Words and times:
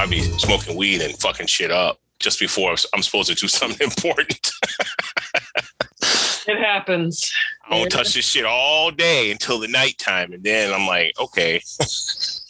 I'd 0.00 0.08
be 0.08 0.22
smoking 0.38 0.76
weed 0.76 1.02
and 1.02 1.14
fucking 1.20 1.46
shit 1.46 1.70
up 1.70 2.00
just 2.20 2.40
before 2.40 2.74
I'm 2.94 3.02
supposed 3.02 3.28
to 3.28 3.34
do 3.34 3.48
something 3.48 3.84
important. 3.86 4.50
It 6.48 6.58
happens. 6.58 7.30
I 7.68 7.74
won't 7.74 7.92
touch 7.92 8.14
this 8.14 8.24
shit 8.24 8.46
all 8.46 8.90
day 8.90 9.30
until 9.30 9.58
the 9.60 9.68
nighttime, 9.68 10.32
and 10.32 10.42
then 10.42 10.72
I'm 10.72 10.86
like, 10.86 11.12
okay. 11.20 11.60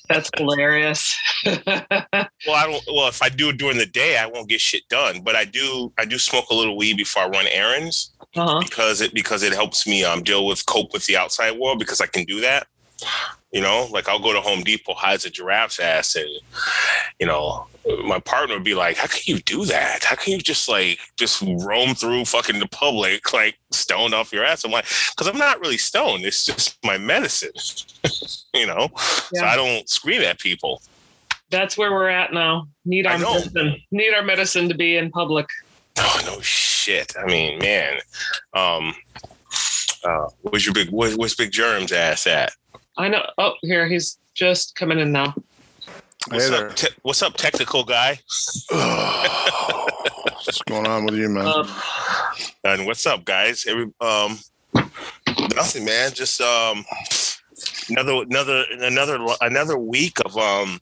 That's 0.09 0.31
hilarious. 0.37 1.13
well, 1.45 1.57
I 1.67 2.67
don't. 2.67 2.85
Well, 2.87 3.09
if 3.09 3.21
I 3.21 3.29
do 3.29 3.49
it 3.49 3.59
during 3.59 3.79
the 3.79 3.87
day, 3.87 4.17
I 4.17 4.27
won't 4.27 4.49
get 4.49 4.61
shit 4.61 4.89
done. 4.89 5.21
But 5.21 5.35
I 5.35 5.45
do. 5.45 5.93
I 5.99 6.05
do 6.05 6.19
smoke 6.19 6.51
a 6.51 6.55
little 6.55 6.77
weed 6.77 6.97
before 6.99 7.25
I 7.25 7.29
run 7.29 7.47
errands 7.49 8.13
Uh-huh. 8.37 8.61
because 8.61 9.01
it 9.01 9.13
because 9.13 9.43
it 9.43 9.53
helps 9.53 9.87
me 9.89 10.05
um 10.05 10.23
deal 10.23 10.47
with 10.47 10.65
cope 10.67 10.93
with 10.93 11.07
the 11.07 11.17
outside 11.17 11.59
world 11.59 11.81
because 11.81 12.01
I 12.01 12.07
can 12.07 12.25
do 12.25 12.41
that. 12.43 12.69
You 13.53 13.61
know, 13.61 13.89
like 13.91 14.09
I'll 14.09 14.21
go 14.21 14.33
to 14.33 14.41
Home 14.41 14.63
Depot, 14.63 14.95
hides 14.95 15.25
a 15.25 15.31
giraffe's 15.31 15.81
ass, 15.81 16.15
and 16.15 16.29
you 17.19 17.27
know, 17.27 17.67
my 18.05 18.21
partner 18.21 18.55
would 18.55 18.65
be 18.65 18.75
like, 18.75 18.97
"How 18.97 19.09
can 19.09 19.23
you 19.25 19.41
do 19.41 19.65
that? 19.65 20.05
How 20.05 20.15
can 20.15 20.35
you 20.35 20.39
just 20.39 20.69
like 20.69 20.99
just 21.17 21.43
roam 21.43 21.95
through 21.95 22.27
fucking 22.27 22.61
the 22.61 22.69
public 22.69 23.33
like 23.33 23.59
stoned 23.73 24.15
off 24.15 24.33
your 24.33 24.45
ass?" 24.45 24.65
I'm 24.65 24.71
like, 24.71 24.87
"Because 25.11 25.27
I'm 25.27 25.39
not 25.39 25.59
really 25.61 25.79
stoned. 25.79 26.25
It's 26.25 26.47
just 26.47 26.79
my 26.85 26.97
medicine." 26.97 27.51
you 28.55 28.67
know, 28.67 28.89
so 28.97 29.45
I 29.45 29.57
don't 29.57 29.89
scream 29.89 30.23
at 30.23 30.39
people. 30.39 30.81
That's 31.51 31.77
where 31.77 31.91
we're 31.91 32.09
at 32.09 32.33
now. 32.33 32.69
Need 32.85 33.07
our 33.07 33.19
medicine. 33.19 33.77
Need 33.91 34.15
our 34.15 34.23
medicine 34.23 34.69
to 34.69 34.75
be 34.77 34.97
in 34.97 35.11
public. 35.11 35.49
Oh 35.99 36.21
no 36.25 36.41
shit. 36.41 37.15
I 37.19 37.27
mean, 37.27 37.59
man. 37.59 37.99
Um 38.55 38.95
uh 40.05 40.29
where's 40.43 40.65
your 40.65 40.73
big 40.73 40.91
where's 40.91 41.35
big 41.35 41.51
germs 41.51 41.93
ass 41.93 42.27
at? 42.27 42.53
I 43.01 43.09
know. 43.09 43.23
Oh, 43.39 43.55
here 43.63 43.89
he's 43.89 44.19
just 44.35 44.75
coming 44.75 44.99
in 44.99 45.11
now. 45.11 45.35
What's 46.29 46.49
Hey 46.49 46.57
up 46.57 46.77
te- 46.77 46.95
what's 47.01 47.23
up 47.23 47.35
technical 47.35 47.83
guy? 47.83 48.21
What's 48.71 50.61
going 50.69 50.87
on 50.87 51.07
with 51.07 51.15
you, 51.15 51.31
man? 51.31 51.47
Um, 51.47 51.69
And 52.63 52.85
what's 52.87 53.07
up 53.07 53.25
guys? 53.25 53.65
Every 53.67 53.87
um 54.03 54.39
nothing 55.55 55.87
man, 55.87 56.13
just 56.13 56.43
um 56.43 56.85
another 57.89 58.23
another 58.29 58.65
another 58.71 59.27
another 59.41 59.79
week 59.79 60.19
of 60.25 60.37
um 60.37 60.79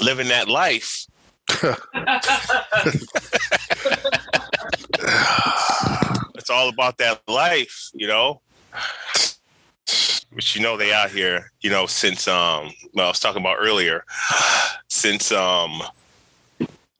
living 0.00 0.28
that 0.28 0.48
life. 0.48 1.06
It's 6.36 6.50
all 6.50 6.68
about 6.68 6.98
that 6.98 7.22
life, 7.26 7.90
you 7.94 8.06
know. 8.06 8.42
But 10.34 10.54
you 10.54 10.62
know 10.62 10.76
they 10.76 10.92
out 10.92 11.10
here, 11.10 11.52
you 11.60 11.70
know, 11.70 11.86
since 11.86 12.26
um 12.28 12.72
well 12.92 13.06
I 13.06 13.08
was 13.10 13.20
talking 13.20 13.40
about 13.40 13.58
earlier, 13.60 14.04
since 14.88 15.30
um 15.32 15.82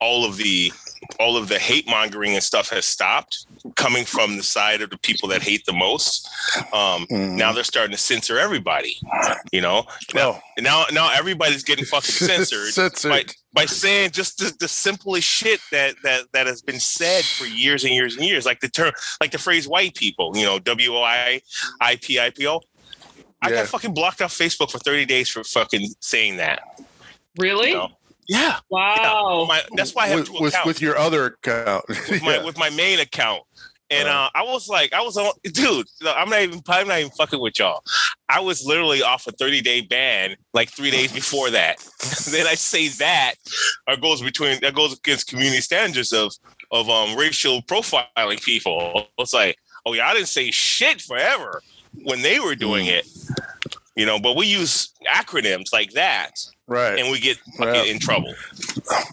all 0.01 0.25
of 0.25 0.37
the 0.37 0.71
all 1.19 1.37
of 1.37 1.47
the 1.49 1.59
hate 1.59 1.87
mongering 1.87 2.33
and 2.33 2.43
stuff 2.43 2.69
has 2.69 2.85
stopped 2.85 3.45
coming 3.75 4.05
from 4.05 4.37
the 4.37 4.43
side 4.43 4.81
of 4.81 4.89
the 4.89 4.97
people 4.97 5.29
that 5.29 5.41
hate 5.41 5.65
the 5.65 5.73
most. 5.73 6.27
Um 6.73 7.05
Mhm. 7.07 7.31
now 7.35 7.51
they're 7.51 7.63
starting 7.63 7.91
to 7.95 8.01
censor 8.01 8.37
everybody. 8.39 8.97
You 9.51 9.61
know? 9.61 9.85
Now 10.13 10.41
Oh. 10.57 10.61
now 10.61 10.85
now 10.91 11.11
everybody's 11.13 11.63
getting 11.63 11.85
fucking 11.85 12.11
censored 12.29 12.73
Censored. 12.73 13.11
by, 13.11 13.23
by 13.53 13.65
saying 13.65 14.11
just 14.11 14.37
the, 14.37 14.53
the 14.59 14.67
simplest 14.67 15.27
shit 15.27 15.59
that, 15.71 15.95
that 16.03 16.31
that 16.33 16.47
has 16.47 16.61
been 16.61 16.79
said 16.79 17.23
for 17.25 17.45
years 17.45 17.83
and 17.83 17.93
years 17.93 18.15
and 18.15 18.25
years, 18.25 18.45
like 18.45 18.59
the 18.61 18.69
term, 18.69 18.91
like 19.21 19.31
the 19.31 19.37
phrase 19.37 19.67
"white 19.67 19.95
people," 19.95 20.31
you 20.35 20.45
know, 20.45 20.59
W 20.59 20.95
O 20.95 21.03
I 21.03 21.41
I 21.81 21.97
P 21.97 22.19
I 22.19 22.29
P 22.31 22.47
O. 22.47 22.61
I 23.45 23.49
Yeah. 23.49 23.55
got 23.61 23.67
fucking 23.67 23.93
blocked 23.93 24.21
off 24.21 24.33
Facebook 24.37 24.71
for 24.71 24.79
thirty 24.79 25.05
days 25.05 25.29
for 25.29 25.43
fucking 25.43 25.87
saying 25.99 26.37
that. 26.37 26.61
really? 27.37 27.69
You 27.69 27.75
know? 27.75 27.89
Yeah, 28.27 28.57
Wow. 28.69 29.45
my, 29.47 29.61
that's 29.75 29.93
why 29.93 30.05
I 30.05 30.07
have 30.07 30.19
with, 30.21 30.27
two 30.29 30.45
accounts 30.47 30.65
with 30.65 30.81
your 30.81 30.97
other 30.97 31.25
account. 31.27 31.85
with 31.87 32.21
my 32.23 32.33
Yeah. 32.37 32.43
with 32.43 32.57
my 32.57 32.69
main 32.71 32.99
account. 32.99 33.43
And 33.91 34.07
Uh. 34.07 34.11
uh, 34.11 34.29
I 34.33 34.41
was 34.43 34.67
like, 34.67 34.93
I 34.93 35.01
was 35.01 35.15
on, 35.15 35.31
dude. 35.43 35.85
I'm 36.03 36.29
not 36.29 36.41
even, 36.41 36.61
I'm 36.67 36.87
not 36.87 36.97
even 36.99 37.11
fucking 37.11 37.39
with 37.39 37.59
y'all. 37.59 37.83
I 38.27 38.39
was 38.39 38.65
literally 38.65 39.03
off 39.03 39.27
a 39.27 39.31
30 39.31 39.61
day 39.61 39.81
ban 39.81 40.37
like 40.55 40.69
three 40.71 40.89
days 40.89 41.11
before 41.11 41.51
that. 41.51 41.77
then 42.31 42.47
I 42.47 42.55
say 42.55 42.87
that, 42.87 43.35
that 43.85 44.01
goes 44.01 44.23
between 44.23 44.59
that 44.61 44.73
goes 44.73 44.93
against 44.97 45.27
community 45.27 45.61
standards 45.61 46.11
of 46.11 46.33
of 46.71 46.89
um 46.89 47.15
racial 47.15 47.61
profiling 47.61 48.41
people. 48.41 49.05
It's 49.19 49.33
like, 49.33 49.57
oh 49.85 49.93
yeah, 49.93 50.07
I 50.07 50.15
didn't 50.15 50.29
say 50.29 50.49
shit 50.49 50.99
forever 50.99 51.61
when 52.03 52.21
they 52.21 52.39
were 52.39 52.55
doing 52.55 52.85
it, 52.87 53.05
you 53.95 54.05
know. 54.05 54.19
But 54.19 54.35
we 54.35 54.47
use 54.47 54.89
acronyms 55.13 55.71
like 55.73 55.91
that, 55.91 56.31
right. 56.67 56.99
and 56.99 57.11
we 57.11 57.19
get 57.19 57.37
fucking 57.57 57.73
Yeah. 57.75 57.83
in 57.83 57.99
trouble. 57.99 58.33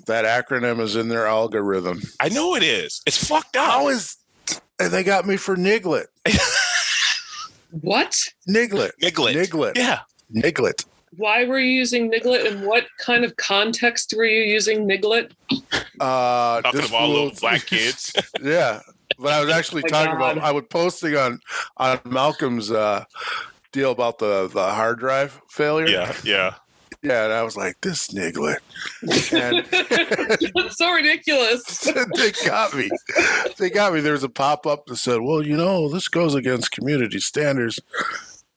that 0.07 0.25
acronym 0.25 0.81
is 0.81 0.97
in 0.97 1.09
their 1.09 1.27
algorithm. 1.27 2.03
I 2.21 2.29
know 2.29 2.55
it 2.57 2.63
is. 2.63 3.01
It's 3.07 3.23
fucked 3.27 3.57
up. 3.57 3.71
How 3.71 3.89
is 3.89 4.17
and 4.79 4.91
they 4.93 5.03
got 5.05 5.27
me 5.27 5.37
for 5.37 5.57
Niglet. 5.57 6.07
What? 7.81 8.19
Niglet. 8.49 8.91
Niglet. 9.01 9.35
Niglet. 9.35 9.77
Yeah. 9.77 10.01
Niglet. 10.35 10.85
Why 11.17 11.45
were 11.45 11.59
you 11.59 11.71
using 11.71 12.11
Niglet 12.11 12.47
and 12.47 12.67
what 12.67 12.87
kind 12.99 13.25
of 13.25 13.37
context 13.37 14.13
were 14.17 14.25
you 14.27 14.43
using 14.43 14.87
Niglet? 14.87 15.33
Uh 16.01 16.61
Talking 16.61 16.81
this 16.81 16.89
of 16.89 16.95
all 16.95 17.07
fool- 17.15 17.29
those 17.31 17.41
black 17.41 17.65
kids. 17.67 18.13
yeah. 18.43 18.81
But 19.19 19.33
I 19.33 19.41
was 19.41 19.51
actually 19.51 19.83
My 19.83 19.89
talking 19.89 20.19
God. 20.19 20.37
about 20.37 20.39
I 20.45 20.53
was 20.53 20.65
posting 20.71 21.17
on 21.17 21.41
on 21.77 22.01
Malcolm's 22.05 22.71
uh 22.71 23.05
deal 23.73 23.91
about 23.91 24.19
the 24.19 24.49
the 24.53 24.65
hard 24.73 24.99
drive 24.99 25.41
failure. 25.49 25.89
yeah, 25.89 26.15
yeah. 26.25 26.55
Yeah, 27.05 27.25
and 27.25 27.33
I 27.33 27.43
was 27.43 27.57
like, 27.57 27.81
this 27.81 28.09
Niglet. 28.13 28.59
And 29.33 29.67
That's 30.55 30.79
so 30.79 30.93
ridiculous. 30.93 31.81
they 32.17 32.31
got 32.47 32.73
me. 32.77 32.89
They 33.59 33.71
got 33.71 33.93
me. 33.93 33.99
There 34.01 34.13
was 34.13 34.23
a 34.23 34.29
pop 34.29 34.69
up 34.69 34.87
that 34.87 34.99
said, 34.99 35.21
"Well, 35.21 35.45
you 35.45 35.57
know, 35.57 35.89
this 35.89 36.07
goes 36.07 36.37
against 36.37 36.71
community 36.71 37.19
standards." 37.19 37.81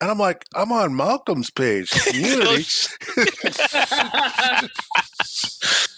And 0.00 0.10
I'm 0.10 0.18
like, 0.18 0.44
I'm 0.54 0.72
on 0.72 0.94
Malcolm's 0.94 1.50
page. 1.50 1.90
Community. 2.06 2.64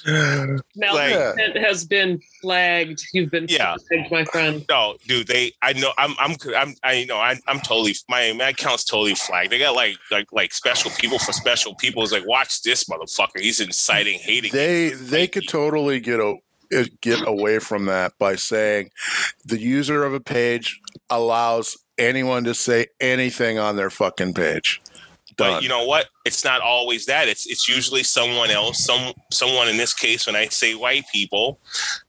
Now 0.75 0.95
Like- 0.95 1.13
content 1.13 1.57
has 1.59 1.85
been 1.85 2.21
flagged. 2.41 3.03
You've 3.13 3.31
been 3.31 3.47
Yeah. 3.49 3.77
flagged, 3.89 4.11
my 4.11 4.25
friend. 4.25 4.65
No, 4.69 4.97
dude, 5.07 5.27
they. 5.27 5.53
I 5.61 5.75
know. 5.75 5.93
I'm. 5.99 6.15
I'm. 6.19 6.35
I'm. 6.57 6.75
I 6.83 7.05
know. 7.05 7.19
I, 7.19 7.37
I'm 7.47 7.61
totally. 7.61 7.95
My 8.09 8.33
my 8.33 8.49
account's 8.51 8.85
totally 8.85 9.15
flagged. 9.17 9.51
They 9.53 9.59
got 9.59 9.75
like 9.75 9.97
like 10.11 10.27
like 10.33 10.53
special 10.55 10.91
people 10.93 11.19
for 11.19 11.33
special 11.33 11.75
people. 11.75 12.03
It's 12.03 12.13
like, 12.13 12.27
watch 12.27 12.63
this 12.63 12.85
motherfucker. 12.85 13.41
He's 13.41 13.61
inciting 13.61 14.19
hating. 14.19 14.53
they 14.53 14.91
they 14.91 15.27
could 15.27 15.47
totally 15.49 16.01
get 16.01 16.21
a 16.21 16.37
get 17.03 17.27
away 17.27 17.59
from 17.59 17.85
that 17.87 18.13
by 18.19 18.37
saying 18.37 18.91
the 19.45 19.59
user 19.61 20.05
of 20.05 20.15
a 20.15 20.21
page 20.21 20.81
allows 21.11 21.77
anyone 21.99 22.45
to 22.45 22.55
say 22.55 22.87
anything 23.01 23.59
on 23.59 23.77
their 23.77 23.91
fucking 23.91 24.35
page. 24.35 24.81
Done. 25.37 25.55
But 25.55 25.63
you 25.63 25.69
know 25.69 25.85
what? 25.85 26.07
It's 26.25 26.45
not 26.45 26.61
always 26.63 27.07
that. 27.07 27.29
It's 27.29 27.47
it's 27.47 27.69
usually 27.69 28.03
someone 28.03 28.51
else. 28.51 28.85
Some 28.85 29.13
someone 29.31 29.69
in 29.69 29.77
this 29.77 29.95
case, 29.95 30.27
when 30.27 30.35
I 30.35 30.47
say 30.49 30.75
white 30.75 31.05
people, 31.13 31.61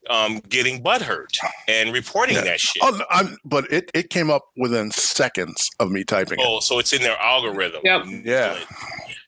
um, 0.09 0.39
getting 0.49 0.81
butthurt 0.83 1.37
and 1.67 1.93
reporting 1.93 2.35
Yeah. 2.37 2.41
that 2.45 2.59
shit. 2.59 2.81
Oh, 2.83 2.99
I'm, 3.11 3.37
but 3.45 3.71
it, 3.71 3.91
it 3.93 4.09
came 4.09 4.31
up 4.31 4.45
within 4.57 4.89
seconds 4.89 5.69
of 5.79 5.91
me 5.91 6.03
typing 6.03 6.39
it. 6.39 6.45
Oh, 6.47 6.59
so 6.59 6.79
it's 6.79 6.91
in 6.91 7.03
their 7.03 7.19
algorithm. 7.21 7.81
Yep. 7.83 8.05
Yeah. 8.25 8.59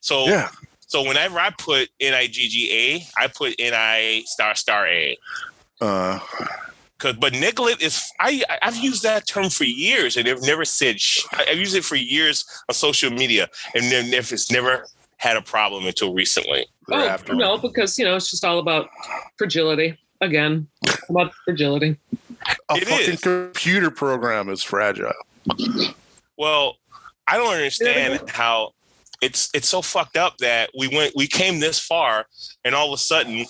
So 0.00 0.26
Yeah. 0.26 0.48
So 0.80 1.02
whenever 1.06 1.38
I 1.38 1.50
put 1.56 1.88
N 2.00 2.12
I 2.12 2.26
G 2.26 2.48
G 2.48 2.72
A, 2.72 3.22
I 3.22 3.28
put 3.28 3.54
N 3.58 3.72
I 3.72 4.24
star 4.26 4.56
star 4.56 4.86
A. 4.88 5.16
Uh, 5.80 6.18
Cause, 7.02 7.16
but 7.18 7.32
niglet 7.32 7.82
is 7.82 8.00
I 8.20 8.44
I've 8.62 8.76
used 8.76 9.02
that 9.02 9.26
term 9.26 9.50
for 9.50 9.64
years 9.64 10.16
and 10.16 10.24
they've 10.24 10.40
never 10.42 10.64
said 10.64 11.00
sh- 11.00 11.24
I- 11.32 11.46
I've 11.50 11.58
used 11.58 11.74
it 11.74 11.84
for 11.84 11.96
years 11.96 12.44
on 12.68 12.74
social 12.76 13.10
media 13.10 13.48
and 13.74 13.90
then 13.90 14.14
if 14.14 14.32
it's 14.32 14.52
never 14.52 14.86
had 15.16 15.36
a 15.36 15.42
problem 15.42 15.84
until 15.84 16.14
recently. 16.14 16.66
Oh, 16.90 17.16
no, 17.32 17.58
because, 17.58 17.98
you 17.98 18.04
know, 18.04 18.14
it's 18.16 18.30
just 18.30 18.44
all 18.44 18.58
about 18.60 18.88
fragility. 19.36 19.96
Again, 20.20 20.68
about 21.08 21.32
fragility. 21.44 21.96
A 22.70 22.74
It 22.76 22.86
fucking 22.88 23.14
is. 23.14 23.20
computer 23.20 23.90
program 23.90 24.48
is 24.48 24.62
fragile. 24.62 25.12
Well, 26.36 26.76
I 27.26 27.36
don't 27.36 27.52
understand 27.54 28.28
how 28.30 28.74
it's 29.20 29.48
it's 29.54 29.68
so 29.68 29.82
fucked 29.82 30.16
up 30.16 30.38
that 30.38 30.70
we 30.78 30.88
went 30.88 31.14
we 31.16 31.26
came 31.28 31.60
this 31.60 31.78
far 31.78 32.26
and 32.64 32.74
all 32.74 32.88
of 32.92 32.94
a 32.94 33.02
sudden 33.02 33.46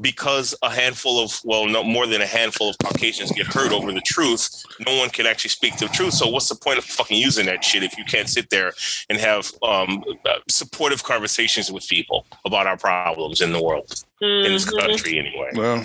because 0.00 0.54
a 0.62 0.70
handful 0.70 1.22
of 1.22 1.40
well 1.44 1.66
no 1.66 1.82
more 1.84 2.06
than 2.06 2.20
a 2.22 2.26
handful 2.26 2.68
of 2.70 2.76
Caucasians 2.78 3.30
get 3.32 3.46
hurt 3.46 3.72
over 3.72 3.92
the 3.92 4.00
truth, 4.00 4.64
no 4.86 4.96
one 4.96 5.10
can 5.10 5.26
actually 5.26 5.50
speak 5.50 5.76
the 5.78 5.86
truth. 5.88 6.14
So 6.14 6.28
what's 6.28 6.48
the 6.48 6.54
point 6.56 6.78
of 6.78 6.84
fucking 6.84 7.16
using 7.18 7.46
that 7.46 7.62
shit 7.64 7.82
if 7.82 7.96
you 7.96 8.04
can't 8.04 8.28
sit 8.28 8.50
there 8.50 8.72
and 9.08 9.18
have 9.18 9.52
um, 9.62 10.02
uh, 10.26 10.38
supportive 10.48 11.02
conversations 11.04 11.70
with 11.70 11.86
people 11.88 12.26
about 12.44 12.66
our 12.66 12.76
problems 12.76 13.40
in 13.40 13.52
the 13.52 13.62
world 13.62 14.02
in 14.20 14.52
this 14.52 14.64
Mhm. 14.66 14.78
country 14.78 15.18
anyway? 15.18 15.50
Well, 15.54 15.84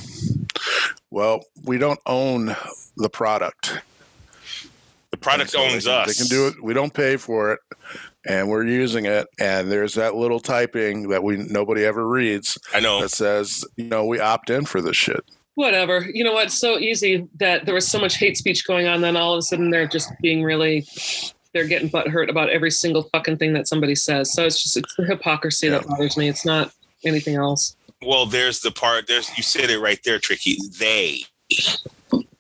well, 1.12 1.46
we 1.64 1.78
don't 1.78 2.00
own 2.06 2.56
the 2.98 3.10
product. 3.10 3.74
The 5.12 5.18
product 5.18 5.52
So 5.52 5.58
they 5.60 5.74
owns 5.74 5.86
can- 5.86 5.94
us. 5.94 6.08
They 6.08 6.14
can 6.24 6.28
do 6.28 6.48
it. 6.48 6.62
We 6.64 6.74
don't 6.74 6.94
pay 6.94 7.18
for 7.18 7.54
it. 7.54 7.60
And 8.28 8.50
we're 8.50 8.66
using 8.66 9.06
it. 9.06 9.28
And 9.40 9.72
there's 9.72 9.94
that 9.96 10.16
little 10.16 10.40
typing 10.40 11.10
that 11.10 11.24
we 11.24 11.38
nobody 11.38 11.86
ever 11.86 12.08
reads 12.08 12.58
I 12.74 12.80
know. 12.80 13.02
that 13.02 13.10
says, 13.10 13.66
you 13.76 13.86
know, 13.86 14.06
we 14.06 14.20
opt 14.20 14.50
in 14.50 14.66
for 14.66 14.82
this 14.82 14.98
shit. 14.98 15.24
Whatever. 15.56 16.08
You 16.14 16.24
know 16.24 16.34
what's 16.34 16.58
so 16.58 16.78
easy 16.80 17.28
that 17.40 17.66
there 17.66 17.76
was 17.76 17.88
so 17.88 18.00
much 18.00 18.18
hate 18.18 18.38
speech 18.38 18.66
going 18.66 18.88
on, 18.88 19.02
then 19.02 19.18
all 19.18 19.34
of 19.34 19.40
a 19.40 19.42
sudden 19.42 19.70
they're 19.72 19.88
just 19.88 20.10
being 20.22 20.44
really 20.44 20.86
they're 21.54 21.68
getting 21.68 21.90
butthurt 21.90 22.30
about 22.30 22.50
every 22.50 22.72
single 22.72 23.04
fucking 23.12 23.38
thing 23.38 23.54
that 23.54 23.68
somebody 23.68 23.96
says. 23.96 24.32
So 24.34 24.46
it's 24.46 24.62
just 24.62 24.78
it's 24.78 24.96
the 24.96 25.04
hypocrisy 25.06 25.68
that 25.70 25.86
bothers 25.88 26.16
me. 26.16 26.30
It's 26.30 26.46
not 26.46 26.72
anything 27.06 27.36
else. 27.36 27.76
Well, 28.02 28.26
there's 28.26 28.62
the 28.62 28.72
part. 28.72 29.08
There's 29.08 29.36
you 29.36 29.44
said 29.44 29.70
it 29.70 29.80
right 29.80 30.00
there, 30.06 30.20
Tricky. 30.20 30.58
They 30.80 31.24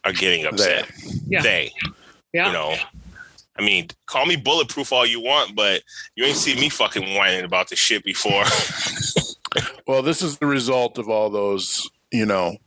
are 0.05 0.13
getting 0.13 0.45
upset. 0.45 0.89
Yeah. 1.27 1.41
They, 1.41 1.71
Yeah. 2.33 2.47
you 2.47 2.53
know. 2.53 2.75
I 3.59 3.61
mean, 3.61 3.89
call 4.05 4.25
me 4.25 4.37
bulletproof 4.37 4.93
all 4.93 5.05
you 5.05 5.19
want, 5.21 5.53
but 5.55 5.81
you 6.15 6.23
ain't 6.23 6.37
seen 6.37 6.59
me 6.59 6.69
fucking 6.69 7.13
whining 7.15 7.43
about 7.43 7.69
this 7.69 7.79
shit 7.79 8.03
before. 8.03 8.43
Well, 9.87 10.03
this 10.03 10.21
is 10.21 10.37
the 10.37 10.45
result 10.45 10.99
of 10.99 11.09
all 11.09 11.31
those, 11.31 11.89
you 12.11 12.23
know, 12.27 12.57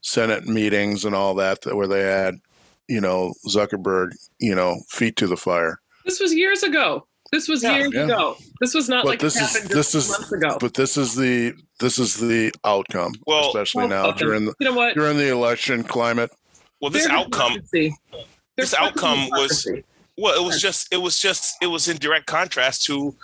Senate 0.00 0.44
meetings 0.48 1.04
and 1.04 1.14
all 1.14 1.36
that, 1.36 1.60
that 1.62 1.76
where 1.76 1.86
they 1.86 2.00
had, 2.00 2.40
you 2.88 3.00
know, 3.00 3.32
Zuckerberg, 3.48 4.10
you 4.40 4.52
know, 4.56 4.80
feet 4.88 5.14
to 5.18 5.28
the 5.28 5.36
fire. 5.36 5.78
This 6.04 6.18
was 6.18 6.34
years 6.34 6.64
ago. 6.64 7.06
This 7.30 7.46
was 7.46 7.62
Yeah. 7.62 7.76
years 7.76 7.92
Yeah. 7.94 8.04
ago. 8.06 8.36
This 8.60 8.74
was 8.74 8.88
not 8.88 9.04
But 9.04 9.10
like 9.10 9.18
this 9.20 9.36
it 9.36 9.42
is- 9.42 9.52
happened 9.52 9.70
this 9.70 9.92
just 9.92 9.94
is- 9.94 10.10
months 10.10 10.32
ago. 10.32 10.56
But 10.58 10.74
this 10.74 10.96
is 10.96 11.14
the 11.14 11.54
this 11.78 12.00
is 12.00 12.16
the 12.16 12.50
outcome, 12.64 13.14
Well- 13.28 13.46
especially 13.46 13.86
Well, 13.86 13.88
now 13.88 14.02
fuck 14.10 14.20
'em. 14.20 14.26
during 14.26 14.44
the 14.46 14.54
you 14.58 14.66
know 14.68 14.74
what? 14.74 14.94
during 14.96 15.18
the 15.18 15.28
election 15.30 15.84
climate. 15.84 16.32
well, 16.80 16.90
this 16.90 17.06
Their 17.06 17.16
outcome, 17.16 17.58
this 18.56 18.74
outcome 18.74 19.28
was- 19.30 19.62
hypocrisy. 19.62 19.84
Well, 20.22 20.34
it 20.40 20.44
was 20.46 20.60
just, 20.60 20.92
it 20.92 20.98
was 20.98 21.18
just, 21.20 21.56
it 21.60 21.66
was 21.66 21.88
in 21.88 21.96
direct 21.98 22.26
contrast 22.26 22.84
to 22.86 23.14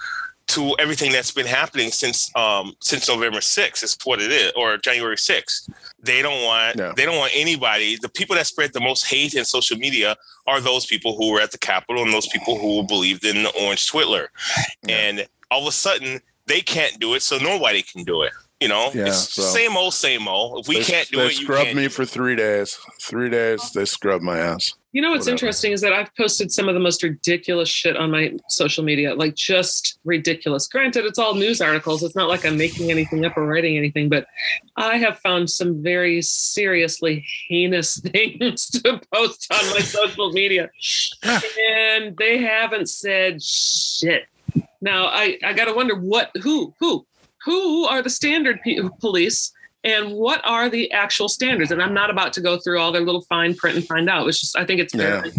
to 0.48 0.74
everything 0.78 1.12
that's 1.12 1.30
been 1.30 1.46
happening 1.46 1.90
since 1.90 2.34
um 2.34 2.72
since 2.80 3.06
November 3.06 3.38
6th 3.38 3.82
is 3.82 3.98
what 4.04 4.18
it 4.18 4.32
is 4.32 4.50
or 4.56 4.78
January 4.78 5.16
6th. 5.16 5.68
They 6.02 6.22
don't 6.22 6.42
want 6.42 6.76
Yeah. 6.78 6.92
they 6.96 7.04
don't 7.04 7.18
want 7.18 7.32
anybody. 7.34 7.96
The 8.00 8.08
people 8.08 8.34
that 8.36 8.46
spread 8.46 8.72
the 8.72 8.80
most 8.80 9.04
hate 9.06 9.34
in 9.34 9.44
social 9.44 9.76
media 9.76 10.16
are 10.46 10.60
those 10.62 10.86
people 10.86 11.16
who 11.18 11.30
were 11.32 11.40
at 11.42 11.50
the 11.52 11.58
Capitol 11.58 12.02
and 12.02 12.14
those 12.14 12.28
people 12.28 12.58
who 12.58 12.82
believed 12.84 13.26
in 13.26 13.42
the 13.42 13.50
Orange 13.62 13.90
Twitler. 13.92 14.28
Yeah. 14.86 14.96
And 14.96 15.28
all 15.50 15.60
of 15.60 15.68
a 15.68 15.72
sudden 15.72 16.20
they 16.46 16.62
can't 16.62 16.98
do 16.98 17.12
it, 17.14 17.20
so 17.20 17.36
nobody 17.36 17.82
can 17.82 18.04
do 18.04 18.22
it. 18.22 18.32
You 18.60 18.66
know, 18.69 18.90
Yeah, 18.93 19.06
it's 19.06 19.34
so- 19.34 19.43
same 19.43 19.76
old, 19.76 19.94
same 19.94 20.26
old. 20.26 20.60
If 20.64 20.69
we 20.69 20.78
they, 20.78 20.84
can't 20.84 21.08
do 21.10 21.19
they 21.19 21.26
it, 21.26 21.38
you 21.38 21.44
scrubbed 21.44 21.64
can't. 21.66 21.76
me 21.76 21.87
for 21.88 22.05
three 22.05 22.34
days. 22.34 22.76
Three 23.00 23.31
days 23.31 23.70
they 23.72 23.84
scrubbed 23.84 24.25
my 24.25 24.38
ass. 24.38 24.75
You 24.90 25.02
know 25.02 25.10
what's 25.10 25.26
Whatever. 25.26 25.32
interesting 25.34 25.72
is 25.72 25.81
that 25.82 25.93
I've 25.93 26.12
posted 26.16 26.50
some 26.50 26.66
of 26.66 26.75
the 26.75 26.81
most 26.81 27.02
ridiculous 27.05 27.69
shit 27.69 27.96
on 27.96 28.10
my 28.10 28.32
social 28.49 28.82
media, 28.82 29.14
like 29.14 29.37
just 29.37 29.99
ridiculous. 30.05 30.66
Granted, 30.66 31.05
it's 31.05 31.19
all 31.20 31.34
news 31.34 31.60
articles. 31.60 32.02
It's 32.02 32.16
not 32.16 32.28
like 32.28 32.44
I'm 32.44 32.56
making 32.56 32.90
anything 32.90 33.25
up 33.25 33.37
or 33.37 33.46
writing 33.46 33.76
anything, 33.76 34.08
but 34.08 34.26
I 34.76 34.96
have 34.96 35.19
found 35.20 35.50
some 35.50 35.81
very 35.82 36.20
seriously 36.22 37.25
heinous 37.49 37.99
things 38.12 38.66
to 38.70 39.00
post 39.12 39.46
on 39.52 39.64
my 39.70 39.81
social 39.81 40.32
media. 40.32 40.69
And 41.22 42.16
they 42.16 42.38
haven't 42.38 42.88
said 42.88 43.43
shit. 43.43 44.25
Now 44.81 45.06
I, 45.06 45.38
I 45.44 45.52
gotta 45.52 45.75
wonder 45.75 45.94
what 45.96 46.31
who 46.43 46.75
who 46.81 47.06
who 47.48 47.84
are 47.86 48.02
the 48.02 48.10
standard 48.10 48.60
police 49.00 49.52
and 49.84 50.12
what 50.12 50.40
are 50.44 50.68
the 50.68 50.90
actual 50.92 51.28
standards? 51.28 51.70
And 51.70 51.80
i'm 51.82 51.94
not 51.94 52.10
about 52.10 52.32
to 52.34 52.40
go 52.40 52.58
through 52.58 52.78
all 52.80 52.92
their 52.92 53.02
little 53.04 53.22
fine 53.22 53.54
print 53.54 53.76
and 53.78 53.86
find 53.86 54.08
out. 54.10 54.28
It's 54.28 54.40
just 54.40 54.56
i 54.56 54.64
think 54.64 54.80
it's 54.80 54.94
Yeah. 54.94 55.22
fairly, 55.22 55.32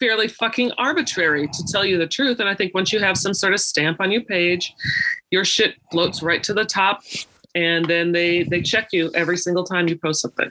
fairly 0.00 0.28
fucking 0.28 0.72
arbitrary 0.72 1.46
to 1.46 1.64
tell 1.72 1.84
you 1.84 1.96
the 1.98 2.06
truth. 2.06 2.40
And 2.40 2.48
i 2.48 2.54
think 2.54 2.74
once 2.74 2.92
you 2.92 3.00
have 3.00 3.16
some 3.16 3.34
sort 3.34 3.52
of 3.54 3.60
stamp 3.60 4.00
on 4.00 4.10
your 4.10 4.22
page 4.22 4.74
your 5.30 5.44
shit 5.44 5.74
floats 5.90 6.22
right 6.22 6.42
to 6.42 6.52
the 6.54 6.64
top 6.64 7.02
and 7.54 7.84
then 7.86 8.12
they 8.12 8.42
they 8.42 8.60
check 8.60 8.88
you 8.92 9.10
every 9.14 9.36
single 9.36 9.64
time 9.64 9.88
you 9.88 9.96
post 9.96 10.20
something 10.20 10.50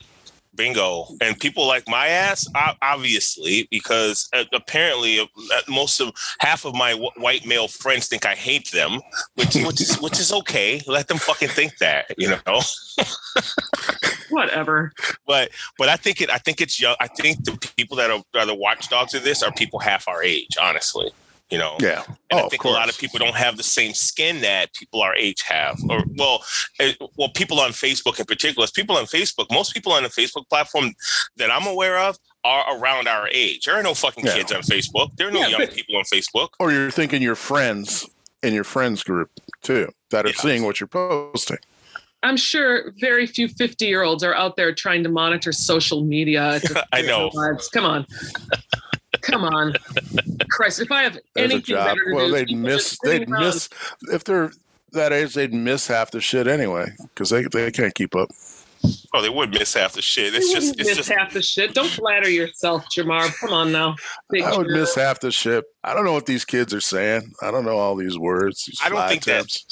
Bingo. 0.57 1.07
And 1.21 1.39
people 1.39 1.65
like 1.65 1.87
my 1.87 2.07
ass, 2.07 2.47
obviously, 2.81 3.67
because 3.71 4.27
uh, 4.33 4.43
apparently 4.51 5.19
uh, 5.19 5.25
most 5.69 6.01
of 6.01 6.11
half 6.39 6.65
of 6.65 6.75
my 6.75 6.93
white 7.15 7.45
male 7.45 7.67
friends 7.67 8.07
think 8.07 8.25
I 8.25 8.35
hate 8.35 8.71
them, 8.71 8.99
which 9.35 9.55
which 9.55 9.79
is 9.79 10.01
which 10.01 10.19
is 10.19 10.33
okay. 10.33 10.81
Let 10.87 11.07
them 11.07 11.17
fucking 11.17 11.49
think 11.49 11.77
that, 11.77 12.13
you 12.17 12.29
know. 12.29 12.61
whatever 14.29 14.91
But 15.25 15.51
but 15.77 15.89
I 15.89 15.95
think 15.95 16.21
it. 16.21 16.29
I 16.29 16.37
think 16.37 16.59
it's 16.59 16.81
young. 16.81 16.95
I 16.99 17.07
think 17.07 17.45
the 17.45 17.57
people 17.77 17.95
that 17.97 18.11
are, 18.11 18.23
are 18.35 18.45
the 18.45 18.55
watchdogs 18.55 19.13
of 19.13 19.23
this 19.23 19.43
are 19.43 19.51
people 19.51 19.79
half 19.79 20.07
our 20.07 20.23
age, 20.23 20.57
honestly. 20.59 21.11
You 21.49 21.57
know. 21.57 21.77
Yeah. 21.79 22.03
And 22.07 22.17
oh, 22.33 22.37
I 22.39 22.41
of 22.43 22.51
think 22.51 22.63
a 22.65 22.69
lot 22.69 22.89
of 22.89 22.97
people 22.97 23.19
don't 23.19 23.35
have 23.35 23.55
the 23.55 23.63
same 23.63 23.93
skin 23.93 24.41
that 24.41 24.73
people 24.73 25.01
our 25.01 25.15
age 25.15 25.43
have, 25.43 25.79
or 25.89 26.03
well, 26.17 26.43
eh, 26.79 26.93
well, 27.17 27.29
people 27.29 27.59
on 27.61 27.71
Facebook 27.71 28.19
in 28.19 28.25
particular. 28.25 28.63
as 28.65 28.71
People 28.71 28.97
on 28.97 29.05
Facebook, 29.05 29.45
most 29.51 29.73
people 29.73 29.93
on 29.93 30.03
the 30.03 30.09
Facebook 30.09 30.47
platform 30.49 30.93
that 31.37 31.49
I'm 31.49 31.65
aware 31.65 31.97
of 31.99 32.17
are 32.43 32.77
around 32.77 33.07
our 33.07 33.29
age. 33.29 33.65
There 33.65 33.75
are 33.75 33.83
no 33.83 33.93
fucking 33.93 34.25
Yeah. 34.25 34.33
kids 34.35 34.51
on 34.51 34.61
Facebook. 34.61 35.15
There 35.15 35.29
are 35.29 35.31
no 35.31 35.39
Yeah, 35.41 35.47
young 35.47 35.59
but- 35.61 35.73
people 35.73 35.95
on 35.95 36.03
Facebook. 36.03 36.49
or 36.59 36.71
you're 36.71 36.91
thinking 36.91 37.21
your 37.21 37.35
friends 37.35 38.05
in 38.43 38.53
your 38.53 38.63
friends 38.65 39.03
group 39.03 39.31
too 39.63 39.91
that 40.11 40.25
are 40.25 40.29
Yeah. 40.29 40.35
seeing 40.41 40.63
what 40.63 40.79
you're 40.79 40.87
posting. 40.87 41.57
i'm 42.23 42.35
sure 42.37 42.93
very 42.99 43.25
few 43.27 43.47
50 43.47 43.85
year 43.85 44.01
olds 44.03 44.23
are 44.23 44.33
out 44.33 44.55
there 44.57 44.73
trying 44.73 45.03
to 45.03 45.09
monitor 45.09 45.51
social 45.51 46.03
media 46.03 46.59
I 46.91 47.01
know. 47.03 47.29
come 47.71 47.85
on 47.85 48.05
come 49.29 49.43
on 49.43 49.73
christ 50.49 50.79
if 50.81 50.91
i 50.91 51.03
have 51.03 51.13
There's 51.35 51.51
anything 51.51 51.61
job. 51.75 51.85
better 51.87 52.05
to 52.05 52.15
Well, 52.15 52.27
do 52.27 52.31
they'd 52.33 52.57
miss. 52.57 52.97
They'd 53.03 53.29
around- 53.29 53.41
miss 53.43 53.69
if 54.11 54.23
they're 54.23 54.51
that 54.93 55.11
age. 55.11 55.33
They'd 55.33 55.53
miss 55.53 55.87
half 55.87 56.11
the 56.11 56.21
shit 56.21 56.47
anyway 56.47 56.87
because 57.13 57.29
they 57.29 57.43
they 57.43 57.69
can't 57.71 57.93
keep 57.93 58.15
up. 58.15 58.29
Oh, 59.13 59.21
they 59.21 59.29
would 59.29 59.51
miss 59.51 59.73
half 59.73 59.93
the 59.93 60.01
shit. 60.01 60.31
You 60.33 60.39
It's 60.39 60.51
just, 60.53 60.67
wouldn't 60.67 60.79
it's 60.79 60.89
miss 60.89 60.97
just. 61.07 61.09
half 61.09 61.33
the 61.33 61.41
shit. 61.41 61.73
Don't 61.73 61.89
flatter 61.89 62.29
yourself, 62.29 62.85
Jamar. 62.95 63.27
Come 63.39 63.51
on 63.51 63.71
now. 63.71 63.95
Big 64.29 64.43
I 64.43 64.55
would 64.55 64.67
jerk. 64.67 64.75
miss 64.75 64.95
half 64.95 65.19
the 65.19 65.31
shit. 65.31 65.65
I 65.83 65.93
don't 65.93 66.05
know 66.05 66.13
what 66.13 66.25
these 66.25 66.45
kids 66.45 66.73
are 66.73 66.79
saying. 66.81 67.33
I 67.41 67.51
don't 67.51 67.65
know 67.65 67.77
all 67.77 67.95
these 67.95 68.17
words. 68.17 68.63
These 68.65 68.79
I 68.83 68.89
don't 68.89 69.07
think 69.09 69.25
that- 69.25 69.41
tips. 69.49 69.65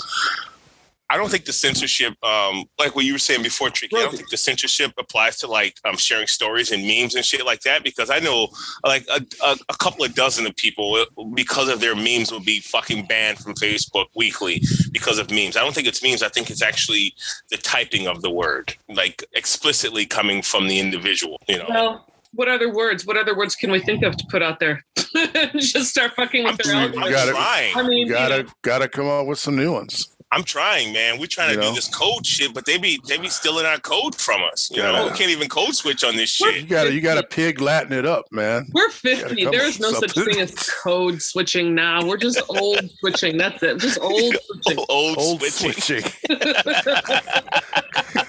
I 1.10 1.18
don't 1.18 1.30
think 1.30 1.46
the 1.46 1.54
censorship, 1.54 2.14
um, 2.24 2.66
like 2.80 2.96
what 2.96 3.06
you 3.06 3.14
were 3.14 3.20
saying 3.20 3.44
before, 3.44 3.70
Tricky. 3.70 3.96
I 3.96 4.02
don't 4.02 4.16
think 4.16 4.30
the 4.32 4.38
censorship 4.38 4.92
applies 4.98 5.38
to 5.40 5.48
like 5.48 5.76
um, 5.86 5.98
sharing 5.98 6.26
stories 6.26 6.72
and 6.72 6.86
memes 6.86 7.14
and 7.14 7.24
shit 7.24 7.46
like 7.46 7.62
that 7.62 7.84
because 7.84 8.10
I 8.10 8.18
know 8.20 8.48
like 8.84 9.06
a, 9.10 9.22
a, 9.44 9.56
a 9.70 9.78
couple 9.78 10.04
of 10.04 10.16
dozen 10.16 10.48
of 10.48 10.56
people 10.56 10.96
uh, 10.96 11.24
because 11.36 11.70
of 11.70 11.80
their 11.80 11.96
memes 11.96 12.32
will 12.32 12.40
be 12.44 12.60
fucking 12.60 13.06
banned 13.06 13.38
from 13.38 13.54
Facebook 13.54 14.08
weekly 14.16 14.62
because 14.92 15.20
of 15.20 15.30
memes. 15.30 15.56
I 15.56 15.62
don't 15.62 15.76
think 15.76 15.88
it's 15.88 16.02
memes. 16.02 16.24
I 16.24 16.30
think 16.30 16.50
it's 16.50 16.64
actually 16.64 17.14
the 17.52 17.58
typing 17.58 18.08
of 18.08 18.24
the 18.24 18.32
word, 18.32 18.74
like 18.90 19.24
explicitly 19.34 20.08
coming 20.08 20.42
from 20.42 20.68
the 20.68 20.80
individual. 20.80 21.40
You 21.48 21.60
know, 21.60 21.66
Well, 21.70 22.08
what 22.34 22.48
other 22.50 22.74
words? 22.74 23.06
What 23.06 23.16
other 23.16 23.38
words 23.38 23.56
can 23.56 23.72
we 23.72 23.80
think 23.80 24.04
of 24.04 24.18
to 24.18 24.26
put 24.32 24.42
out 24.42 24.60
there? 24.60 24.84
Just 25.56 25.90
start 25.92 26.14
fucking 26.16 26.44
with 26.46 26.54
I'm, 26.54 26.58
their 26.58 26.76
You 26.76 26.82
I'm 26.82 26.98
algorithm. 26.98 27.12
gotta- 27.12 27.32
trying. 27.32 27.78
I 27.78 27.84
mean, 27.88 27.98
You 28.00 28.06
you 28.08 28.12
gotta 28.12 28.44
know, 28.44 28.50
gotta 28.64 28.90
come 28.90 29.08
up 29.08 29.28
with 29.28 29.38
some 29.40 29.56
new 29.56 29.72
ones. 29.72 30.10
I'm 30.36 30.44
trying, 30.44 30.92
man. 30.92 31.18
We're 31.18 31.28
trying 31.28 31.56
to 31.56 31.64
You 31.64 31.70
do 31.70 31.76
this 31.76 31.88
code 31.88 32.26
shit, 32.26 32.54
but 32.54 32.66
they 32.66 32.78
be 32.78 33.00
they 33.08 33.18
be 33.18 33.30
stealing 33.30 33.66
our 33.66 33.80
code 33.80 34.16
from 34.16 34.42
us. 34.52 34.70
You 34.70 34.82
Yeah, 34.84 34.92
know, 34.92 35.06
know. 35.06 35.12
we 35.12 35.18
can't 35.18 35.32
even 35.32 35.48
code 35.48 35.74
switch 35.76 36.04
on 36.04 36.18
this 36.18 36.30
shit. 36.30 36.56
You 36.56 36.64
gotta 36.68 36.92
you 36.94 37.00
gotta 37.00 37.24
pig 37.24 37.62
Latin 37.62 37.94
it 37.94 38.06
up, 38.06 38.26
man. 38.34 38.68
we're 38.74 38.90
50. 38.90 39.44
come 39.44 39.52
There 39.54 39.62
up 39.62 39.68
is 39.70 39.80
no 39.80 39.92
with 39.92 40.00
such 40.12 40.26
thing 40.26 40.42
as 40.42 40.52
code 40.84 41.22
switching 41.22 41.74
now. 41.74 42.06
We're 42.06 42.18
just 42.18 42.42
old 42.50 42.82
switching. 43.00 43.38
That's 43.38 43.64
it. 43.64 43.80
Just 43.80 43.98
old 44.02 44.36
switching. 44.46 44.84
Old, 44.90 45.18
Old 45.18 45.42
switching. 45.42 46.04
switching. 46.04 46.12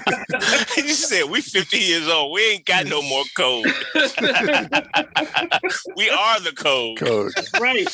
you 0.77 0.89
said 0.95 1.31
we 1.31 1.41
50 1.41 1.79
years 1.79 2.09
old. 2.09 2.33
We 2.33 2.53
ain't 2.53 2.65
got 2.65 2.87
no 2.87 3.03
more 3.03 3.25
code. 3.37 3.65
we 5.97 6.11
are 6.11 6.41
the 6.41 6.53
code. 6.57 6.99
Code. 6.99 7.33
right. 7.61 7.89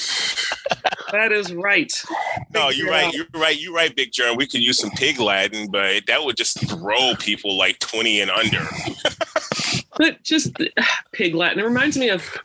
That 1.13 1.33
is 1.33 1.53
right. 1.53 1.93
No, 2.55 2.71
you're 2.71 2.91
right. 2.91 3.13
You're 3.13 3.27
right. 3.35 3.59
You're 3.59 3.75
right, 3.75 3.95
Big 3.95 4.13
Germ. 4.13 4.37
We 4.37 4.47
could 4.47 4.63
use 4.63 4.79
some 4.79 4.91
pig 4.91 5.19
Latin, 5.21 5.71
but 5.71 6.07
that 6.07 6.25
would 6.25 6.37
just 6.37 6.61
throw 6.69 7.15
people 7.17 7.57
like 7.57 7.79
20 7.79 8.21
and 8.21 8.31
under. 8.31 8.67
But 9.97 10.23
just 10.23 10.57
pig 11.13 11.35
Latin. 11.35 11.59
It 11.59 11.65
reminds 11.65 11.97
me 11.99 12.11
of 12.11 12.39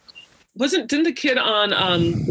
wasn't 0.56 0.90
didn't 0.90 1.06
the 1.06 1.14
kid 1.14 1.38
on 1.38 1.72
um 1.74 2.26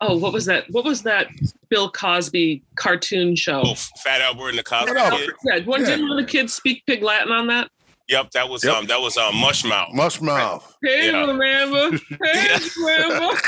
oh 0.00 0.16
what 0.16 0.32
was 0.32 0.44
that 0.46 0.64
what 0.70 0.84
was 0.84 1.02
that 1.02 1.28
Bill 1.68 1.90
Cosby 1.90 2.62
cartoon 2.76 3.34
show? 3.36 3.62
Oh, 3.64 3.74
Fat 3.74 4.20
Albert 4.20 4.50
and 4.50 4.58
the 4.58 4.62
Cosby 4.62 4.92
Fat 4.94 5.12
Kid. 5.12 5.30
Yeah, 5.44 5.58
one, 5.64 5.80
Yeah. 5.80 5.86
didn't 5.86 6.08
one 6.08 6.18
of 6.18 6.24
the 6.26 6.30
kids 6.30 6.54
speak 6.54 6.84
pig 6.86 7.02
Latin 7.02 7.32
on 7.32 7.46
that? 7.48 7.70
Yep, 8.08 8.30
that 8.30 8.48
was 8.48 8.64
Yep. 8.64 8.74
um 8.74 8.86
that 8.86 9.00
was 9.02 9.16
um 9.18 9.34
Mushmouth. 9.34 9.92
Mush 9.92 10.20
mouth. 10.22 10.76
Hey, 10.82 11.10
Yeah. 11.10 11.26
remember? 11.26 11.98
Hey, 12.24 12.58
remember? 12.78 13.36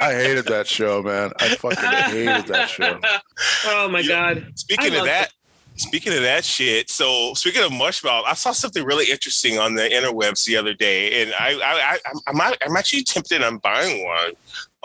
I 0.00 0.12
hated 0.14 0.44
that 0.46 0.66
show, 0.66 1.02
man. 1.02 1.32
I 1.40 1.54
fucking 1.54 1.78
hated 2.12 2.46
that 2.48 2.68
show. 2.68 2.98
Oh 3.64 3.88
my 3.88 4.00
You- 4.00 4.08
god! 4.08 4.46
Speaking 4.56 4.84
I 4.84 4.88
of 4.88 4.94
love 4.94 5.06
that, 5.06 5.32
Speaking 5.76 6.12
of 6.12 6.20
that 6.22 6.44
shit, 6.44 6.90
so 6.90 7.32
speaking 7.34 7.62
of 7.62 7.70
mushmouth, 7.72 8.24
I 8.26 8.34
saw 8.34 8.52
something 8.52 8.84
really 8.84 9.10
interesting 9.10 9.58
on 9.58 9.74
the 9.74 9.82
interwebs 9.82 10.44
the 10.44 10.56
other 10.56 10.74
day, 10.74 11.22
and 11.22 11.32
I, 11.38 11.54
I, 11.54 11.92
I 11.94 11.98
I'm, 12.26 12.40
I'm 12.40 12.76
actually 12.76 13.04
tempted 13.04 13.42
on 13.42 13.56
buying 13.58 14.04
one. 14.04 14.32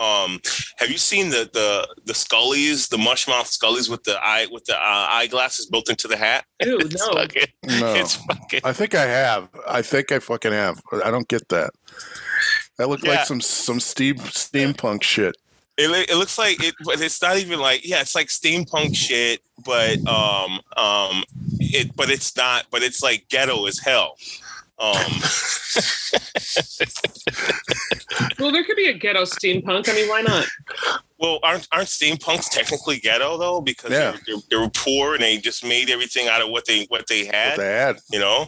Um, 0.00 0.40
have 0.76 0.90
you 0.90 0.96
seen 0.98 1.28
the 1.30 1.50
the 1.52 1.86
the 2.06 2.12
scullies, 2.14 2.88
the 2.88 2.96
mushmouth 2.96 3.46
scullies 3.56 3.90
with 3.90 4.04
the 4.04 4.16
eye 4.22 4.46
with 4.50 4.64
the 4.64 4.74
uh, 4.74 5.06
eyeglasses 5.10 5.66
built 5.66 5.90
into 5.90 6.08
the 6.08 6.16
hat? 6.16 6.44
Ew, 6.64 6.78
It's 6.78 7.06
no. 7.06 7.12
fucking, 7.14 7.46
No. 7.64 7.94
it's 7.94 8.14
fucking. 8.16 8.60
I 8.64 8.72
think 8.72 8.94
I 8.94 9.04
have. 9.06 9.48
I 9.68 9.82
think 9.82 10.10
I 10.12 10.20
fucking 10.20 10.52
have. 10.52 10.80
I 11.04 11.10
don't 11.10 11.28
get 11.28 11.48
that. 11.48 11.70
That 12.78 12.88
looked 12.88 13.04
Yeah. 13.04 13.10
like 13.16 13.26
some 13.26 13.40
some 13.40 13.80
steam 13.80 14.16
steampunk 14.16 15.02
shit. 15.02 15.36
It, 15.80 16.10
it 16.10 16.16
looks 16.16 16.36
like 16.38 16.62
it, 16.62 16.74
but 16.84 17.00
it's 17.00 17.22
not 17.22 17.36
even 17.38 17.60
like 17.60 17.86
yeah, 17.86 18.00
it's 18.00 18.14
like 18.16 18.26
steampunk 18.26 18.96
shit, 18.96 19.40
but 19.64 20.04
um 20.08 20.60
um 20.76 21.22
it 21.60 21.94
but 21.94 22.10
it's 22.10 22.36
not, 22.36 22.66
but 22.70 22.82
it's 22.82 23.00
like 23.02 23.28
ghetto 23.28 23.64
as 23.66 23.78
hell. 23.78 24.16
Um, 24.80 24.94
Well, 28.38 28.52
there 28.52 28.64
could 28.64 28.76
be 28.76 28.86
a 28.88 28.92
ghetto 28.92 29.22
steampunk. 29.24 29.88
I 29.88 29.94
mean, 29.94 30.08
why 30.08 30.22
not? 30.22 30.46
well, 31.18 31.40
aren't 31.42 31.66
aren't 31.72 31.88
steampunks 31.88 32.48
technically 32.50 32.98
ghetto 32.98 33.36
though? 33.36 33.60
Because 33.60 33.90
Yeah. 33.90 34.16
they're, 34.26 34.36
they're, 34.50 34.60
were 34.60 34.70
poor 34.70 35.14
and 35.14 35.22
they 35.22 35.38
just 35.38 35.64
made 35.64 35.90
everything 35.90 36.28
out 36.28 36.40
of 36.40 36.48
what 36.50 36.64
they 36.66 36.84
what 36.88 37.06
they 37.08 37.24
What 37.26 37.34
had. 37.34 37.58
they 37.58 37.72
had. 37.72 37.96
You 38.10 38.20
know, 38.20 38.46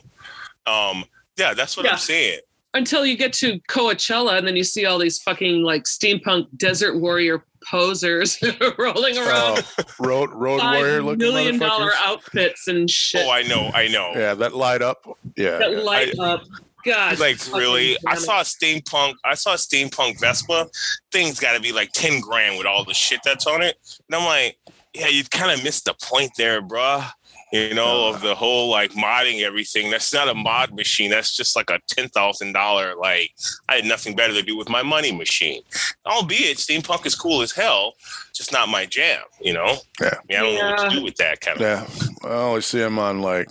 um, 0.67 1.05
yeah, 1.37 1.55
that's 1.55 1.77
what 1.77 1.87
Yeah. 1.87 1.93
I'm 1.93 1.99
saying. 1.99 2.41
Until 2.73 3.05
you 3.05 3.17
get 3.17 3.33
to 3.35 3.59
Coachella 3.69 4.39
and 4.39 4.47
then 4.47 4.55
you 4.55 4.63
see 4.63 4.87
all 4.87 4.99
these 4.99 5.19
fucking 5.23 5.63
like 5.63 5.85
steampunk 5.85 6.47
desert 6.57 6.99
warrior 7.01 7.45
posers 7.69 8.39
rolling 8.79 9.19
uh, 9.19 9.23
around 9.23 9.67
Oh, 9.79 9.85
road 9.99 10.31
road 10.31 10.63
warrior 10.63 11.03
looking 11.03 11.19
million 11.19 11.59
dollar 11.59 11.91
outfits 11.99 12.69
and 12.69 12.89
shit 12.89 13.27
Oh, 13.27 13.31
I 13.31 13.43
know, 13.43 13.71
I 13.75 13.89
know. 13.89 14.13
Yeah, 14.15 14.35
that 14.35 14.55
light 14.55 14.83
up. 14.83 15.05
Yeah. 15.37 15.59
that 15.59 15.73
yeah. 15.73 15.79
light 15.79 16.19
up. 16.19 16.43
God, 16.83 17.19
like 17.19 17.37
really 17.53 17.99
i 18.07 18.15
saw 18.15 18.41
a 18.41 18.43
steampunk 18.43 19.13
i 19.23 19.35
saw 19.35 19.53
a 19.53 19.57
steampunk 19.57 20.19
vespa 20.19 20.67
thing's 21.13 21.39
got 21.39 21.55
to 21.55 21.61
be 21.61 21.73
like 21.73 21.93
10 21.93 22.21
grand 22.21 22.57
with 22.57 22.67
all 22.67 22.85
the 22.87 22.95
shit 22.95 23.21
that's 23.23 23.47
on 23.47 23.61
it 23.61 23.77
and 24.09 24.17
i'm 24.17 24.25
like 24.25 24.57
yeah 24.95 25.09
you 25.09 25.23
kind 25.25 25.53
of 25.53 25.63
missed 25.63 25.85
the 25.85 25.95
point 26.03 26.31
there 26.39 26.63
bruh 26.63 27.07
you 27.53 27.75
know 27.75 28.07
uh-huh. 28.09 28.15
of 28.17 28.21
the 28.23 28.35
whole 28.35 28.69
like 28.71 28.93
modding 28.93 29.43
everything 29.43 29.91
that's 29.91 30.13
not 30.15 30.29
a 30.29 30.35
mod 30.35 30.73
machine 30.75 31.11
that's 31.11 31.37
just 31.37 31.57
like 31.57 31.69
a 31.71 31.79
$10000 31.95 32.97
like 32.97 33.31
i 33.69 33.77
had 33.77 33.85
nothing 33.85 34.15
better 34.15 34.33
to 34.33 34.43
do 34.43 34.57
with 34.57 34.69
my 34.69 34.83
money 34.83 35.11
machine 35.13 35.63
albeit 36.07 36.59
steampunk 36.59 37.05
is 37.07 37.15
cool 37.15 37.43
as 37.43 37.51
hell 37.53 37.95
just 38.33 38.53
not 38.53 38.69
my 38.69 38.87
jam 38.87 39.23
you 39.41 39.53
know 39.53 39.77
Yeah. 40.01 40.11
I, 40.13 40.19
mean, 40.29 40.39
I 40.39 40.43
don't 40.43 40.55
know 40.55 40.71
what 40.71 40.91
to 40.91 40.97
do 40.97 41.03
with 41.05 41.17
that 41.17 41.41
kind 41.41 41.61
of 41.61 41.63
Yeah. 41.63 41.87
I 42.31 42.35
only 42.35 42.61
see 42.61 42.81
him 42.81 42.99
on 42.99 43.21
like 43.21 43.49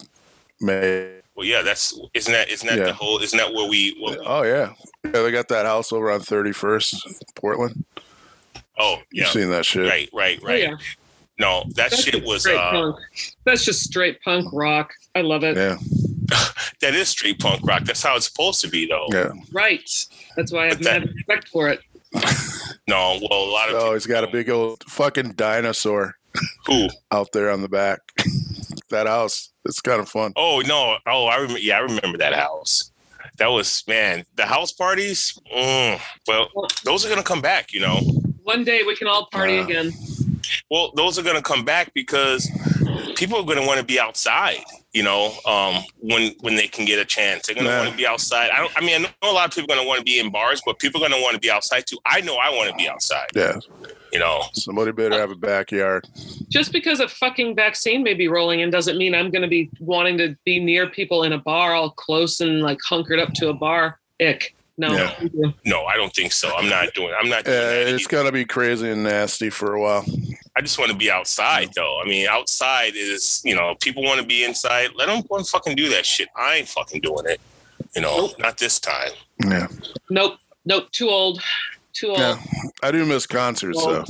May. 0.62 1.20
well 1.36 1.46
yeah 1.46 1.62
that's 1.62 1.98
isn't 2.14 2.32
that 2.32 2.50
isn't 2.50 2.68
that 2.68 2.78
Yeah. 2.78 2.86
the 2.86 2.94
whole 2.94 3.20
isn't 3.22 3.38
that 3.38 3.54
where 3.54 3.68
we 3.70 3.96
what, 4.00 4.20
Oh 4.26 4.44
yeah. 4.44 4.74
Yeah, 5.04 5.12
they 5.24 5.32
got 5.32 5.48
that 5.50 5.66
house 5.66 5.92
over 5.94 6.12
on 6.12 6.20
31st, 6.22 6.96
Portland. 7.36 7.86
oh 8.78 8.98
You've 9.12 9.28
seen 9.28 9.50
that 9.52 9.66
shit. 9.66 9.88
right 9.90 10.10
right 10.14 10.40
Oh, 10.44 10.48
right 10.48 10.64
yeah. 10.64 10.76
No, 11.40 11.64
that 11.76 11.90
That's 11.92 12.04
shit 12.04 12.24
was 12.26 12.46
uh, 12.46 12.70
punk. 12.72 12.98
That's 13.46 13.64
just 13.64 13.82
straight 13.84 14.22
punk 14.22 14.48
rock. 14.52 14.92
I 15.16 15.22
love 15.22 15.44
it. 15.44 15.56
Yeah. 15.56 15.78
that 16.82 16.94
is 16.94 17.10
street 17.10 17.40
punk 17.40 17.62
rock. 17.66 17.84
That's 17.86 18.04
how 18.04 18.16
it's 18.18 18.26
supposed 18.28 18.62
to 18.62 18.68
be, 18.68 18.86
though. 18.88 19.08
Yeah. 19.12 19.32
Right. 19.52 19.90
That's 20.36 20.52
why 20.52 20.66
I 20.66 20.68
have 20.68 20.78
But 20.80 20.84
that- 20.86 21.00
mad 21.06 21.14
respect 21.16 21.48
for 21.50 21.70
it. 21.70 21.80
No, 22.88 23.20
well, 23.30 23.44
a 23.44 23.52
lot 23.52 23.70
of 23.70 23.76
Oh, 23.76 23.94
he's 23.94 24.08
got 24.08 24.24
a 24.24 24.28
big 24.28 24.50
old 24.50 24.84
fucking 24.86 25.34
dinosaur 25.34 26.16
who? 26.66 26.88
out 27.12 27.32
there 27.34 27.52
on 27.52 27.62
the 27.62 27.70
back. 27.70 28.00
that 28.90 29.06
house. 29.06 29.50
It's 29.66 29.80
kind 29.80 30.00
of 30.02 30.10
fun. 30.10 30.34
Oh 30.36 30.64
no! 30.66 30.98
Oh, 31.06 31.26
I 31.28 31.36
remember. 31.36 31.60
Yeah, 31.60 31.78
I 31.78 31.82
remember 31.82 32.18
that 32.18 32.34
house. 32.34 32.92
That 33.38 33.52
was 33.52 33.84
man. 33.88 34.26
The 34.38 34.48
house 34.48 34.72
parties. 34.72 35.38
Mm, 35.56 36.00
well, 36.28 36.50
those 36.84 37.06
are 37.06 37.10
gonna 37.10 37.22
come 37.22 37.42
back. 37.42 37.72
You 37.74 37.82
know. 37.82 38.00
One 38.42 38.64
day 38.64 38.82
we 38.88 38.96
can 38.96 39.08
all 39.08 39.28
party 39.32 39.60
Uh, 39.60 39.66
again. 39.66 39.92
Well, 40.70 40.92
those 40.96 41.18
are 41.18 41.24
gonna 41.24 41.42
come 41.42 41.66
back 41.66 41.94
because 41.94 42.50
people 43.16 43.38
are 43.38 43.44
gonna 43.44 43.66
want 43.66 43.80
to 43.80 43.86
be 43.86 44.00
outside. 44.00 44.64
You 44.94 45.04
know, 45.04 45.34
um, 45.46 45.84
when 46.00 46.34
when 46.42 46.56
they 46.56 46.68
can 46.68 46.86
get 46.86 47.00
a 47.00 47.06
chance, 47.06 47.48
they're 47.48 47.56
gonna 47.56 47.70
want 47.70 47.92
to 47.92 47.98
be 47.98 48.08
outside. 48.08 48.50
I 48.50 48.60
don't. 48.60 48.72
I 48.76 48.82
mean, 48.82 48.96
I 48.96 49.00
know 49.24 49.32
a 49.32 49.34
lot 49.34 49.48
of 49.48 49.54
people 49.54 49.72
are 49.72 49.78
gonna 49.78 49.88
want 49.88 50.00
to 50.00 50.06
be 50.06 50.20
in 50.20 50.32
bars, 50.32 50.62
but 50.66 50.80
people 50.80 51.04
are 51.04 51.10
gonna 51.10 51.22
want 51.22 51.36
to 51.36 51.40
be 51.40 51.52
outside 51.52 51.86
too. 51.86 51.98
I 52.06 52.22
know 52.22 52.38
I 52.38 52.50
want 52.50 52.70
to 52.70 52.76
be 52.76 52.90
outside. 52.90 53.28
Yeah. 53.36 53.60
You 54.12 54.20
know. 54.20 54.42
Somebody 54.54 54.92
better 54.92 55.20
have 55.20 55.32
a 55.32 55.36
backyard. 55.36 56.08
Just 56.50 56.72
because 56.72 57.00
a 57.00 57.08
fucking 57.08 57.56
vaccine 57.56 58.04
may 58.04 58.16
be 58.16 58.28
rolling 58.28 58.62
in 58.62 58.72
doesn't 58.72 58.98
mean 58.98 59.14
I'm 59.14 59.30
going 59.30 59.44
to 59.44 59.48
be 59.48 59.70
wanting 59.80 60.18
to 60.18 60.36
be 60.46 60.60
near 60.60 60.90
people 60.90 61.24
in 61.24 61.34
a 61.34 61.38
bar 61.38 61.74
all 61.74 61.92
close 61.92 62.40
and 62.42 62.62
like 62.62 62.80
hunkered 62.84 63.20
up 63.20 63.34
to 63.36 63.50
a 63.50 63.54
bar. 63.54 64.00
Ick. 64.20 64.56
No. 64.80 64.94
Yeah. 64.94 65.52
No, 65.66 65.84
I 65.86 65.98
don't 65.98 66.14
think 66.16 66.32
so. 66.32 66.56
I'm 66.56 66.70
not 66.70 66.94
doing. 66.94 67.14
I'm 67.20 67.28
not. 67.28 67.40
Uh, 67.40 67.52
Doing 67.52 67.86
that 67.86 67.94
it's 67.96 68.08
gonna 68.08 68.32
be 68.32 68.46
crazy 68.46 68.90
and 68.90 69.04
nasty 69.04 69.50
for 69.50 69.74
a 69.74 69.82
while. 69.82 70.06
I 70.56 70.62
just 70.62 70.80
want 70.80 70.90
to 70.90 70.98
be 70.98 71.12
outside, 71.12 71.72
though. 71.76 72.00
I 72.02 72.06
mean, 72.06 72.28
outside 72.30 72.94
is, 72.96 73.42
you 73.44 73.56
know, 73.56 73.76
people 73.82 74.04
want 74.04 74.22
to 74.22 74.26
be 74.26 74.46
inside. 74.46 74.92
Let 74.96 75.08
them 75.08 75.22
go 75.30 75.36
and 75.36 75.46
fucking 75.46 75.76
do 75.76 75.90
that 75.90 76.06
shit. 76.06 76.30
I 76.36 76.56
ain't 76.56 76.70
fucking 76.70 77.02
doing 77.02 77.26
it. 77.26 77.42
You 77.94 78.02
know, 78.02 78.16
Nope. 78.28 78.40
not 78.40 78.58
this 78.58 78.80
time. 78.80 79.12
Yeah. 79.44 79.68
Nope. 80.10 80.40
Nope. 80.64 80.90
Too 80.94 81.10
old. 81.10 81.42
Too 81.92 82.08
old. 82.10 82.20
Yeah. 82.20 82.38
I 82.82 82.92
do 82.92 83.06
miss 83.06 83.28
concerts 83.28 83.84
though. 83.84 84.06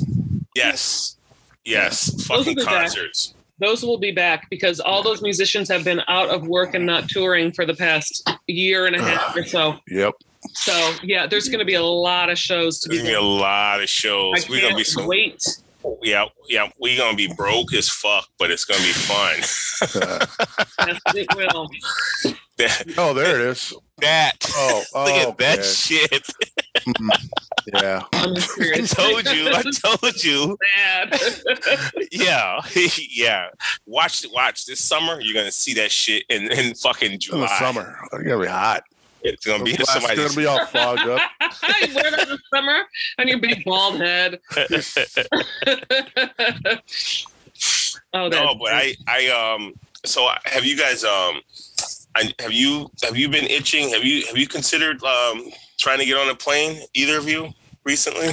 Yes. 0.55 1.17
Yes. 1.65 2.11
Those 2.11 2.25
Fucking 2.27 2.45
will 2.45 2.55
be 2.55 2.65
back. 2.65 2.73
concerts. 2.81 3.33
Those 3.59 3.83
will 3.83 3.97
be 3.97 4.11
back 4.11 4.49
because 4.51 4.79
all 4.79 5.01
those 5.03 5.21
musicians 5.21 5.67
have 5.69 5.83
been 5.83 6.01
out 6.07 6.29
of 6.29 6.47
work 6.47 6.75
and 6.75 6.85
not 6.85 7.09
touring 7.09 7.51
for 7.51 7.65
the 7.65 7.73
past 7.73 8.29
year 8.47 8.85
and 8.85 8.95
a 8.95 9.01
half 9.01 9.35
or 9.35 9.43
so. 9.43 9.77
Yep. 9.89 10.13
So 10.53 10.95
yeah, 11.03 11.27
there's 11.27 11.47
going 11.47 11.59
to 11.59 11.65
be 11.65 11.75
a 11.75 11.83
lot 11.83 12.29
of 12.29 12.37
shows 12.37 12.79
to 12.81 12.89
be. 12.89 12.97
There's 12.97 13.09
gonna 13.09 13.19
be 13.21 13.25
a 13.25 13.29
lot 13.41 13.81
of 13.81 13.89
shows. 13.89 14.47
We're 14.49 14.61
gonna 14.61 14.75
be 14.75 14.83
some. 14.83 15.07
wait. 15.07 15.43
Yeah, 16.01 16.25
yeah. 16.47 16.69
We're 16.79 16.97
gonna 16.97 17.15
be 17.15 17.31
broke 17.35 17.73
as 17.73 17.89
fuck, 17.89 18.27
but 18.37 18.51
it's 18.51 18.65
gonna 18.65 18.81
be 18.81 18.91
fun. 18.91 19.37
Yes, 20.87 20.99
it 21.15 21.27
will. 21.35 21.69
that. 22.57 22.83
oh, 22.97 23.13
there 23.13 23.35
it 23.35 23.41
is. 23.47 23.73
that. 23.99 24.33
Oh, 24.49 24.83
oh 24.93 25.03
Look 25.05 25.13
at 25.13 25.37
that 25.37 25.59
okay. 25.59 25.67
shit. 25.67 26.27
Mm, 26.85 27.29
yeah. 27.73 28.03
I'm 28.13 28.33
I 28.73 28.85
told 28.85 29.25
you. 29.29 29.49
I 29.49 29.63
told 29.97 30.23
you. 30.23 30.57
Yeah, 32.11 32.61
yeah. 33.11 33.47
Watch, 33.85 34.25
watch 34.33 34.65
this 34.65 34.81
summer. 34.81 35.21
You're 35.21 35.33
gonna 35.33 35.51
see 35.51 35.73
that 35.75 35.91
shit 35.91 36.23
in, 36.29 36.51
in 36.51 36.75
fucking 36.75 37.13
In 37.13 37.19
July. 37.19 37.41
the 37.41 37.59
summer. 37.59 37.99
It's 38.11 38.23
gonna 38.23 38.41
be 38.41 38.47
hot. 38.47 38.83
It's 39.21 39.45
gonna 39.45 39.63
be 39.63 39.71
It's 39.71 40.15
gonna 40.15 40.33
be 40.33 40.45
all 40.45 40.65
fogged 40.65 41.01
up. 41.01 41.21
you 41.81 41.93
wear 41.95 42.11
that 42.11 42.23
in 42.23 42.29
the 42.29 42.39
summer 42.53 42.79
on 43.19 43.27
your 43.27 43.39
big 43.39 43.63
bald 43.63 43.99
head. 43.99 44.39
oh, 48.13 48.29
that's 48.29 48.43
no, 48.43 48.55
but 48.55 48.73
I, 48.73 48.95
I, 49.07 49.27
um. 49.27 49.73
So 50.05 50.29
have 50.45 50.63
you 50.63 50.77
guys, 50.77 51.03
um, 51.03 51.41
I, 52.15 52.33
have 52.39 52.53
you, 52.53 52.89
have 53.03 53.17
you 53.17 53.27
been 53.27 53.43
itching? 53.43 53.89
Have 53.89 54.05
you, 54.05 54.25
have 54.27 54.37
you 54.37 54.47
considered, 54.47 55.03
um, 55.03 55.49
trying 55.77 55.99
to 55.99 56.05
get 56.05 56.15
on 56.15 56.29
a 56.29 56.35
plane? 56.35 56.81
Either 56.93 57.17
of 57.17 57.27
you 57.27 57.49
recently? 57.83 58.29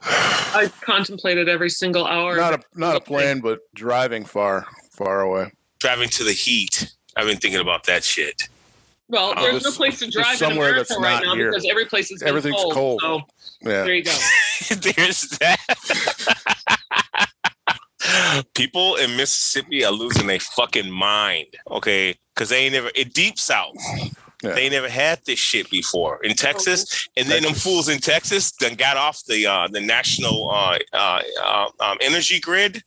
I 0.00 0.70
contemplated 0.80 1.48
every 1.48 1.70
single 1.70 2.06
hour. 2.06 2.36
Not 2.36 2.54
a 2.54 2.60
not 2.74 2.96
a 2.96 3.00
plane, 3.00 3.40
but 3.40 3.60
driving 3.74 4.24
far, 4.24 4.66
far 4.92 5.20
away. 5.20 5.52
Driving 5.80 6.08
to 6.10 6.24
the 6.24 6.32
heat. 6.32 6.90
I've 7.16 7.26
been 7.26 7.38
thinking 7.38 7.60
about 7.60 7.84
that 7.84 8.04
shit. 8.04 8.48
Well, 9.08 9.34
Oh, 9.36 9.42
there's 9.42 9.64
no 9.64 9.72
place 9.72 9.98
to 10.00 10.10
drive 10.10 10.40
in 10.42 10.52
America 10.52 10.78
that's 10.88 10.90
right 10.98 11.00
not 11.00 11.24
now 11.24 11.34
here. 11.34 11.50
because 11.50 11.66
every 11.68 11.84
place 11.86 12.10
is 12.10 12.22
Everything's 12.22 12.56
cold. 12.72 13.00
So 13.02 13.22
Yeah. 13.62 13.82
there 13.84 13.94
you 13.94 14.04
go. 14.04 14.16
There's 14.70 15.22
that. 15.40 15.58
People 18.54 18.96
in 18.96 19.16
Mississippi 19.16 19.84
are 19.84 19.92
losing 19.92 20.26
their 20.26 20.38
fucking 20.40 20.90
mind, 20.90 21.46
okay? 21.70 22.14
Because 22.34 22.48
they 22.48 22.64
ain't 22.64 22.72
never, 22.74 22.90
it 22.94 23.12
deep 23.12 23.38
south. 23.38 23.74
Yeah. 24.42 24.52
They 24.54 24.68
never 24.68 24.88
had 24.88 25.20
this 25.26 25.38
shit 25.40 25.68
before 25.68 26.22
in 26.24 26.34
Texas, 26.36 27.08
and 27.16 27.28
then 27.28 27.42
them 27.42 27.54
fools 27.54 27.88
in 27.88 27.98
Texas 27.98 28.52
then 28.60 28.76
got 28.76 28.96
off 28.96 29.24
the 29.24 29.44
uh, 29.46 29.66
the 29.66 29.80
national 29.80 30.48
uh, 30.48 30.78
uh, 30.92 31.22
uh, 31.42 31.66
um, 31.80 31.98
energy 32.00 32.38
grid. 32.38 32.84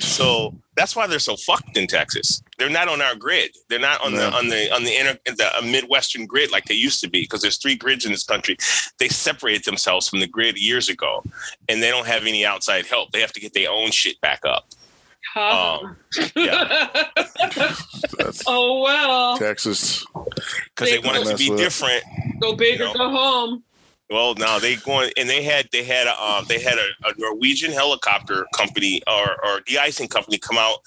So 0.00 0.52
that's 0.74 0.96
why 0.96 1.06
they're 1.06 1.20
so 1.20 1.36
fucked 1.36 1.76
in 1.76 1.86
Texas. 1.86 2.42
They're 2.60 2.68
not 2.68 2.88
on 2.88 3.00
our 3.00 3.14
grid. 3.16 3.56
They're 3.70 3.78
not 3.80 4.04
on 4.04 4.12
No. 4.12 4.18
the 4.30 4.36
on 4.36 4.48
the 4.48 4.70
on 4.74 4.84
the 4.84 4.92
inner 4.92 5.16
the 5.24 5.50
uh, 5.58 5.62
Midwestern 5.62 6.26
grid 6.26 6.52
like 6.52 6.66
they 6.66 6.74
used 6.74 7.00
to 7.00 7.08
be. 7.08 7.22
Because 7.22 7.40
there's 7.40 7.56
three 7.56 7.74
grids 7.74 8.04
in 8.04 8.12
this 8.12 8.22
country. 8.22 8.56
They 8.98 9.08
separated 9.08 9.64
themselves 9.64 10.06
from 10.08 10.20
the 10.20 10.26
grid 10.26 10.58
years 10.58 10.90
ago, 10.90 11.24
and 11.70 11.82
they 11.82 11.90
don't 11.90 12.06
have 12.06 12.26
any 12.26 12.44
outside 12.44 12.84
help. 12.84 13.12
They 13.12 13.20
have 13.22 13.32
to 13.32 13.40
get 13.40 13.54
their 13.54 13.70
own 13.70 13.90
shit 13.92 14.20
back 14.20 14.40
up. 14.44 14.68
Huh? 15.34 15.78
Um, 15.82 15.96
yeah. 16.36 16.88
Oh 18.46 18.82
well, 18.82 19.38
Texas. 19.38 20.04
Because 20.14 20.90
they 20.90 20.98
want 20.98 21.18
it 21.18 21.30
to 21.30 21.36
be 21.36 21.50
with 21.50 21.58
different. 21.58 22.02
go 22.40 22.54
big 22.54 22.78
You 22.78 22.86
or 22.88 22.94
go 22.94 23.08
home. 23.10 23.62
Well, 24.10 24.34
no, 24.34 24.58
they 24.58 24.76
going 24.76 25.12
and 25.16 25.28
they 25.30 25.42
had 25.42 25.68
they 25.72 25.84
had 25.84 26.06
a 26.08 26.20
um, 26.22 26.44
they 26.48 26.58
had 26.60 26.78
a, 26.78 27.08
a 27.08 27.12
Norwegian 27.16 27.70
helicopter 27.72 28.46
company 28.54 29.00
or 29.06 29.36
or 29.44 29.60
de-icing 29.66 30.08
company 30.08 30.36
come 30.38 30.58
out 30.58 30.78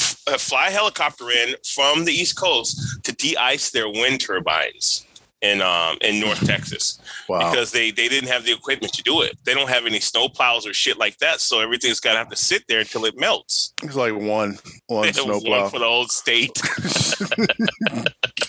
f- 0.00 0.03
uh, 0.26 0.38
fly 0.38 0.68
a 0.68 0.70
helicopter 0.70 1.30
in 1.30 1.54
from 1.74 2.04
the 2.04 2.12
East 2.12 2.36
Coast 2.36 3.02
to 3.04 3.12
de-ice 3.12 3.70
their 3.70 3.88
wind 3.88 4.20
turbines 4.20 5.06
in 5.42 5.60
um 5.60 5.98
in 6.00 6.20
North 6.20 6.46
Texas 6.46 6.98
Wow. 7.28 7.50
because 7.50 7.70
they 7.72 7.90
they 7.90 8.08
didn't 8.08 8.28
have 8.30 8.44
the 8.44 8.52
equipment 8.52 8.92
to 8.94 9.02
do 9.02 9.20
it. 9.22 9.36
They 9.44 9.52
don't 9.54 9.68
have 9.68 9.84
any 9.84 10.00
snow 10.00 10.28
plows 10.28 10.66
or 10.66 10.72
shit 10.72 10.96
like 10.98 11.18
that, 11.18 11.40
so 11.40 11.60
everything's 11.60 12.00
got 12.00 12.12
to 12.12 12.18
have 12.18 12.30
to 12.30 12.36
sit 12.36 12.64
there 12.68 12.80
until 12.80 13.04
it 13.04 13.18
melts. 13.18 13.74
It's 13.82 13.94
like 13.96 14.14
one 14.14 14.58
one 14.86 15.08
It 15.08 15.16
was 15.16 15.26
one 15.26 15.40
snowplow. 15.40 15.68
for 15.68 15.78
the 15.80 15.84
whole 15.86 16.06
state. 16.08 16.58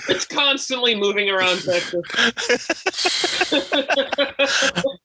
It's 0.07 0.25
constantly 0.25 0.95
moving 0.95 1.29
around 1.29 1.61
Texas. 1.63 2.01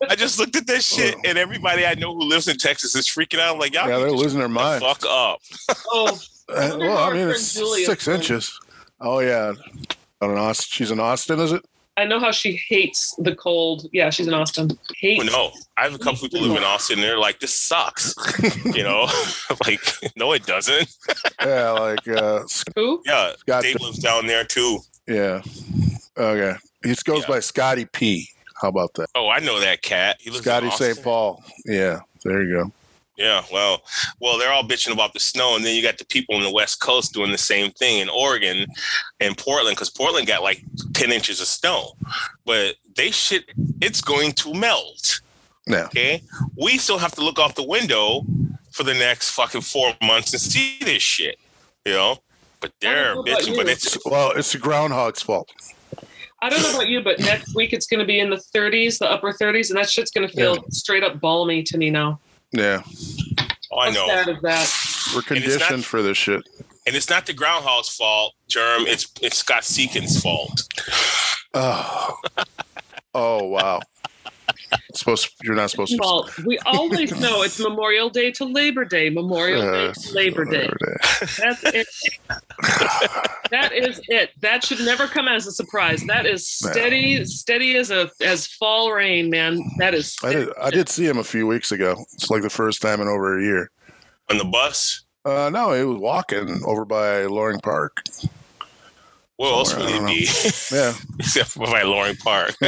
I 0.09 0.15
just 0.17 0.39
looked 0.39 0.57
at 0.57 0.67
this 0.67 0.87
shit, 0.87 1.15
and 1.25 1.39
everybody 1.39 1.87
I 1.87 1.95
know 1.95 2.15
who 2.15 2.23
lives 2.25 2.49
in 2.49 2.57
Texas 2.59 2.95
is 2.95 3.07
freaking 3.07 3.39
out. 3.41 3.55
I'm 3.55 3.59
like, 3.61 3.75
y'all 3.75 3.89
yeah, 3.89 3.99
they're 3.99 4.11
losing 4.13 4.39
their 4.39 4.49
mind. 4.49 4.83
the 4.83 4.87
fuck 4.87 5.05
up. 5.09 5.41
oh, 5.91 6.19
Uh, 6.51 6.77
well, 6.79 6.99
I 6.99 7.13
mean, 7.13 7.29
it's 7.29 7.55
Julia's 7.55 7.87
six 7.87 8.05
doing. 8.05 8.17
inches. 8.19 8.59
Oh 9.01 9.21
yeah, 9.21 9.53
on 10.21 10.31
an 10.31 10.39
Austin. 10.39 10.67
She's 10.71 10.91
in 10.91 11.01
Austin, 11.01 11.41
is 11.41 11.53
it? 11.53 11.65
I 11.97 12.05
know 12.07 12.19
how 12.21 12.31
she 12.31 12.59
hates 12.69 13.15
the 13.19 13.35
cold. 13.35 13.87
Yeah, 13.93 14.09
she's 14.11 14.27
in 14.27 14.33
Austin. 14.33 14.71
Hates. 14.99 15.23
Oh, 15.23 15.27
no, 15.27 15.51
I 15.77 15.83
have 15.85 15.95
a 15.95 15.99
couple 15.99 16.21
people 16.21 16.39
who 16.41 16.47
live 16.49 16.57
in 16.59 16.65
Austin. 16.65 16.95
And 16.99 17.03
they're 17.05 17.19
like, 17.19 17.41
this 17.41 17.53
sucks. 17.53 18.15
You 18.65 18.85
know, 18.85 19.07
like, 19.67 19.81
no, 20.17 20.33
it 20.33 20.47
doesn't. 20.47 20.89
Yeah, 21.45 21.71
like 21.73 22.07
uh, 22.09 22.43
Who? 22.77 23.03
Yeah, 23.05 23.33
Scott. 23.39 23.63
Dave 23.65 23.81
lives 23.81 23.99
down 23.99 24.27
there 24.27 24.45
too. 24.45 24.79
Yeah. 25.07 25.43
Okay. 26.17 26.57
He 26.85 26.95
goes 27.05 27.23
Yeah. 27.23 27.27
by 27.29 27.41
Scotty 27.41 27.87
P. 27.87 28.29
How 28.61 28.69
about 28.69 28.93
that? 28.95 29.09
Oh, 29.15 29.29
I 29.29 29.39
know 29.41 29.59
that 29.61 29.81
cat. 29.83 30.17
He 30.21 30.31
lives 30.31 30.43
Scotty 30.43 30.69
Austin. 30.69 30.95
St. 30.95 31.05
Paul. 31.05 31.43
Yeah. 31.67 32.01
There 32.25 32.43
you 32.43 32.53
go. 32.65 32.73
Yeah, 33.21 33.45
well, 33.53 33.83
well, 34.19 34.39
they're 34.39 34.51
all 34.51 34.65
bitching 34.65 34.95
about 34.95 35.13
the 35.13 35.21
snow, 35.21 35.55
and 35.55 35.63
then 35.63 35.77
you 35.77 35.83
got 35.83 35.99
the 35.99 36.07
people 36.07 36.37
on 36.37 36.43
the 36.43 36.51
West 36.51 36.81
Coast 36.81 37.13
doing 37.13 37.31
the 37.31 37.37
same 37.37 37.71
thing 37.73 37.99
in 37.99 38.09
Oregon 38.09 38.67
and 39.21 39.37
Portland, 39.37 39.77
because 39.77 39.91
Portland 39.91 40.27
got 40.27 40.43
like 40.43 40.65
ten 40.95 41.13
inches 41.13 41.39
of 41.39 41.47
snow, 41.47 41.93
but 42.47 42.77
they 42.97 43.11
shit, 43.11 43.45
it's 43.83 44.01
going 44.01 44.33
to 44.33 44.55
melt. 44.55 45.21
Yeah. 45.67 45.85
Okay, 45.85 46.23
we 46.57 46.79
still 46.79 46.97
have 46.97 47.15
to 47.17 47.21
look 47.21 47.39
out 47.39 47.57
the 47.57 47.63
window 47.63 48.25
for 48.73 48.85
the 48.85 48.95
next 48.95 49.33
fucking 49.33 49.61
four 49.61 49.93
months 50.03 50.33
and 50.33 50.41
see 50.41 50.79
this 50.81 51.03
shit, 51.03 51.39
you 51.85 51.93
know. 51.93 52.17
But 52.61 52.73
they're 52.81 53.11
I 53.11 53.15
don't 53.15 53.27
know 53.27 53.33
about 53.33 53.43
bitching, 53.43 53.57
but 53.57 53.69
it's 53.69 53.99
Well, 54.07 54.31
it's 54.31 54.53
the 54.53 54.59
groundhog's 54.59 55.21
fault. 55.21 55.53
I 56.41 56.49
don't 56.49 56.63
know 56.63 56.71
about 56.71 56.89
you, 56.89 57.03
but 57.03 57.19
next 57.19 57.55
week 57.55 57.75
it's 57.75 57.87
going 57.87 58.01
to 58.01 58.07
be 58.07 58.19
in 58.19 58.31
the 58.31 58.43
30s, 58.55 58.99
the 58.99 59.11
upper 59.11 59.31
30s, 59.31 59.69
and 59.69 59.79
that 59.79 59.91
shit's 59.91 60.11
going 60.11 60.27
to 60.27 60.35
feel 60.35 60.65
straight 60.71 61.05
up 61.05 61.21
balmy 61.21 61.63
to 61.65 61.77
me 61.77 61.91
now. 61.91 62.19
Yeah. 62.53 62.83
oh, 63.71 63.79
I 63.79 63.87
How 63.87 63.93
know, 63.93 64.07
sad 64.09 64.29
is 64.29 64.41
that? 64.43 64.75
We're 65.15 65.21
And 65.37 65.45
it's 65.45 65.59
not- 65.59 65.69
conditioned 65.69 65.85
for 65.85 66.03
this 66.03 66.17
shit. 66.19 66.43
and 66.87 66.97
it's 66.97 67.09
not 67.11 67.27
the 67.27 67.33
groundhog's 67.33 67.89
fault, 67.95 68.35
Germ. 68.49 68.87
It's 68.87 69.07
it's 69.23 69.39
Scott 69.39 69.63
Seekins' 69.63 70.23
fault. 70.23 70.63
Oh. 71.53 72.17
Oh 73.13 73.45
wow. 73.49 73.81
It's 74.89 75.01
supposed 75.01 75.31
you're 75.43 75.57
not 75.57 75.69
supposed 75.71 75.91
to 75.93 75.99
Well, 76.01 76.31
we 76.47 76.59
always 76.65 77.19
know 77.21 77.43
it's 77.43 77.59
Memorial 77.59 78.09
Day 78.09 78.31
to 78.33 78.45
Labor 78.45 78.85
Day. 78.85 79.11
Memorial 79.11 79.61
Day 79.63 79.87
Uh, 79.89 79.93
to 79.93 80.13
Labor 80.15 80.45
Day. 80.45 80.71
That's 81.39 81.65
it. 81.65 81.89
That 83.51 83.71
is 83.73 84.01
it. 84.09 84.31
That 84.41 84.65
should 84.65 84.81
never 84.81 85.07
come 85.07 85.29
as 85.29 85.47
a 85.47 85.53
surprise. 85.53 86.03
That 86.07 86.27
is 86.27 86.47
steady, 86.49 87.25
steady 87.25 87.77
as 87.77 87.91
a 87.91 88.11
as 88.23 88.47
fall 88.47 88.93
rain, 88.93 89.31
man. 89.31 89.61
That 89.79 89.95
is. 89.95 90.17
I 90.23 90.33
did 90.33 90.49
I 90.61 90.71
did 90.71 90.89
see 90.89 91.07
him 91.07 91.19
a 91.19 91.25
few 91.25 91.47
weeks 91.47 91.73
ago. 91.73 91.97
It's 92.15 92.31
like 92.31 92.43
the 92.43 92.51
first 92.51 92.83
time 92.83 93.01
in 93.01 93.09
over 93.09 93.39
a 93.39 93.43
year. 93.43 93.71
On 94.31 94.39
the 94.39 94.45
bus, 94.45 95.05
Uh 95.25 95.51
no, 95.53 95.73
he 95.73 95.85
was 95.85 95.99
walking 95.99 96.61
over 96.67 96.85
by 96.85 97.25
Loring 97.25 97.61
Park. 97.61 98.03
where 99.37 99.51
else 99.53 99.75
would 99.77 99.89
he 99.89 99.99
be? 100.07 100.29
Yeah. 100.73 100.95
Except 101.19 101.51
for 101.51 101.67
by 101.67 101.83
Loring 101.83 102.17
Park. 102.17 102.55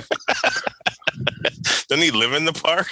Doesn't 1.89 2.03
he 2.03 2.11
live 2.11 2.33
in 2.33 2.45
the 2.47 2.53
park? 2.53 2.89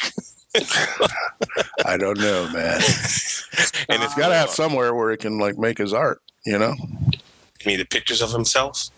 I 1.86 1.96
don't 1.96 2.18
know, 2.18 2.48
man. 2.52 2.74
and 2.74 2.82
it's 2.82 3.80
He's 3.88 4.14
gotta 4.14 4.34
have 4.34 4.50
somewhere 4.50 4.94
where 4.94 5.10
he 5.10 5.16
can 5.16 5.38
like 5.38 5.56
make 5.58 5.78
his 5.78 5.92
art, 5.92 6.20
you 6.44 6.58
know? 6.58 6.74
I 6.78 7.68
mean, 7.68 7.78
the 7.78 7.84
pictures 7.84 8.22
of 8.22 8.32
himself. 8.32 8.88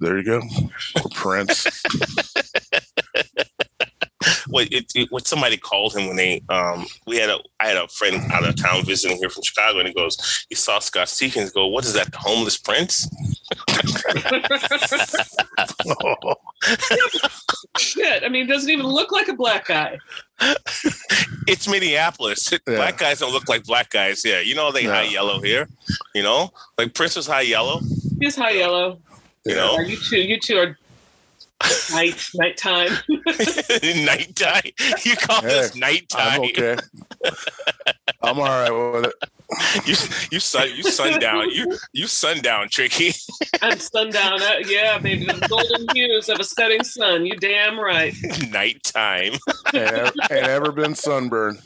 There 0.00 0.16
you 0.16 0.24
go. 0.24 0.40
Or 0.96 1.10
Prince. 1.14 1.66
What 4.48 4.72
it, 4.72 4.90
it, 4.94 5.12
what 5.12 5.26
somebody 5.26 5.58
called 5.58 5.94
him 5.94 6.06
when 6.06 6.16
they 6.16 6.42
um 6.48 6.86
we 7.06 7.18
had 7.18 7.28
a 7.28 7.38
I 7.60 7.68
had 7.68 7.76
a 7.76 7.86
friend 7.88 8.16
out 8.32 8.48
of 8.48 8.56
town 8.56 8.82
visiting 8.84 9.18
here 9.18 9.28
from 9.28 9.42
Chicago 9.42 9.78
and 9.78 9.88
he 9.88 9.94
goes 9.94 10.46
he 10.48 10.54
saw 10.54 10.78
Scott 10.78 11.06
Seekins 11.08 11.52
go 11.52 11.66
what 11.66 11.84
is 11.84 11.92
that 11.92 12.10
the 12.10 12.18
homeless 12.18 12.56
prince 12.56 13.08
Oh, 16.02 16.34
Shit. 17.78 18.24
I 18.24 18.28
mean, 18.28 18.46
it 18.46 18.52
doesn't 18.52 18.70
even 18.70 18.86
look 18.86 19.12
like 19.12 19.28
a 19.28 19.34
black 19.34 19.66
guy. 19.66 19.98
it's 21.48 21.66
Minneapolis 21.68 22.52
black 22.64 22.98
guys 22.98 23.18
don't 23.18 23.32
look 23.32 23.48
like 23.48 23.64
black 23.64 23.90
guys 23.90 24.22
yeah 24.24 24.38
you 24.40 24.54
know 24.54 24.70
they 24.70 24.84
No. 24.84 24.92
high 24.92 25.02
yellow 25.02 25.40
here 25.40 25.68
you 26.14 26.22
know 26.22 26.50
like 26.76 26.94
Prince 26.94 27.16
was 27.16 27.26
high 27.26 27.40
yellow 27.42 27.80
He's 28.20 28.36
high 28.36 28.50
yellow. 28.52 29.00
you 29.44 29.54
Yeah. 29.54 29.56
know 29.56 29.80
Yeah, 29.80 29.86
you 29.88 29.96
two, 29.96 30.16
you 30.20 30.38
two 30.40 30.58
are 30.58 30.78
night 31.92 32.28
nighttime. 32.34 32.88
nighttime 34.04 34.62
you 35.04 35.16
call 35.16 35.42
this 35.42 35.74
I'm 35.74 35.80
nighttime 35.80 36.40
okay. 36.42 36.76
I'm 38.22 38.38
all 38.38 38.44
right 38.44 38.70
with 38.70 39.06
it. 39.06 39.14
You 39.86 39.94
you 40.30 40.40
sun 40.40 40.68
you 40.74 40.82
sundown 40.82 41.48
you 41.50 41.78
you 41.92 42.06
sundown 42.06 42.68
tricky 42.68 43.14
I'm 43.62 43.78
sundown. 43.78 44.42
Uh, 44.42 44.54
yeah, 44.66 44.98
baby, 44.98 45.24
the 45.24 45.46
golden 45.48 45.86
hues 45.94 46.28
of 46.28 46.38
a 46.38 46.44
setting 46.44 46.84
sun. 46.84 47.26
You 47.26 47.36
damn 47.36 47.78
right. 47.78 48.14
nighttime 48.50 49.32
Ain't 49.74 49.92
ever, 49.92 50.12
ain't 50.30 50.46
ever 50.46 50.72
been 50.72 50.94
sunburned. 50.94 51.58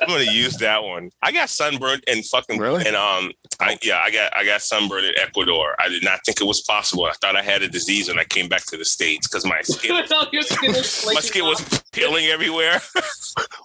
I'm 0.00 0.08
gonna 0.08 0.30
use 0.32 0.56
that 0.58 0.82
one. 0.84 1.10
I 1.22 1.32
got 1.32 1.48
sunburned 1.48 2.04
and 2.06 2.24
fucking 2.26 2.58
Really? 2.58 2.86
and 2.86 2.94
um 2.96 3.32
I 3.60 3.78
yeah 3.82 4.00
I 4.04 4.10
got 4.10 4.36
I 4.36 4.44
got 4.44 4.60
sunburned 4.62 5.06
in 5.06 5.18
Ecuador. 5.18 5.74
I 5.78 5.88
did 5.88 6.04
not 6.04 6.20
think 6.24 6.40
it 6.40 6.44
was 6.44 6.60
possible. 6.62 7.04
I 7.06 7.12
thought 7.20 7.36
I 7.36 7.42
had 7.42 7.62
a 7.62 7.68
disease 7.68 8.08
when 8.08 8.18
I 8.18 8.24
came 8.24 8.48
back 8.48 8.64
to 8.66 8.76
the 8.76 8.84
states 8.84 9.26
because 9.28 9.44
my 9.44 9.60
skin 9.62 9.90
Your 10.32 10.42
skin 10.42 10.70
is 10.74 11.04
my 11.12 11.20
skin 11.20 11.42
off. 11.42 11.70
was 11.70 11.82
peeling 11.92 12.26
everywhere. 12.26 12.80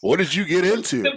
What 0.02 0.17
did 0.17 0.36
you 0.36 0.43
get 0.43 0.65
into? 0.65 1.02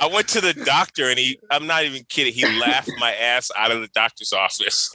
I 0.00 0.06
went 0.12 0.28
to 0.28 0.40
the 0.40 0.52
doctor 0.64 1.08
and 1.08 1.18
he 1.18 1.38
I'm 1.50 1.66
not 1.66 1.84
even 1.84 2.04
kidding. 2.08 2.32
He 2.34 2.44
laughed 2.60 2.90
my 2.98 3.14
ass 3.14 3.50
out 3.56 3.70
of 3.70 3.80
the 3.80 3.88
doctor's 3.88 4.32
office. 4.32 4.90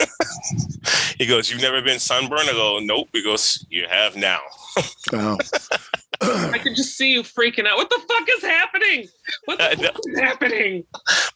he 1.18 1.26
goes, 1.26 1.50
"You've 1.50 1.60
never 1.60 1.82
been 1.82 1.98
sunburned?" 1.98 2.48
I 2.48 2.52
go, 2.52 2.78
"Nope." 2.80 3.08
He 3.12 3.22
goes, 3.22 3.66
"You 3.68 3.86
have 3.88 4.16
now." 4.16 4.40
Oh. 5.12 5.38
I 6.52 6.58
could 6.58 6.74
just 6.76 6.96
see 6.96 7.12
you 7.12 7.22
freaking 7.22 7.66
out. 7.66 7.76
What 7.76 7.90
the 7.90 8.00
fuck 8.08 8.28
is 8.36 8.42
happening? 8.42 9.06
What 9.46 9.58
the 9.58 9.76
fuck 9.82 9.98
is 10.08 10.18
happening? 10.20 10.84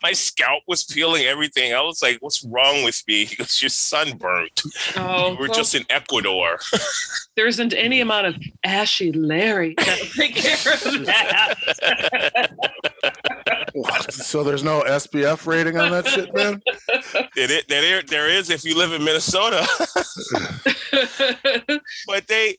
My 0.03 0.13
scalp 0.13 0.63
was 0.69 0.85
peeling 0.85 1.25
everything. 1.25 1.75
I 1.75 1.81
was 1.83 2.03
like, 2.03 2.19
"What's 2.21 2.45
wrong 2.45 2.83
with 2.85 3.03
me?" 3.07 3.25
He 3.29 3.37
goes, 3.37 3.61
"You're 3.63 3.69
sunburned. 3.69 4.63
Oh, 4.97 5.37
We're 5.39 5.49
well, 5.49 5.55
just 5.59 5.75
in 5.75 5.85
Ecuador." 5.91 6.59
there 7.37 7.47
isn't 7.47 7.73
any 7.75 8.01
amount 8.01 8.27
of 8.27 8.37
ashy 8.65 9.13
Larry 9.13 9.75
that'll 9.77 10.07
take 10.17 10.35
care 10.35 10.73
of 10.75 11.07
that. 11.07 11.55
What? 13.75 14.13
So 14.13 14.43
there's 14.43 14.65
no 14.65 14.83
SPF 14.83 15.47
rating 15.47 15.79
on 15.79 15.91
that 15.93 16.07
shit, 16.09 16.35
man? 16.35 16.61
There, 17.37 17.49
i- 17.49 17.63
there, 17.69 18.03
there 18.03 18.29
is 18.29 18.51
if 18.51 18.65
you 18.65 18.77
live 18.77 18.93
in 18.93 19.05
Minnesota, 19.05 19.67
but 22.07 22.27
they, 22.27 22.57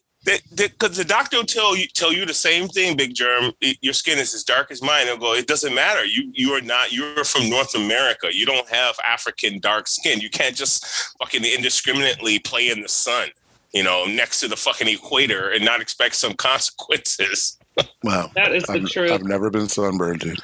because 0.56 0.98
the 0.98 1.06
doctor 1.06 1.38
will 1.38 1.46
tell 1.46 1.76
you 1.76 1.88
tell 1.88 2.12
you 2.14 2.26
the 2.26 2.34
same 2.34 2.68
thing, 2.68 2.96
Big 2.98 3.14
Germ. 3.14 3.52
I- 3.64 3.78
Your 3.82 3.94
skin 3.94 4.18
is 4.18 4.34
as 4.34 4.44
dark 4.44 4.72
as 4.72 4.82
mine. 4.82 5.06
They'll 5.06 5.18
go, 5.18 5.34
it 5.34 5.48
doesn't 5.48 5.74
matter. 5.74 6.06
You 6.06 6.32
you 6.34 6.52
are 6.54 6.62
not. 6.62 6.92
You're 6.92 7.24
from 7.24 7.50
North 7.50 7.76
America. 7.76 8.28
You 8.34 8.46
don't 8.46 8.68
have 8.70 8.96
African 9.06 9.60
dark 9.60 9.88
skin. 9.88 10.20
You 10.20 10.30
can't 10.30 10.56
just 10.56 10.86
fucking 11.20 11.44
indiscriminately 11.46 12.40
play 12.40 12.70
in 12.70 12.82
the 12.82 12.90
sun. 12.90 13.30
You 13.74 13.84
know, 13.84 14.06
next 14.06 14.40
to 14.40 14.48
the 14.48 14.58
fucking 14.58 14.88
equator 14.88 15.50
and 15.52 15.64
not 15.64 15.80
expect 15.82 16.16
some 16.16 16.34
consequences. 16.34 17.58
Wow. 18.04 18.30
that 18.36 18.54
is 18.54 18.64
the 18.64 18.74
I've, 18.74 18.90
truth. 18.90 19.12
I've 19.12 19.24
never 19.24 19.50
been 19.50 19.70
sunburned, 19.70 20.20
dude. 20.20 20.38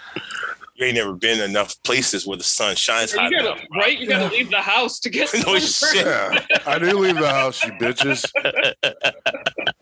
You 0.75 0.85
ain't 0.85 0.95
never 0.95 1.13
been 1.13 1.41
enough 1.41 1.75
places 1.83 2.25
where 2.25 2.37
the 2.37 2.43
sun 2.45 2.75
shines 2.77 3.11
you 3.13 3.19
hot 3.19 3.31
gotta, 3.31 3.47
enough. 3.53 3.61
right? 3.75 3.97
You 3.99 4.07
gotta 4.07 4.33
leave 4.33 4.49
the 4.51 4.61
house 4.61 4.99
to 5.01 5.09
get 5.09 5.33
No 5.45 5.57
sunburned. 5.57 5.63
shit. 5.63 6.05
Yeah. 6.05 6.57
I 6.65 6.79
do 6.79 6.97
leave 6.97 7.17
the 7.17 7.27
house, 7.29 7.61
you 7.65 7.71
bitches. 7.73 8.23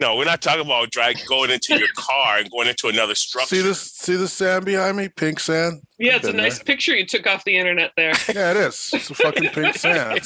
No, 0.00 0.16
we're 0.16 0.24
not 0.24 0.40
talking 0.40 0.64
about 0.64 0.90
drag 0.90 1.18
going 1.26 1.50
into 1.50 1.78
your 1.78 1.88
car 1.94 2.38
and 2.38 2.50
going 2.50 2.68
into 2.68 2.88
another 2.88 3.14
structure. 3.14 3.56
See 3.56 3.62
this 3.62 3.80
see 3.80 4.16
the 4.16 4.28
sand 4.28 4.64
behind 4.64 4.96
me? 4.96 5.08
Pink 5.08 5.38
sand? 5.40 5.82
Yeah, 5.98 6.16
it's 6.16 6.26
a 6.26 6.32
nice 6.32 6.56
there. 6.56 6.64
picture 6.64 6.96
you 6.96 7.04
took 7.04 7.26
off 7.26 7.44
the 7.44 7.58
internet 7.58 7.92
there. 7.96 8.12
Yeah, 8.34 8.52
it 8.52 8.56
is. 8.56 8.90
It's 8.94 9.10
a 9.10 9.14
fucking 9.14 9.50
pink 9.50 9.74
sand. 9.74 10.20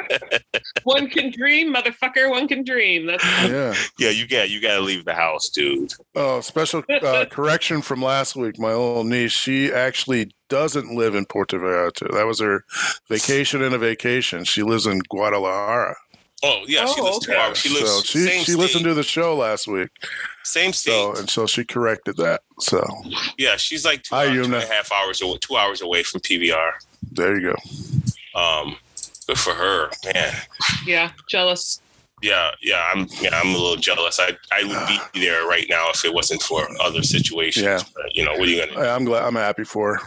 One 0.82 1.08
can 1.08 1.30
dream, 1.30 1.72
motherfucker. 1.72 2.28
One 2.28 2.48
can 2.48 2.64
dream. 2.64 3.06
That's 3.06 3.24
Yeah. 3.24 3.74
Yeah, 3.98 4.10
you 4.10 4.26
got 4.26 4.50
you 4.50 4.60
got 4.60 4.74
to 4.74 4.80
leave 4.80 5.04
the 5.04 5.14
house, 5.14 5.48
dude. 5.48 5.94
Oh, 6.14 6.40
special 6.40 6.82
uh, 6.90 7.24
correction 7.30 7.80
from 7.80 8.02
last 8.02 8.36
week. 8.36 8.58
My 8.58 8.70
little 8.70 9.04
niece, 9.04 9.32
she 9.32 9.72
actually 9.72 10.32
doesn't 10.48 10.94
live 10.94 11.14
in 11.14 11.24
Puerto 11.24 11.58
Vallarta. 11.58 12.12
That 12.12 12.26
was 12.26 12.40
her 12.40 12.64
vacation 13.08 13.62
and 13.62 13.74
a 13.74 13.78
vacation. 13.78 14.44
She 14.44 14.62
lives 14.62 14.86
in 14.86 15.00
Guadalajara. 15.08 15.96
Oh 16.44 16.64
yeah, 16.66 16.86
she 16.86 17.00
Oh, 17.00 17.04
lives 17.04 17.18
two 17.20 17.32
okay. 17.32 17.40
hours. 17.40 17.58
She 17.58 17.68
lives 17.68 17.90
so 17.90 18.02
she 18.02 18.18
same 18.26 18.44
she 18.44 18.54
listened 18.54 18.84
to 18.84 18.94
the 18.94 19.02
show 19.02 19.36
last 19.36 19.68
week. 19.68 19.90
same 20.44 20.72
state. 20.72 20.90
So 20.92 21.14
and 21.14 21.30
so 21.30 21.46
she 21.46 21.64
corrected 21.64 22.16
that. 22.16 22.42
So 22.58 22.84
yeah, 23.38 23.56
she's 23.56 23.84
like 23.84 24.02
two, 24.02 24.14
Hi, 24.14 24.26
hours, 24.26 24.34
two 24.34 24.44
and 24.44 24.54
a 24.54 24.66
half 24.66 24.90
hours 24.92 25.22
away, 25.22 25.38
two 25.40 25.56
hours 25.56 25.82
away 25.82 26.02
from 26.02 26.20
PBR. 26.20 26.72
there 27.12 27.38
you 27.38 27.52
go. 27.52 28.40
Um, 28.40 28.76
good 29.26 29.38
for 29.38 29.52
her, 29.54 29.90
man. 30.12 30.32
yeah, 30.86 31.12
jealous. 31.28 31.80
Yeah, 32.22 32.50
yeah, 32.62 32.86
I'm 32.92 33.06
yeah, 33.20 33.30
I'm 33.34 33.48
a 33.48 33.58
little 33.58 33.76
jealous. 33.76 34.18
I 34.20 34.36
I 34.52 34.62
would 34.64 34.88
be 35.14 35.20
there 35.20 35.46
right 35.46 35.66
now 35.68 35.90
if 35.90 36.04
it 36.04 36.12
wasn't 36.14 36.42
for 36.42 36.66
other 36.80 37.02
situations. 37.02 37.64
Yeah. 37.64 37.80
But, 37.94 38.16
you 38.16 38.24
know, 38.24 38.32
what 38.32 38.42
are 38.48 38.50
you 38.50 38.66
gonna? 38.66 38.80
I- 38.80 38.94
I'm 38.94 39.04
glad. 39.04 39.24
I'm 39.24 39.34
happy 39.34 39.64
for 39.64 39.96
her. 39.96 40.02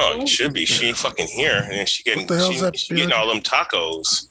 Oh, 0.00 0.20
it 0.22 0.28
should 0.28 0.52
be. 0.52 0.64
She 0.64 0.86
ain't 0.86 0.96
fucking 0.96 1.26
here, 1.26 1.66
and 1.72 1.88
she 1.88 2.04
getting 2.04 2.20
What 2.22 2.28
the 2.28 2.36
hell's 2.36 2.56
she, 2.80 2.86
she 2.86 2.94
getting 2.94 3.12
all 3.12 3.26
them 3.28 3.40
tacos. 3.40 4.27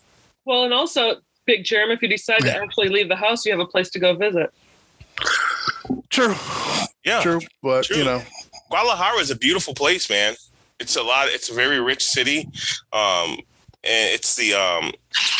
Well, 0.47 0.63
and 0.63 0.73
also, 0.73 1.17
Big 1.45 1.65
Jerem, 1.65 1.93
if 1.93 2.01
you 2.01 2.07
decide 2.07 2.39
to 2.39 2.55
actually 2.55 2.87
leave 2.87 3.09
the 3.09 3.17
house, 3.17 3.45
you 3.45 3.51
have 3.51 3.59
a 3.59 3.65
place 3.67 3.89
to 3.91 3.99
go 3.99 4.15
visit. 4.15 4.51
True, 6.09 6.35
Yeah, 7.05 7.21
true. 7.21 7.41
But 7.61 7.83
True. 7.85 7.97
you 7.97 8.03
know, 8.05 8.21
Guadalajara 8.69 9.17
is 9.19 9.29
a 9.29 9.35
beautiful 9.35 9.73
place, 9.73 10.09
man. 10.09 10.35
It's 10.79 10.95
a 10.95 11.03
lot. 11.03 11.27
It's 11.27 11.49
a 11.49 11.53
very 11.53 11.79
rich 11.81 12.05
city, 12.05 12.47
um, 12.93 13.37
and 13.83 14.13
it's 14.13 14.35
the 14.35 14.53
um, 14.53 14.93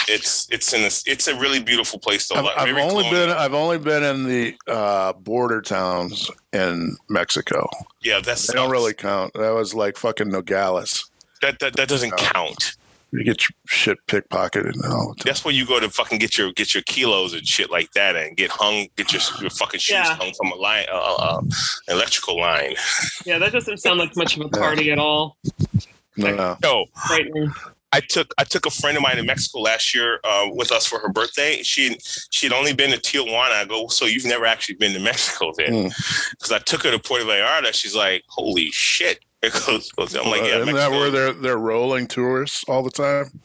it's 0.10 0.48
it's 0.52 0.74
in 0.74 0.82
a, 0.82 0.92
it's 1.12 1.28
a 1.28 1.36
really 1.40 1.62
beautiful 1.62 2.00
place. 2.00 2.28
Though, 2.28 2.36
I've, 2.36 2.44
Like, 2.46 2.58
I've 2.58 2.68
very 2.70 2.82
only 2.82 3.04
colonial. 3.06 3.28
been 3.28 3.38
I've 3.38 3.54
only 3.54 3.78
been 3.78 4.04
in 4.04 4.24
the 4.26 4.56
uh, 4.68 5.14
border 5.14 5.62
towns 5.62 6.30
in 6.54 6.98
Mexico. 7.10 7.70
yeah. 8.02 8.20
That's 8.20 8.48
They 8.48 8.54
don't 8.54 8.72
really 8.72 8.94
count. 8.94 9.34
That 9.36 9.52
was 9.54 9.74
like 9.74 9.96
fucking 9.98 10.30
Nogales. 10.30 11.10
that 11.42 11.60
that, 11.60 11.76
that 11.76 11.88
doesn't 11.88 12.10
No. 12.12 12.18
count. 12.18 12.76
You 13.12 13.24
get 13.24 13.42
your 13.42 13.50
shit 13.68 13.98
pickpocketed 14.08 14.74
and 14.74 14.86
all 14.86 15.14
the. 15.18 15.24
That's 15.24 15.46
where 15.46 15.54
you 15.54 15.66
go 15.66 15.80
to 15.80 15.90
fucking 15.90 16.20
get 16.20 16.38
your 16.38 16.52
get 16.52 16.74
your 16.74 16.84
kilos 16.84 17.34
and 17.34 17.48
shit 17.48 17.72
like 17.72 17.92
that, 17.94 18.16
and 18.16 18.36
get 18.36 18.52
hung, 18.52 18.88
get 18.98 19.14
your, 19.14 19.22
your 19.40 19.50
fucking 19.50 19.80
shoes 19.80 19.94
Yeah. 19.94 20.16
hung 20.16 20.34
from 20.34 20.52
a 20.52 20.56
line, 20.56 20.86
uh, 20.92 20.96
uh, 20.98 21.16
uh, 21.20 21.42
electrical 21.88 22.38
line. 22.40 22.76
Yeah, 23.26 23.38
that 23.40 23.54
doesn't 23.54 23.78
sound 23.78 24.00
like 24.00 24.16
much 24.18 24.36
of 24.38 24.46
a 24.46 24.50
party 24.50 24.92
at 24.92 25.00
all. 25.00 25.38
No, 26.18 26.36
no. 26.36 26.58
No, 26.62 26.86
Frightening. 27.08 27.52
I 27.94 28.02
took 28.02 28.34
I 28.38 28.44
took 28.44 28.66
a 28.66 28.70
friend 28.70 28.98
of 28.98 29.04
mine 29.04 29.18
in 29.18 29.26
Mexico 29.26 29.60
last 29.60 29.96
year 29.96 30.20
uh, 30.26 30.48
with 30.52 30.74
us 30.74 30.86
for 30.86 31.00
her 31.00 31.08
birthday. 31.10 31.64
She 31.64 31.98
she'd 32.32 32.52
only 32.52 32.74
been 32.74 32.92
to 32.92 32.98
Tijuana. 32.98 33.52
I 33.54 33.66
go, 33.66 33.88
so 33.88 34.06
you've 34.06 34.26
never 34.26 34.46
actually 34.46 34.76
been 34.76 34.92
to 34.94 35.00
Mexico 35.00 35.54
then? 35.56 35.70
Mm. 35.72 36.32
Because 36.32 36.52
I 36.52 36.60
took 36.60 36.84
her 36.84 36.92
to 36.92 37.00
Puerto 37.00 37.24
Vallarta. 37.24 37.74
She's 37.74 37.96
like, 37.96 38.24
holy 38.28 38.70
shit! 38.72 39.20
It 39.42 39.54
goes, 39.54 39.92
goes- 39.92 40.16
I'm 40.16 40.26
like, 40.30 40.42
yeah, 40.42 40.56
Uh, 40.56 40.60
Isn't 40.62 40.76
that 40.76 40.92
where 40.92 41.12
they're 41.12 41.34
they're 41.34 41.58
rolling 41.58 42.08
tourists 42.08 42.64
all 42.68 42.84
the 42.84 42.90
time? 42.92 43.40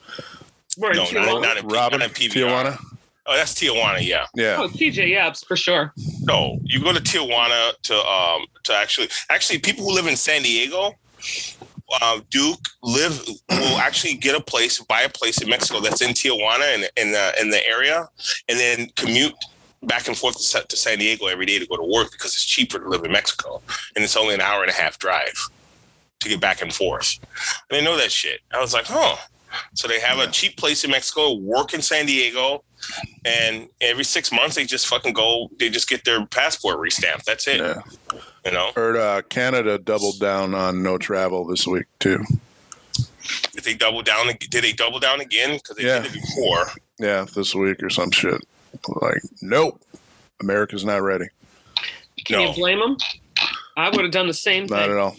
We're 0.78 0.92
in 0.92 0.96
no, 0.96 1.11
not, 1.11 1.42
not 1.42 1.57
in, 1.59 1.66
Robin, 1.68 1.98
not 2.00 2.09
in 2.20 2.31
Tijuana. 2.31 2.78
Oh, 3.26 3.37
that's 3.37 3.55
Tijuana. 3.55 3.98
Yeah. 4.00 4.26
Yeah. 4.35 4.57
Oh, 4.59 4.68
TJ 4.68 5.11
Yaps 5.11 5.44
for 5.44 5.57
sure. 5.57 5.92
No, 6.22 6.59
you 6.64 6.81
go 6.83 6.92
to 6.92 7.00
Tijuana 7.00 7.72
to 7.83 7.96
um 7.96 8.46
to 8.64 8.74
actually 8.74 9.09
actually 9.31 9.59
people 9.59 9.85
who 9.85 9.94
live 9.94 10.07
in 10.07 10.16
San 10.16 10.42
Diego, 10.42 10.94
uh, 12.00 12.20
Duke 12.31 12.59
live 12.83 13.22
will 13.50 13.78
actually 13.78 14.14
get 14.14 14.35
a 14.35 14.40
place, 14.40 14.81
buy 14.81 15.02
a 15.02 15.09
place 15.11 15.42
in 15.42 15.48
Mexico 15.50 15.81
that's 15.81 16.00
in 16.00 16.11
Tijuana 16.11 16.74
and 16.74 16.90
in 16.96 17.12
the 17.12 17.35
in 17.40 17.50
the 17.50 17.64
area, 17.66 18.09
and 18.48 18.59
then 18.59 18.88
commute 18.96 19.35
back 19.85 20.09
and 20.09 20.16
forth 20.16 20.37
to, 20.38 20.66
to 20.66 20.76
San 20.76 20.98
Diego 20.98 21.26
every 21.26 21.44
day 21.44 21.59
to 21.59 21.66
go 21.66 21.76
to 21.76 21.83
work 21.85 22.11
because 22.12 22.33
it's 22.33 22.44
cheaper 22.46 22.78
to 22.78 22.88
live 22.88 23.05
in 23.05 23.12
Mexico, 23.12 23.61
and 23.94 24.02
it's 24.02 24.16
only 24.16 24.35
an 24.35 24.40
hour 24.40 24.62
and 24.62 24.70
a 24.70 24.74
half 24.74 24.98
drive 24.98 25.35
to 26.23 26.29
get 26.29 26.41
back 26.41 26.63
and 26.63 26.73
forth. 26.73 27.19
I 27.71 27.75
didn't 27.75 27.85
know 27.85 27.97
that 27.97 28.11
shit. 28.13 28.41
I 28.53 28.61
was 28.61 28.73
like, 28.75 28.87
huh. 28.87 29.17
So 29.75 29.87
they 29.87 30.01
have 30.01 30.19
a 30.19 30.29
cheap 30.31 30.57
place 30.57 30.83
in 30.83 30.91
Mexico, 30.91 31.35
work 31.35 31.75
in 31.75 31.83
San 31.83 32.07
Diego, 32.07 32.65
and 33.25 33.69
every 33.83 34.05
six 34.05 34.33
months 34.33 34.55
they 34.57 34.65
just 34.65 34.87
fucking 34.87 35.13
go. 35.13 35.51
They 35.59 35.69
just 35.69 35.89
get 35.91 36.05
their 36.05 36.25
passport 36.27 36.79
restamped. 36.79 37.25
That's 37.25 37.47
it. 37.47 37.59
Yeah. 37.61 37.83
You 38.47 38.53
know, 38.53 38.71
Heard 38.75 38.97
uh, 38.97 39.23
Canada 39.29 39.77
doubled 39.79 40.19
down 40.21 40.55
on 40.55 40.83
no 40.83 40.97
travel 40.97 41.45
this 41.47 41.67
week 41.67 41.85
too. 42.01 42.25
did 43.53 43.65
they 43.65 43.75
double 43.75 44.03
down? 44.03 44.29
Did 44.51 44.65
they 44.65 44.73
double 44.73 44.99
down 44.99 45.21
again? 45.21 45.55
Because 45.59 45.77
they 45.77 45.85
Yeah. 45.85 46.01
did 46.01 46.15
it 46.17 46.21
before. 46.23 46.71
Yeah, 46.99 47.27
this 47.35 47.55
week 47.55 47.83
or 47.83 47.91
some 47.91 48.11
shit. 48.11 48.41
Like, 48.89 49.21
nope. 49.43 49.81
America's 50.41 50.85
not 50.85 51.03
ready. 51.03 51.27
Can 52.25 52.39
No. 52.39 52.49
you 52.49 52.55
blame 52.55 52.81
them? 52.81 52.97
I 53.77 53.91
would 53.91 54.03
have 54.03 54.11
done 54.13 54.27
the 54.29 54.35
same 54.35 54.65
Not 54.67 54.81
thing. 54.83 54.91
at 54.93 54.97
all. 54.97 55.17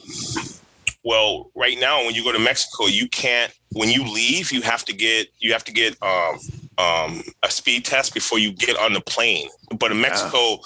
Well, 1.03 1.51
right 1.55 1.77
now 1.79 2.05
when 2.05 2.15
you 2.15 2.23
go 2.23 2.31
to 2.31 2.39
Mexico, 2.39 2.85
you 2.87 3.07
can't. 3.09 3.51
When 3.73 3.89
you 3.89 4.03
leave, 4.03 4.51
you 4.51 4.61
have 4.61 4.85
to 4.85 4.93
get 4.93 5.27
you 5.39 5.51
have 5.53 5.63
to 5.65 5.73
get 5.73 5.97
um, 6.01 6.39
um, 6.77 7.23
a 7.43 7.49
speed 7.51 7.85
test 7.85 8.13
before 8.13 8.39
you 8.39 8.51
get 8.53 8.77
on 8.77 8.93
the 8.93 9.01
plane. 9.01 9.49
But 9.77 9.95
Mexico 9.95 10.59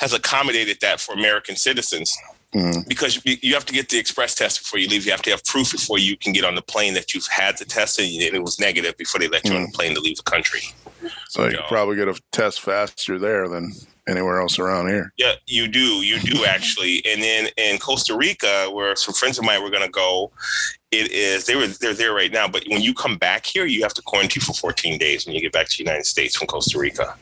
has 0.00 0.12
accommodated 0.12 0.78
that 0.80 1.00
for 1.00 1.12
American 1.14 1.56
citizens. 1.56 2.16
Mm. 2.54 2.88
because 2.88 3.22
you 3.26 3.36
you 3.42 3.52
have 3.52 3.66
to 3.66 3.74
get 3.74 3.90
the 3.90 3.98
express 3.98 4.34
test 4.34 4.60
before 4.60 4.78
you 4.78 4.88
leave. 4.88 5.04
You 5.04 5.10
have 5.10 5.20
to 5.22 5.30
have 5.30 5.44
proof 5.44 5.70
before 5.70 5.98
you 5.98 6.16
can 6.16 6.32
get 6.32 6.44
on 6.46 6.54
the 6.54 6.62
plane 6.62 6.94
that 6.94 7.12
you've 7.12 7.26
had 7.26 7.58
the 7.58 7.66
test 7.66 7.98
and 7.98 8.08
it 8.08 8.42
was 8.42 8.58
negative 8.58 8.96
before 8.96 9.20
they 9.20 9.28
let 9.28 9.46
you 9.46 9.54
on 9.54 9.64
the 9.64 9.72
plane 9.74 9.94
to 9.94 10.00
leave 10.00 10.16
the 10.16 10.22
country. 10.22 10.62
So 11.28 11.44
you 11.44 11.50
Yeah. 11.50 11.56
could 11.58 11.66
probably 11.66 11.96
get 11.96 12.08
a 12.08 12.18
test 12.32 12.62
faster 12.62 13.18
there 13.18 13.48
than 13.48 13.74
anywhere 14.08 14.40
else 14.40 14.58
around 14.58 14.88
here. 14.88 15.12
Yeah, 15.16 15.34
you 15.46 15.68
do. 15.68 16.04
You 16.04 16.18
do 16.20 16.44
actually. 16.48 17.04
And 17.06 17.22
then 17.22 17.48
in 17.56 17.78
Costa 17.78 18.16
Rica, 18.16 18.68
where 18.72 18.96
some 18.96 19.14
friends 19.14 19.38
of 19.38 19.44
mine 19.44 19.62
were 19.62 19.70
going 19.70 19.84
to 19.84 19.90
go, 19.90 20.30
it 20.90 21.10
is 21.12 21.44
they 21.46 21.54
were 21.54 21.66
they're 21.66 21.94
there 21.94 22.14
right 22.14 22.32
now. 22.32 22.48
But 22.48 22.64
when 22.68 22.80
you 22.80 22.94
come 22.94 23.16
back 23.16 23.46
here, 23.46 23.66
you 23.66 23.82
have 23.82 23.94
to 23.94 24.02
quarantine 24.02 24.42
for 24.42 24.54
14 24.54 24.98
days 24.98 25.26
when 25.26 25.34
you 25.34 25.40
get 25.40 25.52
back 25.52 25.68
to 25.68 25.76
the 25.76 25.84
United 25.84 26.06
States 26.06 26.36
from 26.36 26.46
Costa 26.46 26.78
Rica. 26.78 27.14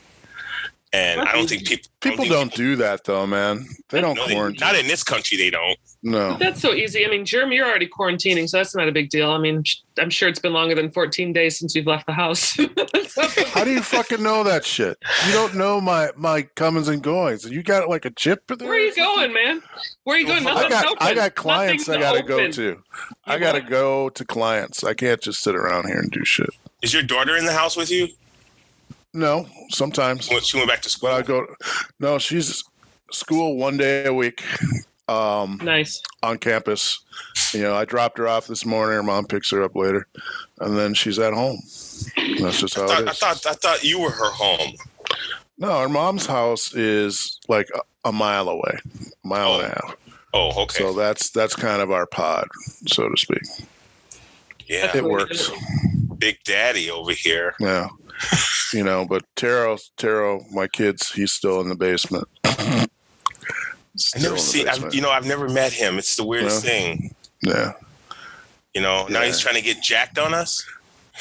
And 0.93 1.19
I 1.21 1.33
don't 1.33 1.47
think 1.49 1.67
people 1.67 1.89
I 2.01 2.09
People 2.09 2.25
think 2.25 2.31
don't 2.33 2.53
do 2.53 2.75
that 2.77 3.03
though, 3.03 3.27
man. 3.27 3.65
They 3.89 3.99
don't 3.99 4.15
no, 4.15 4.25
they- 4.25 4.33
quarantine. 4.33 4.65
not 4.65 4.75
in 4.75 4.87
this 4.87 5.03
country. 5.03 5.37
They 5.37 5.49
don't. 5.49 5.77
no. 6.01 6.37
That's 6.37 6.61
so 6.61 6.73
easy. 6.73 7.05
I 7.05 7.09
mean, 7.09 7.25
Jeremy, 7.25 7.57
you're 7.57 7.67
already 7.67 7.87
quarantining, 7.87 8.47
so 8.47 8.57
that's 8.57 8.73
not 8.73 8.87
a 8.87 8.91
big 8.93 9.09
deal. 9.09 9.29
I 9.31 9.37
mean, 9.37 9.63
I'm 9.99 10.09
sure 10.09 10.29
it's 10.29 10.39
been 10.39 10.53
longer 10.53 10.75
than 10.75 10.89
14 10.91 11.33
days 11.33 11.59
since 11.59 11.75
you've 11.75 11.87
left 11.87 12.05
the 12.05 12.13
house. 12.13 12.55
How 13.53 13.63
do 13.65 13.71
you 13.71 13.81
fucking 13.81 14.23
know 14.23 14.43
that 14.43 14.63
shit? 14.63 14.97
You 15.27 15.33
don't 15.33 15.55
know 15.55 15.81
my 15.81 16.11
my 16.15 16.43
comings 16.55 16.87
and 16.87 17.01
goings. 17.03 17.43
You 17.45 17.63
got 17.63 17.89
like 17.89 18.05
a 18.05 18.11
chip 18.11 18.43
for 18.47 18.55
there? 18.55 18.67
Where 18.69 18.77
are 18.77 18.81
you 18.81 18.95
going, 18.95 19.33
man? 19.33 19.61
Where 20.05 20.15
are 20.15 20.19
you 20.19 20.27
going? 20.27 20.47
I 20.47 20.53
Nothing's 20.53 20.69
got 20.69 20.85
open. 20.85 21.07
I 21.07 21.13
got 21.15 21.35
clients 21.35 21.89
I 21.89 21.99
got 21.99 22.13
to 22.13 22.23
go 22.23 22.35
open. 22.39 22.51
to. 22.53 22.83
I 23.25 23.39
got 23.39 23.53
to 23.53 23.59
what? 23.59 23.69
go 23.69 24.09
to 24.09 24.25
clients. 24.25 24.83
I 24.85 24.93
can't 24.93 25.19
just 25.21 25.41
sit 25.41 25.55
around 25.55 25.87
here 25.87 25.99
and 25.99 26.09
do 26.11 26.23
shit. 26.23 26.49
Is 26.81 26.93
your 26.93 27.03
daughter 27.03 27.35
in 27.35 27.45
the 27.45 27.53
house 27.53 27.75
with 27.75 27.91
you? 27.91 28.07
No, 29.17 29.47
sometimes. 29.69 30.29
When 30.29 30.41
she 30.41 30.57
went 30.57 30.69
back 30.69 30.81
to 30.83 30.89
school. 30.89 31.09
But 31.09 31.15
I 31.15 31.21
go. 31.23 31.47
No, 31.99 32.19
she's 32.19 32.63
school 33.11 33.55
one 33.57 33.75
day 33.77 34.05
a 34.05 34.13
week. 34.13 34.43
Um, 35.09 35.59
Nice. 35.63 36.01
on 36.21 36.37
campus. 36.37 36.99
You 37.53 37.61
know, 37.63 37.75
I 37.75 37.85
dropped 37.85 38.17
her 38.19 38.27
off 38.27 38.45
this 38.45 38.63
morning. 38.65 38.95
Her 38.95 39.01
mom 39.03 39.25
picks 39.25 39.49
her 39.51 39.63
up 39.63 39.75
later, 39.75 40.05
and 40.59 40.77
then 40.77 40.93
she's 40.93 41.17
at 41.17 41.33
home. 41.33 41.57
That's 42.39 42.59
just 42.59 42.75
how 42.75 42.83
I 42.83 42.87
thought, 42.87 43.01
it 43.01 43.07
I 43.09 43.11
thought 43.13 43.45
I 43.47 43.53
thought 43.53 43.83
you 43.83 43.99
were 44.01 44.11
her 44.11 44.29
home. 44.31 44.73
No, 45.57 45.79
her 45.81 45.89
mom's 45.89 46.27
house 46.27 46.75
is 46.75 47.39
like 47.47 47.69
a, 47.73 48.09
a 48.09 48.11
mile 48.11 48.49
away, 48.49 48.77
a 49.23 49.27
mile 49.27 49.55
and 49.55 49.63
a 49.63 49.67
half. 49.69 49.95
Oh, 50.33 50.63
okay. 50.63 50.83
So 50.83 50.93
that's 50.93 51.31
that's 51.31 51.55
kind 51.55 51.81
of 51.81 51.89
our 51.89 52.05
pod, 52.05 52.47
so 52.85 53.09
to 53.09 53.17
speak. 53.17 53.41
yeah, 54.67 54.95
It 54.95 55.03
works. 55.03 55.49
Big 56.19 56.37
Daddy 56.43 56.91
over 56.91 57.11
here. 57.13 57.55
Yeah, 57.59 57.87
you 58.73 58.83
know. 58.83 59.05
But 59.05 59.23
Taro, 59.35 59.77
Taro, 59.97 60.43
my 60.51 60.67
kids, 60.67 61.11
he's 61.11 61.31
still 61.31 61.61
in 61.61 61.69
the 61.69 61.75
basement. 61.75 62.27
I 62.45 62.87
never 64.21 64.37
see. 64.37 64.67
I've, 64.67 64.93
you 64.93 65.01
know, 65.01 65.09
I've 65.09 65.25
never 65.25 65.49
met 65.49 65.73
him. 65.73 65.97
It's 65.97 66.15
the 66.15 66.25
weirdest 66.25 66.63
Yeah. 66.63 66.69
thing. 66.69 67.15
Yeah. 67.41 67.73
You 68.75 68.81
know, 68.81 69.07
now 69.07 69.21
Yeah. 69.21 69.27
he's 69.27 69.39
trying 69.39 69.55
to 69.55 69.61
get 69.61 69.81
jacked 69.81 70.17
on 70.19 70.33
us. 70.33 70.63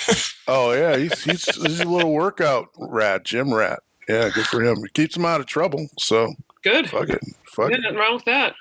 Oh 0.48 0.70
yeah, 0.72 0.96
he's 0.96 1.24
he's, 1.24 1.44
he's 1.56 1.80
a 1.80 1.84
little 1.88 2.12
workout 2.12 2.68
rat, 2.78 3.24
gym 3.24 3.52
rat. 3.52 3.80
Yeah, 4.08 4.28
good 4.32 4.46
for 4.46 4.62
him. 4.62 4.84
It 4.84 4.92
keeps 4.94 5.16
him 5.16 5.24
out 5.24 5.40
of 5.40 5.46
trouble. 5.46 5.88
So 5.98 6.34
Good. 6.62 6.88
fuck 6.88 7.08
it, 7.08 7.20
fuck 7.48 7.70
Yeah, 7.72 7.78
it. 7.78 7.80
nothing 7.80 7.98
wrong 7.98 8.14
with 8.14 8.24
that. 8.26 8.54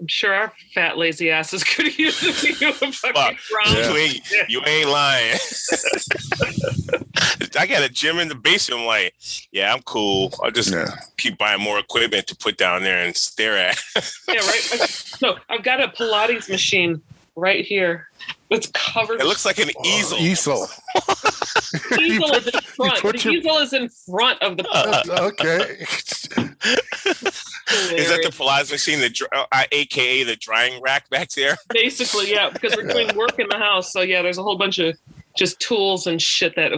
I'm 0.00 0.08
sure 0.08 0.34
our 0.34 0.52
fat 0.74 0.98
lazy 0.98 1.30
asses 1.30 1.62
could 1.74 1.96
use 1.96 2.20
a 2.26 2.32
few 2.32 2.72
fucking 2.72 2.92
Fuck. 2.92 3.36
Yeah. 3.72 3.88
You 3.92 3.96
ain't 3.98 4.20
you 4.48 4.62
ain't 4.66 4.88
lying. 4.88 5.38
I 7.56 7.66
got 7.66 7.82
a 7.82 7.88
gym 7.88 8.18
in 8.18 8.28
the 8.28 8.34
basement. 8.34 8.80
I'm 8.80 8.86
like, 8.86 9.14
yeah, 9.52 9.72
I'm 9.72 9.82
cool. 9.82 10.32
I'll 10.42 10.50
just 10.50 10.72
Yeah. 10.72 10.88
keep 11.16 11.38
buying 11.38 11.60
more 11.60 11.78
equipment 11.78 12.26
to 12.28 12.36
put 12.36 12.56
down 12.56 12.82
there 12.82 13.04
and 13.04 13.16
stare 13.16 13.56
at. 13.56 13.78
Yeah, 14.28 14.34
right. 14.40 14.68
I- 14.72 14.86
No, 15.22 15.36
I've 15.48 15.62
got 15.62 15.80
a 15.80 15.88
Pilates 15.88 16.48
machine 16.48 17.00
right 17.36 17.64
here. 17.64 18.08
It's 18.50 18.66
covered. 18.72 19.20
It 19.20 19.26
looks 19.26 19.44
like 19.44 19.58
an 19.58 19.70
easel. 19.84 20.18
Easel. 20.18 20.68
easel 22.00 22.32
is 22.34 22.46
in 22.46 22.60
front. 22.60 23.00
put 23.00 23.16
The 23.16 23.22
your- 23.24 23.34
easel 23.40 23.58
is 23.58 23.72
in 23.72 23.88
front 23.88 24.40
of 24.42 24.56
the. 24.56 24.66
Uh, 24.68 25.02
uh, 25.08 25.12
uh, 25.12 25.22
okay. 25.28 25.84
Is 27.94 28.08
that 28.08 28.20
the 28.22 28.30
Pilates 28.30 28.70
machine, 28.70 29.00
the 29.00 29.28
uh, 29.52 29.64
AKA 29.72 30.24
the 30.24 30.36
drying 30.36 30.80
rack 30.80 31.08
back 31.10 31.30
there? 31.30 31.56
Basically, 31.70 32.30
yeah, 32.30 32.48
because 32.50 32.74
we're 32.76 32.88
doing 32.88 33.14
work 33.16 33.38
in 33.38 33.46
the 33.50 33.58
house. 33.58 33.92
So 33.92 34.00
yeah, 34.00 34.22
there's 34.22 34.38
a 34.38 34.42
whole 34.42 34.56
bunch 34.56 34.78
of 34.78 34.96
just 35.36 35.60
tools 35.60 36.06
and 36.06 36.20
shit 36.20 36.56
that 36.56 36.72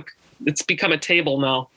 it's 0.47 0.63
become 0.63 0.93
a 0.93 0.99
table 0.99 1.39
now. 1.41 1.69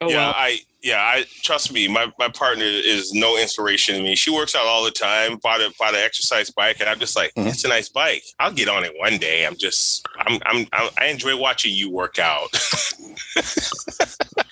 Oh 0.00 0.08
yeah, 0.08 0.16
well. 0.16 0.34
I 0.36 0.58
yeah, 0.82 0.96
I 1.00 1.24
trust 1.42 1.72
me. 1.72 1.86
My 1.86 2.12
my 2.18 2.28
partner 2.28 2.64
is 2.64 3.12
no 3.12 3.38
inspiration 3.38 3.94
to 3.96 4.02
me. 4.02 4.16
She 4.16 4.30
works 4.30 4.56
out 4.56 4.66
all 4.66 4.82
the 4.82 4.90
time, 4.90 5.36
bought 5.40 5.60
a 5.60 5.72
bought 5.78 5.94
an 5.94 6.00
exercise 6.00 6.50
bike, 6.50 6.78
and 6.80 6.88
I'm 6.88 6.98
just 6.98 7.14
like, 7.14 7.32
Mhm. 7.34 7.46
it's 7.46 7.64
a 7.64 7.68
nice 7.68 7.88
bike. 7.88 8.24
I'll 8.40 8.52
get 8.52 8.68
on 8.68 8.84
it 8.84 8.92
one 8.98 9.18
day. 9.18 9.46
I'm 9.46 9.56
just 9.56 10.04
I'm 10.18 10.40
I'm, 10.44 10.66
I'm 10.72 10.90
I 10.98 11.06
enjoy 11.06 11.36
watching 11.36 11.72
you 11.72 11.88
work 11.90 12.18
out. 12.18 12.48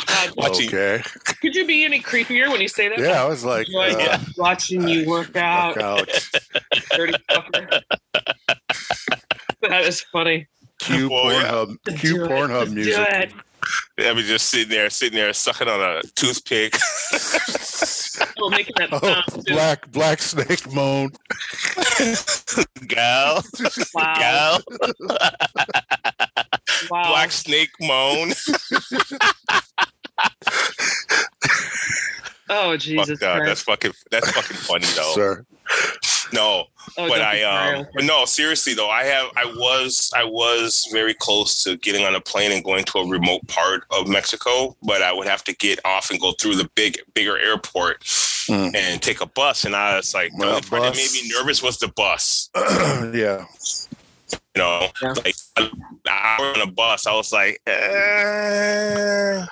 God, 0.07 0.31
watching- 0.37 0.69
Okay. 0.69 1.03
could 1.41 1.55
you 1.57 1.67
be 1.67 1.85
any 1.85 2.01
creepier 2.01 2.49
when 2.51 2.61
you 2.61 2.69
say 2.69 2.89
that? 2.89 2.99
Yeah, 3.01 3.23
I 3.25 3.29
was 3.29 3.45
like, 3.45 3.67
Enjoy 3.69 3.91
uh, 4.01 4.19
watching 4.37 4.87
you 4.87 5.09
work 5.09 5.35
out, 5.37 5.77
work 5.77 5.85
out. 5.85 6.29
dirty 6.93 7.15
fucker. 7.29 7.81
that 9.63 9.85
is 9.85 10.01
funny. 10.13 10.47
Cue 10.81 11.09
Well, 11.11 11.31
yeah. 11.33 11.51
Pornhub, 11.51 11.99
cue 11.99 12.15
Do. 12.15 12.27
Pornhub 12.27 12.73
music. 12.73 12.97
it. 12.99 13.33
I 13.99 14.15
mean, 14.15 14.25
just 14.25 14.49
sitting 14.49 14.71
there, 14.71 14.89
sitting 14.91 15.17
there, 15.17 15.33
sucking 15.33 15.69
on 15.69 15.81
a 15.81 16.03
toothpick. 16.15 16.75
Oh, 18.43 18.49
making 18.51 18.75
that 18.79 18.89
Oh, 18.93 19.23
black 19.47 19.91
black 19.93 20.21
snake 20.21 20.71
moan. 20.73 21.11
gal, 22.87 23.43
Wow. 23.95 24.15
gal, 24.19 24.61
wow. 26.91 27.09
black 27.11 27.31
snake 27.31 27.71
moan. 27.81 28.33
Oh 32.49 32.77
Jesus 32.77 33.09
Fuck 33.11 33.19
that. 33.21 33.43
That's 33.45 33.63
fucking. 33.63 33.93
That's 34.11 34.31
fucking 34.33 34.57
funny 34.57 34.87
though. 34.97 35.13
Sir. 35.15 35.45
No, 36.33 36.65
Oh, 36.97 37.09
but 37.09 37.21
I 37.21 37.43
um 37.43 37.87
but 37.95 38.05
no 38.05 38.25
seriously 38.25 38.75
though 38.75 38.89
I 38.89 39.05
have 39.05 39.29
I 39.37 39.45
was 39.45 40.11
I 40.17 40.25
was 40.25 40.89
very 40.91 41.15
close 41.15 41.63
to 41.65 41.77
getting 41.77 42.05
on 42.05 42.15
a 42.15 42.21
plane 42.21 42.53
and 42.53 42.65
going 42.65 42.85
to 42.85 42.99
a 42.99 43.07
remote 43.09 43.47
part 43.49 43.85
of 43.91 44.09
Mexico 44.09 44.75
but 44.83 45.03
I 45.03 45.13
would 45.13 45.27
have 45.29 45.45
to 45.45 45.55
get 45.55 45.79
off 45.85 46.11
and 46.11 46.19
go 46.19 46.33
through 46.33 46.57
the 46.57 46.69
big 46.75 46.99
bigger 47.15 47.39
airport 47.39 48.03
Mm. 48.49 48.75
and 48.75 49.03
take 49.03 49.21
a 49.21 49.27
bus 49.27 49.65
and 49.65 49.77
I 49.77 49.97
was 49.97 50.15
like 50.15 50.33
the 50.33 50.39
Well, 50.39 50.49
only 50.57 50.63
part 50.63 50.83
that 50.83 50.97
made 50.97 51.13
me 51.13 51.31
nervous 51.39 51.63
was 51.63 51.79
the 51.79 51.89
bus 51.89 52.49
yeah. 52.57 53.45
you 54.33 54.57
know 54.57 54.89
Yeah. 55.03 55.13
like 55.25 55.37
an 55.59 55.71
hour 56.09 56.47
on 56.55 56.61
a 56.63 56.67
bus 56.67 57.07
I 57.07 57.13
was 57.15 57.31
like 57.33 57.61
eh, 57.67 59.47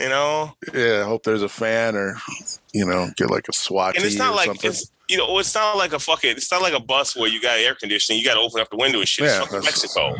you 0.00 0.08
know 0.08 0.54
Yeah. 0.74 1.02
I 1.02 1.04
hope 1.04 1.22
there's 1.24 1.42
a 1.42 1.48
fan 1.48 1.94
or 1.94 2.16
you 2.72 2.84
know, 2.84 3.08
get 3.16 3.30
like 3.30 3.48
a 3.48 3.52
SWAT 3.54 3.96
and 3.96 4.04
it's 4.04 4.14
team 4.16 4.24
not 4.24 4.32
or 4.32 4.36
like 4.36 4.46
something. 4.46 4.70
it's 4.70 4.90
you 5.08 5.16
know 5.16 5.38
it's 5.38 5.54
not 5.54 5.76
like 5.76 5.92
a 5.92 5.98
fucking 5.98 6.30
it's 6.30 6.50
not 6.50 6.62
like 6.62 6.74
a 6.74 6.80
bus 6.80 7.16
where 7.16 7.28
you 7.28 7.40
got 7.40 7.58
air 7.58 7.74
conditioning 7.74 8.18
you 8.18 8.24
got 8.24 8.34
to 8.34 8.40
open 8.40 8.60
up 8.60 8.70
the 8.70 8.76
window 8.76 8.98
and 8.98 9.08
shit. 9.08 9.26
Yeah, 9.26 9.38
it's 9.38 9.46
fucking 9.46 9.64
Mexico 9.64 10.14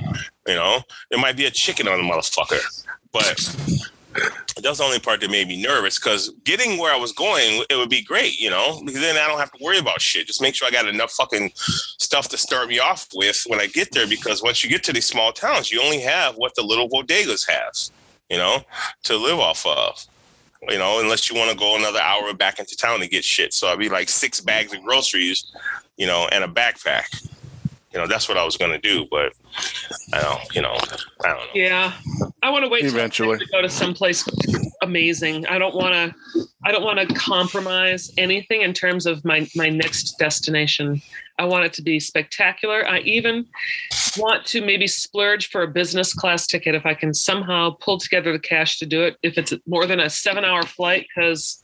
you 0.47 0.55
know? 0.55 0.81
There 1.11 1.19
might 1.19 1.37
be 1.37 1.47
a 1.47 1.51
chicken 1.51 1.89
on 1.89 1.99
the 1.99 2.05
motherfucker 2.05 2.61
but 3.13 3.25
that's 4.63 4.79
the 4.79 4.85
only 4.85 4.99
part 4.99 5.21
that 5.21 5.31
made 5.31 5.49
me 5.49 5.61
nervous 5.61 5.99
because 5.99 6.31
getting 6.45 6.79
where 6.79 6.95
I 6.95 6.97
was 6.97 7.13
going 7.13 7.65
it 7.69 7.77
would 7.77 7.91
be 7.91 8.03
great 8.03 8.39
you 8.39 8.51
know? 8.51 8.81
Because 8.85 9.01
then 9.01 9.17
I 9.17 9.29
don't 9.29 9.39
have 9.39 9.53
to 9.53 9.63
worry 9.63 9.79
about 9.79 10.01
shit. 10.01 10.27
Just 10.27 10.41
make 10.41 10.55
sure 10.55 10.69
I 10.69 10.71
got 10.71 10.89
enough 10.89 11.13
fucking 11.13 11.53
stuff 11.55 12.29
to 12.31 12.39
start 12.39 12.69
me 12.69 12.79
off 12.79 13.09
with 13.15 13.45
when 13.49 13.61
I 13.61 13.67
get 13.67 13.93
there 13.93 14.07
because 14.07 14.43
once 14.43 14.63
you 14.63 14.71
get 14.71 14.85
to 14.85 14.93
these 14.93 15.07
small 15.07 15.33
towns 15.33 15.71
you 15.71 15.83
only 15.83 16.01
have 16.01 16.37
what 16.37 16.55
the 16.55 16.63
little 16.63 16.89
bodegas 16.89 17.49
have 17.49 17.73
you 18.31 18.39
know 18.39 18.63
to 19.05 19.17
live 19.17 19.39
off 19.39 19.67
of 19.67 20.07
you 20.69 20.79
know, 20.79 21.01
unless 21.01 21.31
you 21.31 21.37
want 21.37 21.51
to 21.51 21.57
go 21.57 21.77
another 21.77 22.01
hour 22.01 22.33
back 22.35 22.59
into 22.59 22.77
town 22.77 23.01
to 23.01 23.09
get 23.09 23.25
shit. 23.25 23.53
So 23.55 23.69
I'd 23.69 23.79
be 23.79 23.89
like 23.89 24.09
six 24.09 24.41
bags 24.41 24.73
of 24.75 24.83
groceries, 24.83 25.47
you 25.97 26.07
know, 26.07 26.29
and 26.33 26.45
a 26.45 26.49
backpack. 26.49 27.29
You 27.93 28.01
know, 28.01 28.07
that's 28.07 28.29
what 28.29 28.37
I 28.37 28.45
was 28.45 28.59
gonna 28.59 28.79
do, 28.79 29.07
but 29.11 29.33
I 30.13 30.21
don't, 30.21 30.55
you 30.55 30.61
know, 30.61 30.77
I 31.25 31.29
don't 31.29 31.39
know. 31.39 31.47
Yeah, 31.55 31.95
I 32.43 32.51
want 32.51 32.65
to 32.65 32.69
wait 32.69 32.85
Eventually. 32.85 33.39
to 33.39 33.47
go 33.47 33.63
to 33.63 33.71
someplace 33.71 34.23
amazing. 34.87 35.47
I 35.47 35.59
don't 35.59 35.75
want 35.75 35.95
to. 35.95 36.47
I 36.65 36.73
don't 36.73 36.85
want 36.85 36.99
to 36.99 37.15
compromise 37.15 38.11
anything 38.17 38.63
in 38.63 38.73
terms 38.73 39.07
of 39.07 39.25
my 39.25 39.49
my 39.55 39.69
next 39.69 40.19
destination. 40.19 41.03
I 41.39 41.45
want 41.45 41.67
it 41.67 41.73
to 41.75 41.83
be 41.83 42.01
spectacular. 42.01 42.89
I 42.89 43.01
even 43.01 43.47
want 44.17 44.47
to 44.47 44.65
maybe 44.65 44.87
splurge 44.87 45.49
for 45.51 45.63
a 45.63 45.69
business 45.69 46.15
class 46.15 46.47
ticket 46.47 46.75
if 46.75 46.87
I 46.87 46.95
can 46.95 47.13
somehow 47.13 47.77
pull 47.81 47.99
together 47.99 48.33
the 48.33 48.39
cash 48.39 48.79
to 48.79 48.87
do 48.87 49.03
it. 49.03 49.17
If 49.23 49.37
it's 49.37 49.53
more 49.67 49.87
than 49.87 50.01
a 50.01 50.09
seven 50.09 50.45
hour 50.45 50.63
flight, 50.63 51.07
because 51.15 51.63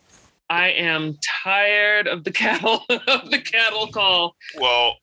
I 0.51 0.69
am 0.73 1.19
tired 1.43 2.07
of 2.07 2.25
the 2.25 2.33
cattle 2.43 2.85
of 2.89 3.31
the 3.31 3.41
cattle 3.41 3.87
call. 3.87 4.37
Well, 4.59 4.97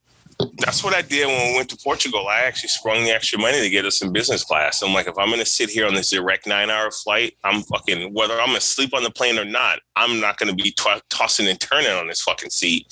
that's 0.60 0.84
what 0.84 0.93
I 0.93 1.02
did 1.02 1.28
when 1.28 1.52
we 1.52 1.58
went 1.58 1.69
to 1.69 1.78
Portugal. 1.78 2.28
I 2.28 2.41
actually 2.41 2.69
sprung 2.69 3.04
the 3.04 3.12
extra 3.12 3.38
money 3.39 3.60
to 3.60 3.69
get 3.69 3.86
us 3.86 4.02
in 4.02 4.13
business 4.13 4.43
class. 4.43 4.82
I'm 4.82 4.93
like, 4.93 5.08
if 5.08 5.17
I'm 5.17 5.30
gonna 5.30 5.45
sit 5.45 5.69
here 5.69 5.86
on 5.86 5.93
this 5.93 6.10
direct 6.10 6.47
nine 6.47 6.69
hour 6.69 6.91
flight, 6.91 7.36
I'm 7.43 7.62
fucking 7.63 8.13
whether 8.13 8.39
I'm 8.39 8.47
gonna 8.47 8.62
sleep 8.62 8.93
on 8.93 9.04
the 9.04 9.12
plane 9.12 9.38
or 9.38 9.45
not, 9.45 9.80
I'm 9.95 10.19
not 10.19 10.38
gonna 10.38 10.54
be 10.54 10.71
t- 10.71 11.02
tossing 11.10 11.47
and 11.47 11.60
turning 11.60 11.91
on 11.91 12.08
this 12.08 12.21
fucking 12.21 12.52
seat. 12.52 12.88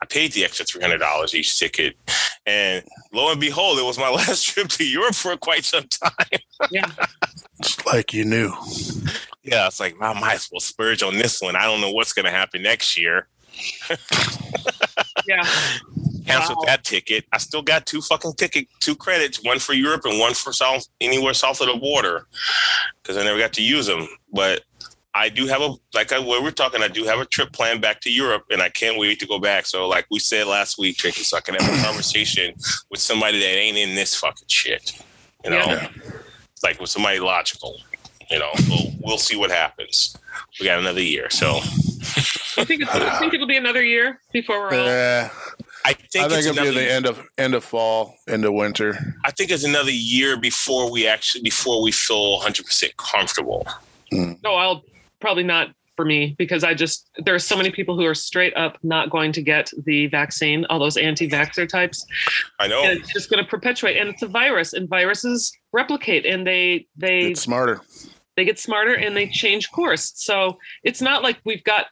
I 0.00 0.06
paid 0.06 0.32
the 0.32 0.44
extra 0.44 0.64
three 0.64 0.82
hundred 0.82 0.98
dollars 0.98 1.34
each 1.34 1.58
ticket, 1.58 1.96
and 2.46 2.84
lo 3.12 3.30
and 3.32 3.40
behold, 3.40 3.78
it 3.78 3.84
was 3.84 3.98
my 3.98 4.10
last 4.14 4.46
trip 4.46 4.68
to 4.68 4.84
Europe 4.84 5.14
for 5.14 5.36
quite 5.36 5.64
some 5.64 5.88
time. 5.88 6.40
Yeah, 6.70 6.88
Just 7.62 7.84
like 7.86 8.12
you 8.12 8.24
knew. 8.24 8.52
Yeah, 9.42 9.66
it's 9.66 9.80
like 9.80 9.96
I 10.00 10.18
might 10.20 10.34
as 10.34 10.48
well 10.52 10.60
spurge 10.60 11.02
on 11.02 11.18
this 11.18 11.40
one. 11.42 11.56
I 11.56 11.64
don't 11.64 11.80
know 11.80 11.90
what's 11.90 12.12
gonna 12.12 12.30
happen 12.30 12.62
next 12.62 12.96
year. 12.96 13.26
yeah. 15.26 15.42
Canceled 16.32 16.58
Wow. 16.58 16.64
that 16.66 16.84
ticket. 16.84 17.24
I 17.32 17.38
still 17.38 17.62
got 17.62 17.86
two 17.86 18.00
fucking 18.02 18.34
ticket, 18.34 18.66
two 18.80 18.94
credits, 18.96 19.42
one 19.42 19.58
for 19.58 19.72
Europe 19.74 20.02
and 20.04 20.18
one 20.18 20.34
for 20.34 20.52
south 20.52 20.86
anywhere 21.00 21.34
south 21.34 21.60
of 21.60 21.68
the 21.68 21.76
border, 21.76 22.26
because 23.02 23.16
I 23.16 23.24
never 23.24 23.38
got 23.38 23.52
to 23.54 23.62
use 23.62 23.86
them. 23.86 24.08
But 24.32 24.62
I 25.14 25.28
do 25.28 25.46
have 25.46 25.60
a 25.60 25.74
like 25.94 26.10
I, 26.12 26.18
we 26.20 26.40
we're 26.40 26.50
talking. 26.52 26.82
I 26.82 26.88
do 26.88 27.04
have 27.04 27.18
a 27.20 27.26
trip 27.26 27.52
planned 27.52 27.82
back 27.82 28.00
to 28.00 28.10
Europe, 28.10 28.44
and 28.50 28.62
I 28.62 28.70
can't 28.70 28.98
wait 28.98 29.20
to 29.20 29.26
go 29.26 29.38
back. 29.38 29.66
So, 29.66 29.86
like 29.86 30.06
we 30.10 30.18
said 30.18 30.46
last 30.46 30.78
week, 30.78 30.96
Tricky, 30.96 31.22
so 31.22 31.36
I 31.36 31.40
can 31.40 31.54
have 31.54 31.78
a 31.80 31.82
conversation 31.84 32.54
with 32.90 33.00
somebody 33.00 33.38
that 33.40 33.46
ain't 33.58 33.76
in 33.76 33.94
this 33.94 34.14
fucking 34.16 34.48
shit. 34.48 34.92
You 35.44 35.50
know, 35.50 35.58
Yeah. 35.66 35.88
like 36.62 36.80
with 36.80 36.88
somebody 36.90 37.18
logical. 37.20 37.78
You 38.30 38.38
know, 38.38 38.50
we'll 38.68 38.92
we'll 39.00 39.18
see 39.18 39.36
what 39.36 39.50
happens. 39.50 40.16
We 40.58 40.64
got 40.64 40.78
another 40.78 41.02
year, 41.02 41.28
so 41.28 41.60
I 42.58 42.64
think 42.64 42.82
it's, 42.82 42.90
I 42.90 43.18
think 43.18 43.34
it'll 43.34 43.46
be 43.46 43.56
another 43.56 43.82
year 43.82 44.20
before 44.32 44.60
we're 44.60 44.78
all. 44.78 44.86
Yeah. 44.86 45.30
I 45.84 45.94
think 45.94 46.26
I 46.26 46.28
think 46.28 46.46
it'll 46.46 46.64
be 46.64 46.70
the 46.70 46.92
end 46.92 47.06
of 47.06 47.20
end 47.38 47.54
of 47.54 47.64
fall, 47.64 48.16
end 48.28 48.44
of 48.44 48.52
winter. 48.52 49.16
I 49.24 49.30
think 49.32 49.50
it's 49.50 49.64
another 49.64 49.90
year 49.90 50.36
before 50.36 50.90
we 50.90 51.06
actually 51.06 51.42
before 51.42 51.82
we 51.82 51.90
feel 51.90 52.32
100 52.34 52.64
percent 52.64 52.96
comfortable. 52.96 53.66
No, 54.12 54.54
I'll 54.54 54.82
probably 55.20 55.42
not 55.42 55.70
for 55.96 56.04
me 56.04 56.34
because 56.38 56.64
I 56.64 56.74
just 56.74 57.10
there 57.24 57.34
are 57.34 57.40
so 57.40 57.56
many 57.56 57.70
people 57.70 57.96
who 57.96 58.04
are 58.06 58.14
straight 58.14 58.56
up 58.56 58.78
not 58.82 59.10
going 59.10 59.32
to 59.32 59.42
get 59.42 59.70
the 59.84 60.06
vaccine, 60.06 60.64
all 60.70 60.78
those 60.78 60.96
anti-vaxxer 60.96 61.68
types, 61.68 62.06
I 62.58 62.68
know. 62.68 62.82
and 62.84 62.98
it's 62.98 63.12
just 63.12 63.30
going 63.30 63.42
to 63.42 63.48
perpetuate. 63.48 63.96
And 63.96 64.08
it's 64.08 64.22
a 64.22 64.28
virus, 64.28 64.72
and 64.72 64.88
viruses 64.88 65.52
replicate, 65.72 66.26
and 66.26 66.46
they 66.46 66.86
they 66.96 67.22
It's 67.30 67.42
smarter. 67.42 67.80
They 68.36 68.44
get 68.44 68.58
smarter 68.58 68.94
and 68.94 69.16
they 69.16 69.28
change 69.28 69.70
course. 69.70 70.12
So 70.14 70.58
it's 70.82 71.00
not 71.00 71.22
like 71.22 71.38
we've 71.44 71.64
got, 71.64 71.86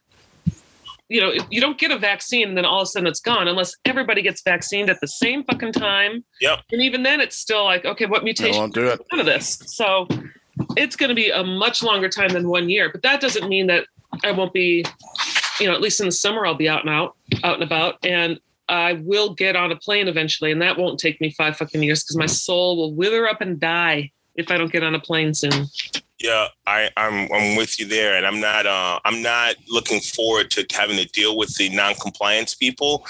you 1.09 1.19
know, 1.21 1.33
you 1.49 1.59
don't 1.59 1.77
get 1.77 1.91
a 1.91 1.97
vaccine 1.97 2.49
and 2.49 2.57
then 2.57 2.65
all 2.65 2.81
of 2.81 2.85
a 2.85 2.87
sudden 2.87 3.07
it's 3.07 3.19
gone 3.19 3.47
unless 3.47 3.75
everybody 3.85 4.21
gets 4.21 4.41
vaccinated 4.41 4.89
at 4.89 5.01
the 5.01 5.07
same 5.07 5.43
fucking 5.43 5.73
time. 5.73 6.23
Yep. 6.39 6.59
And 6.71 6.81
even 6.81 7.03
then, 7.03 7.19
it's 7.19 7.35
still 7.35 7.63
like, 7.63 7.85
okay, 7.85 8.05
what 8.05 8.21
I 8.21 8.23
mutation 8.23 8.59
won't 8.59 8.73
do 8.73 8.87
it. 8.87 8.99
none 9.11 9.19
of 9.19 9.25
this. 9.25 9.61
So 9.65 10.07
it's 10.77 10.95
going 10.95 11.09
to 11.09 11.15
be 11.15 11.29
a 11.29 11.43
much 11.43 11.83
longer 11.83 12.09
time 12.09 12.29
than 12.29 12.47
one 12.47 12.69
year. 12.69 12.89
But 12.91 13.01
that 13.03 13.21
doesn't 13.21 13.47
mean 13.47 13.67
that 13.67 13.85
I 14.23 14.31
won't 14.31 14.53
be, 14.53 14.85
you 15.59 15.67
know, 15.67 15.73
at 15.73 15.81
least 15.81 15.99
in 15.99 16.05
the 16.05 16.11
summer 16.11 16.45
I'll 16.45 16.55
be 16.55 16.69
out 16.69 16.81
and 16.81 16.89
out, 16.89 17.15
out 17.43 17.55
and 17.55 17.63
about, 17.63 17.97
and 18.03 18.39
I 18.69 18.93
will 18.93 19.33
get 19.33 19.55
on 19.55 19.71
a 19.71 19.75
plane 19.75 20.07
eventually, 20.07 20.51
and 20.51 20.61
that 20.61 20.77
won't 20.77 20.97
take 20.99 21.19
me 21.19 21.31
five 21.31 21.57
fucking 21.57 21.83
years 21.83 22.03
because 22.03 22.15
my 22.15 22.25
soul 22.25 22.77
will 22.77 22.93
wither 22.93 23.27
up 23.27 23.41
and 23.41 23.59
die 23.59 24.11
if 24.35 24.49
I 24.49 24.57
don't 24.57 24.71
get 24.71 24.81
on 24.83 24.95
a 24.95 24.99
plane 24.99 25.33
soon. 25.33 25.67
Yeah, 26.23 26.47
I, 26.67 26.89
I'm 26.97 27.31
I'm 27.33 27.55
with 27.55 27.79
you 27.79 27.87
there, 27.87 28.15
and 28.15 28.25
I'm 28.25 28.39
not 28.39 28.65
uh, 28.65 28.99
I'm 29.05 29.21
not 29.21 29.55
looking 29.69 29.99
forward 29.99 30.51
to 30.51 30.65
having 30.71 30.97
to 30.97 31.05
deal 31.05 31.37
with 31.37 31.55
the 31.57 31.69
non-compliance 31.69 32.55
people, 32.55 33.05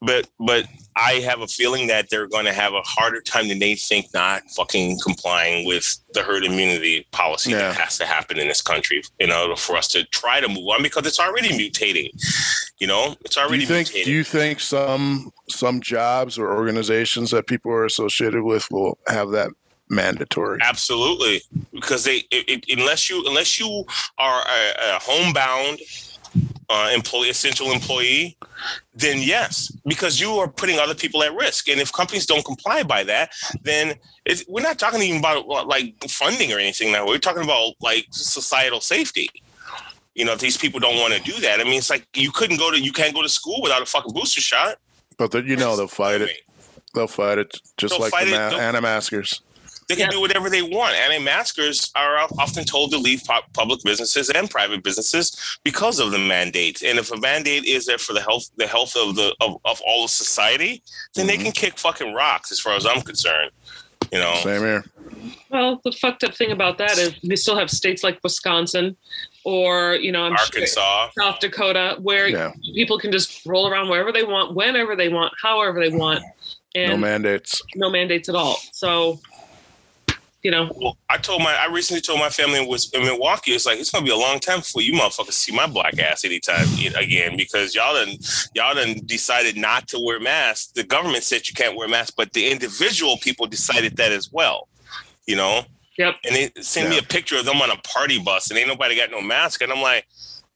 but 0.00 0.28
but 0.38 0.66
I 0.96 1.14
have 1.20 1.40
a 1.42 1.46
feeling 1.46 1.88
that 1.88 2.08
they're 2.08 2.26
going 2.28 2.46
to 2.46 2.54
have 2.54 2.72
a 2.72 2.80
harder 2.82 3.20
time 3.20 3.48
than 3.48 3.58
they 3.58 3.74
think 3.74 4.06
not 4.14 4.42
fucking 4.56 4.98
complying 5.02 5.66
with 5.66 5.98
the 6.14 6.22
herd 6.22 6.44
immunity 6.44 7.06
policy 7.12 7.50
Yeah. 7.50 7.58
that 7.58 7.76
has 7.76 7.98
to 7.98 8.06
happen 8.06 8.38
in 8.38 8.48
this 8.48 8.62
country 8.62 9.02
in 9.18 9.30
order 9.30 9.56
for 9.56 9.76
us 9.76 9.88
to 9.88 10.04
try 10.06 10.40
to 10.40 10.48
move 10.48 10.66
on 10.68 10.82
because 10.82 11.04
it's 11.06 11.20
already 11.20 11.50
mutating. 11.50 12.08
You 12.78 12.86
know, 12.86 13.14
it's 13.26 13.34
Do 13.34 13.42
already 13.42 13.62
you 13.64 13.66
think 13.66 13.88
mutating. 13.88 14.04
do 14.06 14.12
you 14.12 14.24
think 14.24 14.60
some 14.60 15.30
some 15.50 15.80
jobs 15.82 16.38
or 16.38 16.54
organizations 16.54 17.30
that 17.32 17.46
people 17.46 17.70
are 17.72 17.84
associated 17.84 18.42
with 18.42 18.66
will 18.70 18.96
have 19.08 19.30
that 19.32 19.50
mandatory. 19.88 20.58
Absolutely, 20.62 21.42
because 21.72 22.04
they 22.04 22.18
it, 22.30 22.64
it, 22.68 22.78
unless 22.78 23.08
you 23.10 23.24
unless 23.26 23.58
you 23.58 23.84
are 24.18 24.42
a, 24.42 24.94
a 24.94 24.98
homebound 25.00 25.80
uh, 26.68 26.90
employee, 26.92 27.30
essential 27.30 27.70
employee, 27.70 28.36
then 28.94 29.18
yes, 29.20 29.70
because 29.86 30.20
you 30.20 30.32
are 30.32 30.48
putting 30.48 30.78
other 30.78 30.94
people 30.94 31.22
at 31.22 31.32
risk. 31.34 31.68
And 31.68 31.80
if 31.80 31.92
companies 31.92 32.26
don't 32.26 32.44
comply 32.44 32.82
by 32.82 33.04
that, 33.04 33.30
then 33.62 33.94
it's, 34.24 34.44
we're 34.48 34.62
not 34.62 34.78
talking 34.78 35.00
even 35.02 35.20
about 35.20 35.46
like 35.68 35.94
funding 36.08 36.52
or 36.52 36.58
anything 36.58 36.92
now. 36.92 37.06
We're 37.06 37.18
talking 37.18 37.44
about 37.44 37.74
like 37.80 38.06
societal 38.10 38.80
safety. 38.80 39.28
You 40.14 40.24
know, 40.24 40.32
if 40.32 40.40
these 40.40 40.56
people 40.56 40.80
don't 40.80 40.98
want 40.98 41.12
to 41.14 41.20
do 41.20 41.38
that, 41.42 41.60
I 41.60 41.64
mean, 41.64 41.74
it's 41.74 41.90
like 41.90 42.06
you 42.14 42.32
couldn't 42.32 42.56
go 42.56 42.70
to 42.70 42.80
you 42.80 42.92
can't 42.92 43.14
go 43.14 43.22
to 43.22 43.28
school 43.28 43.60
without 43.62 43.82
a 43.82 43.86
fucking 43.86 44.12
booster 44.12 44.40
shot. 44.40 44.78
But 45.18 45.30
the, 45.30 45.42
you 45.42 45.56
know 45.56 45.76
they'll 45.76 45.88
fight 45.88 46.22
it. 46.22 46.30
They'll 46.94 47.06
fight 47.06 47.38
it 47.38 47.60
just 47.76 47.92
They'll 47.92 48.00
like 48.00 48.12
the 48.24 48.30
ma- 48.30 48.56
anti-maskers. 48.56 49.42
They 49.88 49.94
can 49.94 50.06
Yeah. 50.06 50.10
do 50.10 50.20
whatever 50.20 50.50
they 50.50 50.62
want. 50.62 50.96
Anti-maskers 50.96 51.92
are 51.94 52.18
often 52.38 52.64
told 52.64 52.90
to 52.90 52.98
leave 52.98 53.22
pu- 53.24 53.40
public 53.52 53.82
businesses 53.84 54.28
and 54.30 54.50
private 54.50 54.82
businesses 54.82 55.58
because 55.62 56.00
of 56.00 56.10
the 56.10 56.18
mandate. 56.18 56.82
And 56.82 56.98
if 56.98 57.12
a 57.12 57.16
mandate 57.16 57.64
is 57.64 57.86
there 57.86 57.98
for 57.98 58.12
the 58.12 58.20
health, 58.20 58.50
the 58.56 58.66
health 58.66 58.96
of 58.96 59.14
the 59.14 59.34
of, 59.40 59.58
of 59.64 59.80
all 59.86 60.04
of 60.04 60.10
society, 60.10 60.82
then 61.14 61.26
they 61.28 61.36
Mhm. 61.36 61.42
can 61.44 61.52
kick 61.52 61.78
fucking 61.78 62.12
rocks, 62.14 62.50
as 62.50 62.58
far 62.58 62.74
as 62.74 62.84
I'm 62.84 63.00
concerned. 63.02 63.50
You 64.12 64.18
know, 64.18 64.34
Same 64.42 64.60
here. 64.60 64.84
Well, 65.50 65.80
the 65.84 65.92
fucked 65.92 66.24
up 66.24 66.34
thing 66.34 66.50
about 66.52 66.78
that 66.78 66.98
is 66.98 67.14
we 67.22 67.36
still 67.36 67.56
have 67.56 67.70
states 67.70 68.02
like 68.02 68.18
Wisconsin 68.22 68.96
or, 69.44 69.94
you 70.00 70.10
know, 70.12 70.24
I'm 70.24 70.36
sure 70.36 70.46
Arkansas. 70.46 71.10
South 71.18 71.38
Dakota 71.40 71.96
where 72.00 72.28
Yeah. 72.28 72.52
people 72.74 72.98
can 72.98 73.12
just 73.12 73.44
roll 73.46 73.68
around 73.68 73.88
wherever 73.88 74.10
they 74.12 74.22
want, 74.24 74.54
whenever 74.54 74.96
they 74.96 75.08
want, 75.08 75.32
however 75.40 75.80
they 75.80 75.94
want, 75.96 76.22
and 76.74 76.90
No 76.92 76.96
mandates. 76.98 77.62
no, 77.76 77.88
mandates. 77.88 78.28
mandates 78.28 78.28
at 78.28 78.34
all. 78.34 78.60
So, 78.72 79.20
you 80.42 80.50
know, 80.50 80.70
Well, 80.76 80.96
I 81.10 81.18
told 81.18 81.42
my 81.42 81.54
I 81.54 81.66
recently 81.66 82.00
told 82.00 82.20
my 82.20 82.28
family 82.28 82.58
in, 82.58 82.68
in 82.94 83.06
Milwaukee, 83.06 83.52
it's 83.52 83.66
like 83.66 83.78
it's 83.78 83.90
gonna 83.90 84.04
be 84.04 84.12
a 84.12 84.16
long 84.16 84.38
time 84.38 84.60
before 84.60 84.82
you 84.82 84.92
motherfuckers 84.92 85.32
see 85.32 85.54
my 85.54 85.66
black 85.66 85.98
ass 85.98 86.24
anytime 86.24 86.66
again 86.96 87.36
because 87.36 87.74
y'all 87.74 87.94
done 87.94 88.16
y'all 88.54 88.74
done 88.74 89.00
decided 89.06 89.56
not 89.56 89.88
to 89.88 90.00
wear 90.00 90.20
masks. 90.20 90.72
The 90.72 90.84
government 90.84 91.24
said 91.24 91.48
you 91.48 91.54
can't 91.54 91.76
wear 91.76 91.88
masks, 91.88 92.12
but 92.16 92.32
the 92.32 92.48
individual 92.48 93.16
people 93.18 93.46
decided 93.46 93.96
that 93.96 94.12
as 94.12 94.30
well. 94.30 94.68
You 95.26 95.36
know. 95.36 95.62
Yep. 95.98 96.16
And 96.24 96.34
they 96.34 96.52
send 96.60 96.90
me 96.90 96.98
a 96.98 97.02
picture 97.02 97.38
of 97.38 97.46
them 97.46 97.62
on 97.62 97.70
a 97.70 97.76
party 97.76 98.20
bus, 98.22 98.50
and 98.50 98.58
ain't 98.58 98.68
nobody 98.68 98.96
got 98.96 99.10
no 99.10 99.20
mask, 99.20 99.62
and 99.62 99.72
I'm 99.72 99.82
like. 99.82 100.06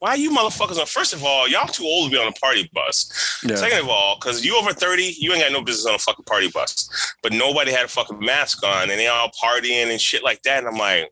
Why 0.00 0.14
you 0.14 0.30
motherfuckers 0.30 0.78
on? 0.80 0.86
First 0.86 1.12
of 1.12 1.22
all, 1.22 1.46
y'all 1.46 1.66
too 1.68 1.84
old 1.84 2.10
to 2.10 2.16
be 2.16 2.20
on 2.22 2.28
a 2.28 2.32
party 2.32 2.68
bus. 2.72 3.38
Yeah. 3.46 3.54
Second 3.56 3.80
of 3.80 3.88
all, 3.88 4.16
because 4.18 4.44
you 4.44 4.56
over 4.58 4.72
30, 4.72 5.14
you 5.18 5.32
ain't 5.32 5.42
got 5.42 5.52
no 5.52 5.62
business 5.62 5.86
on 5.86 5.94
a 5.94 5.98
fucking 5.98 6.24
party 6.24 6.48
bus. 6.50 6.88
But 7.22 7.32
nobody 7.32 7.70
had 7.70 7.84
a 7.84 7.88
fucking 7.88 8.18
mask 8.18 8.64
on 8.64 8.90
and 8.90 8.98
they 8.98 9.08
all 9.08 9.30
partying 9.42 9.90
and 9.90 10.00
shit 10.00 10.24
like 10.24 10.42
that. 10.42 10.60
And 10.60 10.68
I'm 10.68 10.76
like, 10.76 11.10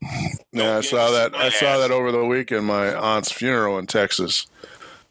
Yeah, 0.53 0.79
I 0.79 0.81
saw 0.81 1.11
that. 1.11 1.35
I 1.35 1.44
my 1.44 1.48
saw 1.51 1.79
that 1.79 1.90
over 1.90 2.11
the 2.11 2.24
weekend. 2.24 2.64
My 2.66 2.94
aunt's 2.94 3.31
funeral 3.31 3.79
in 3.79 3.87
Texas. 3.87 4.46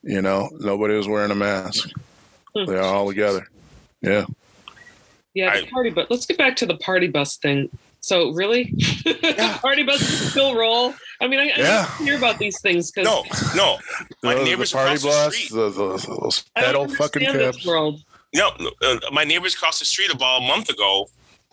You 0.02 0.22
know, 0.24 0.50
nobody 0.60 0.96
was 0.96 1.08
wearing 1.08 1.32
a 1.32 1.36
mask. 1.36 1.90
They 2.56 2.76
are 2.78 2.82
all 2.82 3.08
together. 3.08 3.48
Yeah. 4.02 4.26
yeah, 5.36 5.54
the 5.56 5.68
I- 5.68 5.70
party 5.70 5.92
bus. 5.92 6.08
Let's 6.10 6.26
get 6.26 6.40
back 6.40 6.56
to 6.58 6.66
the 6.66 6.78
party 6.78 7.08
bus 7.08 7.38
thing. 7.38 7.70
So, 8.08 8.32
really? 8.32 8.74
party 9.62 9.84
buses 9.90 10.32
still 10.32 10.56
roll? 10.56 10.94
I 11.22 11.28
mean, 11.28 11.40
I, 11.42 11.44
I 11.44 11.54
Yeah. 11.58 11.98
hear 11.98 12.18
about 12.18 12.38
these 12.40 12.58
things 12.62 12.90
because 12.90 13.06
no, 13.06 13.26
no. 13.54 13.80
My 14.24 14.36
The- 14.36 14.44
neighbors 14.46 14.72
the 14.72 14.78
party 14.78 14.96
across 14.96 15.26
the 15.26 15.32
street. 15.32 15.52
the, 15.52 15.70
the, 15.72 16.18
those 16.22 16.46
I 16.56 16.62
pedal 16.64 16.88
fucking 16.88 17.28
understand 17.28 17.40
this 17.54 17.56
cabs. 17.58 17.66
world. 17.68 18.02
No, 18.34 18.52
uh, 18.82 18.96
my 19.12 19.26
neighbors 19.26 19.56
across 19.56 19.80
the 19.80 19.86
street 19.86 20.10
about 20.14 20.42
a 20.42 20.48
month 20.48 20.70
ago 20.70 21.10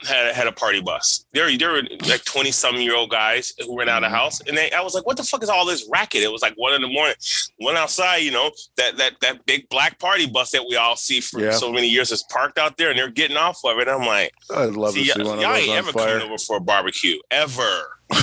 had 0.06 0.34
had 0.34 0.46
a 0.46 0.52
party 0.52 0.80
bus. 0.80 1.24
They're 1.32 1.56
they're 1.56 1.82
like 2.08 2.24
twenty 2.24 2.50
some 2.50 2.76
year 2.76 2.94
old 2.96 3.10
guys 3.10 3.52
who 3.58 3.78
ran 3.78 3.88
out 3.88 4.02
of 4.04 4.10
the 4.10 4.14
Mhm. 4.16 4.18
house, 4.20 4.40
and 4.42 4.56
they 4.56 4.70
I 4.72 4.80
was 4.80 4.94
like, 4.94 5.06
what 5.06 5.16
the 5.16 5.22
fuck 5.24 5.42
is 5.42 5.48
all 5.48 5.64
this 5.66 5.86
racket? 5.92 6.22
It 6.22 6.30
was 6.32 6.42
like 6.42 6.54
one 6.56 6.74
in 6.74 6.82
the 6.82 6.88
morning. 6.88 7.14
Went 7.60 7.76
outside, 7.78 8.18
you 8.18 8.30
know, 8.30 8.50
that 8.76 8.96
that 8.98 9.14
that 9.20 9.44
big 9.46 9.68
black 9.68 9.98
party 9.98 10.26
bus 10.26 10.50
that 10.52 10.64
we 10.68 10.76
all 10.76 10.96
see 10.96 11.20
for 11.20 11.40
Yeah. 11.40 11.52
so 11.52 11.72
many 11.72 11.88
years 11.88 12.10
is 12.12 12.22
parked 12.30 12.58
out 12.58 12.76
there, 12.76 12.90
and 12.90 12.98
they're 12.98 13.08
getting 13.10 13.36
off 13.36 13.58
of 13.64 13.78
it. 13.78 13.88
I'm 13.88 14.06
like, 14.06 14.32
I'd 14.54 14.70
love 14.72 14.94
see, 14.94 15.06
to 15.06 15.12
see 15.12 15.18
y'all, 15.20 15.28
one 15.28 15.36
of 15.38 15.42
y'all 15.42 15.52
those 15.54 15.60
ain't 15.62 15.70
on 15.72 15.76
ever 15.78 15.92
fire. 15.92 16.18
coming 16.18 16.26
over 16.32 16.38
for 16.38 16.56
a 16.56 16.60
barbecue 16.60 17.18
ever. 17.30 17.98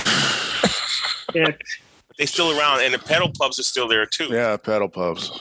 Yeah. 1.34 1.46
They 2.18 2.26
still 2.26 2.58
around, 2.58 2.82
and 2.82 2.92
the 2.92 2.98
pedal 2.98 3.30
pubs 3.38 3.58
are 3.58 3.62
still 3.62 3.88
there 3.88 4.04
too. 4.04 4.26
Yeah, 4.30 4.56
pedal 4.58 4.88
pubs. 4.88 5.40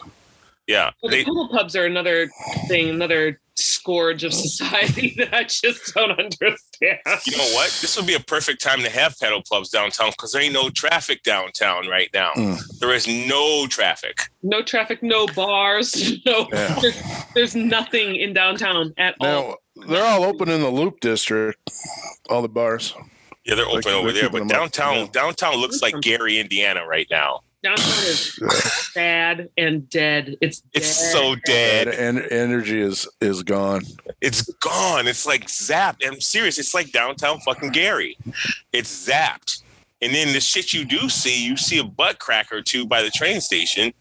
Yeah, 0.72 0.92
Well, 1.04 1.12
they, 1.12 1.24
the 1.24 1.26
pool 1.26 1.50
pubs 1.50 1.76
are 1.76 1.86
another 1.86 2.30
thing, 2.68 2.90
another 2.90 3.40
scourge 3.56 4.24
of 4.24 4.34
society 4.34 5.14
that 5.18 5.34
I 5.34 5.44
just 5.44 5.94
don't 5.94 6.12
understand. 6.12 7.00
you 7.26 7.38
know 7.38 7.50
what? 7.54 7.78
This 7.82 7.98
would 7.98 8.08
be 8.08 8.14
a 8.14 8.20
perfect 8.20 8.62
time 8.62 8.80
to 8.82 8.90
have 8.90 9.18
pedal 9.20 9.42
pubs 9.50 9.70
downtown 9.70 10.12
because 10.12 10.32
there 10.32 10.42
ain't 10.42 10.54
no 10.54 10.70
traffic 10.70 11.24
downtown 11.24 11.88
right 11.88 12.10
now. 12.14 12.32
Mm. 12.36 12.60
There 12.80 12.94
is 12.94 13.08
no 13.08 13.68
traffic. 13.68 14.22
No 14.44 14.62
traffic, 14.64 15.04
no 15.04 15.28
bars, 15.28 16.18
no. 16.26 16.48
Yeah. 16.54 16.80
There's, 16.82 17.02
there's 17.36 17.56
nothing 17.56 18.16
in 18.16 18.34
downtown 18.34 18.94
at 18.98 19.16
all. 19.20 19.58
They're 19.88 20.04
all 20.06 20.24
open 20.24 20.50
in 20.50 20.62
the 20.62 20.70
Loop 20.70 21.00
District. 21.02 21.60
All 22.30 22.42
the 22.42 22.50
bars. 22.50 22.94
Yeah, 23.46 23.56
they're 23.56 23.66
They're- 23.66 23.78
open 23.78 23.92
over 23.94 24.12
they're 24.12 24.22
there, 24.24 24.30
but 24.30 24.40
them 24.40 24.48
up, 24.48 24.72
downtown, 24.72 25.08
downtown 25.12 25.56
looks 25.56 25.82
like 25.82 26.00
Gary, 26.02 26.40
Indiana, 26.40 26.86
right 26.88 27.08
now. 27.10 27.42
Downtown 27.64 27.88
is 27.88 28.34
sad 28.94 29.50
and 29.58 29.88
dead. 29.90 30.36
It's 30.42 30.64
It's 30.74 31.00
dead. 31.00 31.12
so 31.12 31.36
dead. 31.46 31.88
and 31.90 32.20
energy 32.32 32.82
is 32.82 33.08
is 33.22 33.44
gone. 33.44 33.82
It's 34.20 34.42
gone. 34.56 35.08
It's 35.08 35.26
like 35.26 35.46
zapped. 35.46 36.06
I'm 36.06 36.20
serious. 36.22 36.58
It's 36.58 36.74
like 36.74 36.92
downtown 36.92 37.40
fucking 37.42 37.70
Gary. 37.72 38.18
It's 38.74 39.08
zapped. 39.08 39.62
And 40.02 40.14
then 40.16 40.34
the 40.34 40.40
shit 40.40 40.74
you 40.74 40.84
do 40.86 41.10
see, 41.10 41.46
you 41.46 41.56
see 41.56 41.78
a 41.78 41.84
butt 41.84 42.18
crack 42.18 42.52
or 42.52 42.64
two 42.64 42.88
by 42.88 43.04
the 43.04 43.12
train 43.12 43.40
station, 43.40 43.94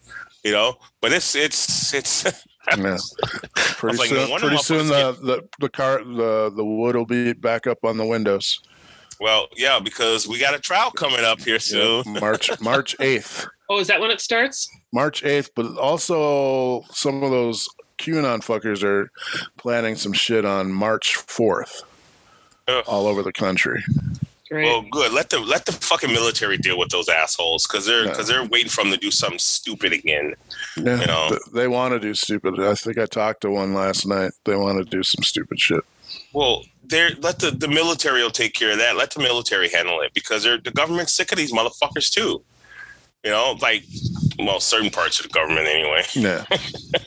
you 0.42 0.52
know. 0.52 0.76
But 1.02 1.12
it's 1.12 1.34
it's 1.34 1.92
it's. 1.94 2.46
Yeah. 2.76 2.98
Pretty 3.56 3.96
like, 3.98 4.10
soon, 4.10 4.30
wonder 4.30 4.46
pretty 4.48 4.62
soon 4.62 4.86
motherfuckers 4.86 5.20
the, 5.22 5.26
the 5.26 5.48
the 5.60 5.68
car 5.70 6.04
the 6.04 6.52
the 6.54 6.64
wood 6.64 6.94
will 6.94 7.06
be 7.06 7.32
back 7.32 7.66
up 7.66 7.78
on 7.84 7.96
the 7.96 8.04
windows. 8.04 8.60
Well, 9.20 9.48
yeah, 9.56 9.78
because 9.80 10.26
we 10.26 10.38
got 10.38 10.54
a 10.54 10.58
trial 10.58 10.90
coming 10.90 11.24
up 11.24 11.40
here 11.40 11.58
soon. 11.58 12.02
Yeah, 12.06 12.20
March 12.20 12.50
March 12.60 12.96
eighth. 13.00 13.46
Oh, 13.68 13.78
is 13.78 13.86
that 13.86 14.00
when 14.00 14.10
it 14.10 14.20
starts? 14.20 14.68
March 14.92 15.22
8th, 15.22 15.50
but 15.54 15.76
also 15.78 16.82
some 16.90 17.22
of 17.22 17.30
those 17.30 17.68
QAnon 17.98 18.40
fuckers 18.40 18.82
are 18.82 19.12
planning 19.58 19.94
some 19.94 20.12
shit 20.12 20.44
on 20.44 20.72
March 20.72 21.16
4th 21.18 21.82
Ugh. 22.66 22.82
all 22.88 23.06
over 23.06 23.22
the 23.22 23.32
country. 23.32 23.80
Great. 24.50 24.64
Well, 24.64 24.82
good. 24.90 25.12
Let 25.12 25.30
the 25.30 25.38
let 25.38 25.66
the 25.66 25.70
fucking 25.72 26.10
military 26.12 26.58
deal 26.58 26.76
with 26.76 26.88
those 26.88 27.08
assholes 27.08 27.68
because 27.68 27.86
they're 27.86 28.06
Yeah. 28.06 28.10
because 28.10 28.26
they're 28.26 28.44
waiting 28.44 28.68
for 28.70 28.82
them 28.82 28.90
to 28.92 28.98
do 28.98 29.12
something 29.12 29.38
stupid 29.38 29.92
again. 29.92 30.34
Yeah, 30.76 31.00
You 31.02 31.06
know. 31.06 31.28
th- 31.28 31.40
they 31.52 31.68
want 31.68 31.92
to 31.92 32.00
do 32.00 32.14
stupid. 32.14 32.58
I 32.58 32.74
think 32.74 32.98
I 32.98 33.06
talked 33.06 33.42
to 33.42 33.50
one 33.52 33.72
last 33.74 34.04
night. 34.04 34.32
They 34.44 34.56
want 34.56 34.78
to 34.78 34.84
do 34.84 35.04
some 35.04 35.22
stupid 35.22 35.60
shit. 35.60 35.84
Well, 36.32 36.64
they're 36.84 37.10
let 37.20 37.38
the 37.38 37.50
the 37.50 37.68
military 37.68 38.22
will 38.22 38.30
take 38.30 38.54
care 38.54 38.72
of 38.72 38.78
that. 38.78 38.96
Let 38.96 39.12
the 39.12 39.20
military 39.20 39.68
handle 39.68 40.00
it 40.00 40.12
because 40.14 40.42
they're 40.42 40.58
the 40.58 40.70
government's 40.70 41.12
sick 41.12 41.32
of 41.32 41.38
these 41.38 41.52
motherfuckers 41.52 42.10
too. 42.10 42.42
You 43.24 43.30
know, 43.30 43.56
like 43.60 43.84
well, 44.38 44.60
certain 44.60 44.90
parts 44.90 45.20
of 45.20 45.26
the 45.26 45.32
government 45.32 45.66
anyway. 45.66 46.02
Yeah, 46.14 46.44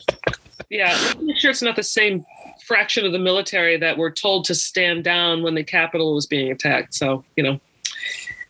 yeah, 0.70 0.90
let's 0.90 1.16
make 1.20 1.36
sure 1.36 1.50
it's 1.50 1.62
not 1.62 1.76
the 1.76 1.82
same 1.82 2.24
fraction 2.66 3.04
of 3.04 3.12
the 3.12 3.18
military 3.18 3.76
that 3.76 3.98
were 3.98 4.10
told 4.10 4.44
to 4.46 4.54
stand 4.54 5.04
down 5.04 5.42
when 5.42 5.54
the 5.54 5.64
Capitol 5.64 6.14
was 6.14 6.26
being 6.26 6.50
attacked. 6.50 6.94
So, 6.94 7.24
you 7.36 7.42
know, 7.42 7.60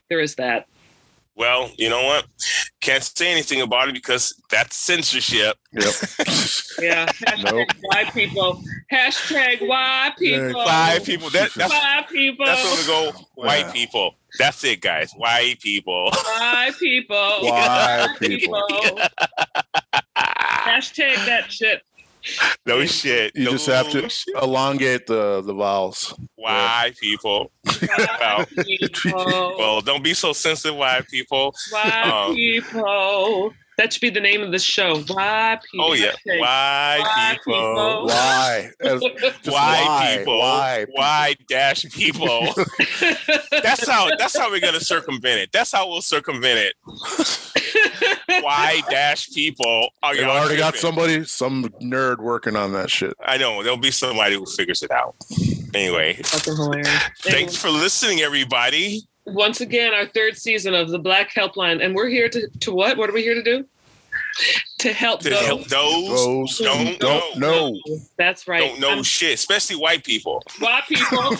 there 0.08 0.20
is 0.20 0.36
that. 0.36 0.66
Well, 1.36 1.70
you 1.76 1.88
know 1.88 2.04
what? 2.04 2.26
Can't 2.80 3.02
say 3.02 3.32
anything 3.32 3.60
about 3.60 3.88
it 3.88 3.94
because 3.94 4.40
that's 4.50 4.76
censorship. 4.76 5.56
yep. 5.72 5.92
Yeah. 6.80 7.06
Hashtag 7.06 7.52
Nope. 7.52 7.68
why 7.82 8.04
people. 8.10 8.60
Hashtag 8.92 9.66
why 9.66 10.10
people. 10.18 10.54
Why 10.64 10.98
people? 11.04 11.30
That, 11.30 11.50
that's 11.54 11.70
Why 11.72 12.04
people. 12.10 12.46
that's 12.46 12.64
where 12.64 12.76
we 13.06 13.12
go. 13.12 13.18
White 13.36 13.58
Yeah. 13.66 13.72
people. 13.72 14.14
That's 14.40 14.64
it, 14.64 14.80
guys. 14.80 15.12
White 15.16 15.60
people. 15.60 16.10
Why 16.10 16.72
people. 16.78 17.16
Why 17.42 18.08
people? 18.20 18.68
Hashtag 20.16 21.24
that 21.26 21.46
shit. 21.52 21.82
No 22.66 22.84
shit. 22.86 23.32
You 23.34 23.44
no 23.44 23.50
just 23.52 23.66
have 23.66 23.90
to 23.90 24.08
shit. 24.08 24.34
elongate 24.42 25.06
the 25.06 25.42
the 25.42 25.52
vowels. 25.52 26.14
Why 26.36 26.92
people? 26.98 27.52
Why 27.64 28.46
people. 28.62 29.54
Well, 29.58 29.80
don't 29.82 30.02
be 30.02 30.14
so 30.14 30.32
sensitive, 30.32 30.76
white 30.76 31.06
people. 31.08 31.54
Why 31.70 32.26
um, 32.28 32.34
people. 32.34 33.52
That 33.76 33.92
should 33.92 34.00
be 34.02 34.10
the 34.10 34.20
name 34.20 34.40
of 34.42 34.52
the 34.52 34.58
show. 34.60 35.00
Why 35.00 35.58
people. 35.70 35.86
Oh 35.86 35.92
yeah, 35.94 36.12
Hashtag 36.26 36.38
why 36.40 36.98
Why 37.00 37.32
people? 37.32 37.52
people? 37.54 38.06
Why? 38.06 38.70
As- 38.80 39.00
just 39.42 39.50
Why 39.50 40.14
people? 40.18 40.38
Why? 40.38 40.86
Why 40.92 41.36
dash 41.48 41.84
people? 41.92 42.48
that's 43.50 43.86
how. 43.88 44.08
That's 44.16 44.36
how 44.36 44.50
we're 44.50 44.60
gonna 44.60 44.80
circumvent 44.80 45.40
it. 45.40 45.50
That's 45.52 45.72
how 45.72 45.88
we'll 45.88 46.02
circumvent 46.02 46.58
it. 46.60 46.74
Why 48.44 48.82
dash 48.90 49.30
people? 49.30 49.88
Are 50.02 50.14
y'all 50.14 50.30
already 50.30 50.56
got 50.56 50.76
somebody, 50.76 51.24
some 51.24 51.64
nerd 51.82 52.18
working 52.18 52.56
on 52.56 52.72
that 52.74 52.90
shit. 52.90 53.14
I 53.24 53.36
know 53.38 53.62
there'll 53.62 53.78
be 53.78 53.90
somebody 53.90 54.36
who 54.36 54.44
figures 54.46 54.82
it 54.82 54.90
out. 54.90 55.14
Anyway. 55.72 56.14
Thanks 57.22 57.56
for 57.56 57.70
listening, 57.70 58.20
everybody. 58.20 59.02
once 59.26 59.60
again, 59.60 59.94
our 59.94 60.06
third 60.06 60.36
season 60.36 60.74
of 60.74 60.90
the 60.90 60.98
Black 60.98 61.32
Helpline, 61.32 61.82
and 61.84 61.94
we're 61.94 62.08
here 62.08 62.28
to 62.28 62.48
to 62.60 62.72
what? 62.72 62.96
What 62.98 63.08
are 63.10 63.14
we 63.14 63.22
here 63.22 63.34
to 63.34 63.42
do? 63.42 63.64
To 64.80 64.92
help 64.92 65.20
To 65.20 65.30
those. 65.30 65.44
help 65.46 65.64
those 65.68 66.08
Those 66.08 66.58
Don't 66.58 67.00
don't 67.00 67.38
know. 67.38 67.78
That's 68.18 68.46
right. 68.46 68.60
don't 68.60 68.80
know 68.80 68.90
I'm 68.90 69.02
shit, 69.02 69.34
especially 69.34 69.76
white 69.76 70.04
people. 70.04 70.42
white 70.60 70.82
people. 70.88 71.36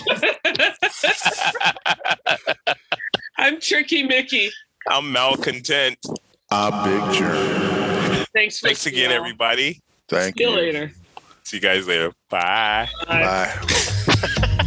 I'm 3.37 3.61
Tricky 3.61 4.03
Mickey. 4.05 4.51
I'm 4.89 5.13
malcontent. 5.13 5.99
A 6.57 6.71
big 6.85 7.03
jerk. 7.19 8.29
Thanks 8.33 8.61
for 8.61 8.69
Thanks 8.69 8.87
again, 8.87 9.11
y'all. 9.11 9.19
everybody. 9.19 9.81
Thank 10.09 10.39
See 10.39 10.45
you 10.45 10.51
you. 10.51 10.57
later. 10.57 10.93
See 11.43 11.57
you 11.57 11.61
guys 11.61 11.89
later. 11.89 12.13
Bye. 12.31 12.89
Bye. 13.09 13.53
Bye. 13.67 14.59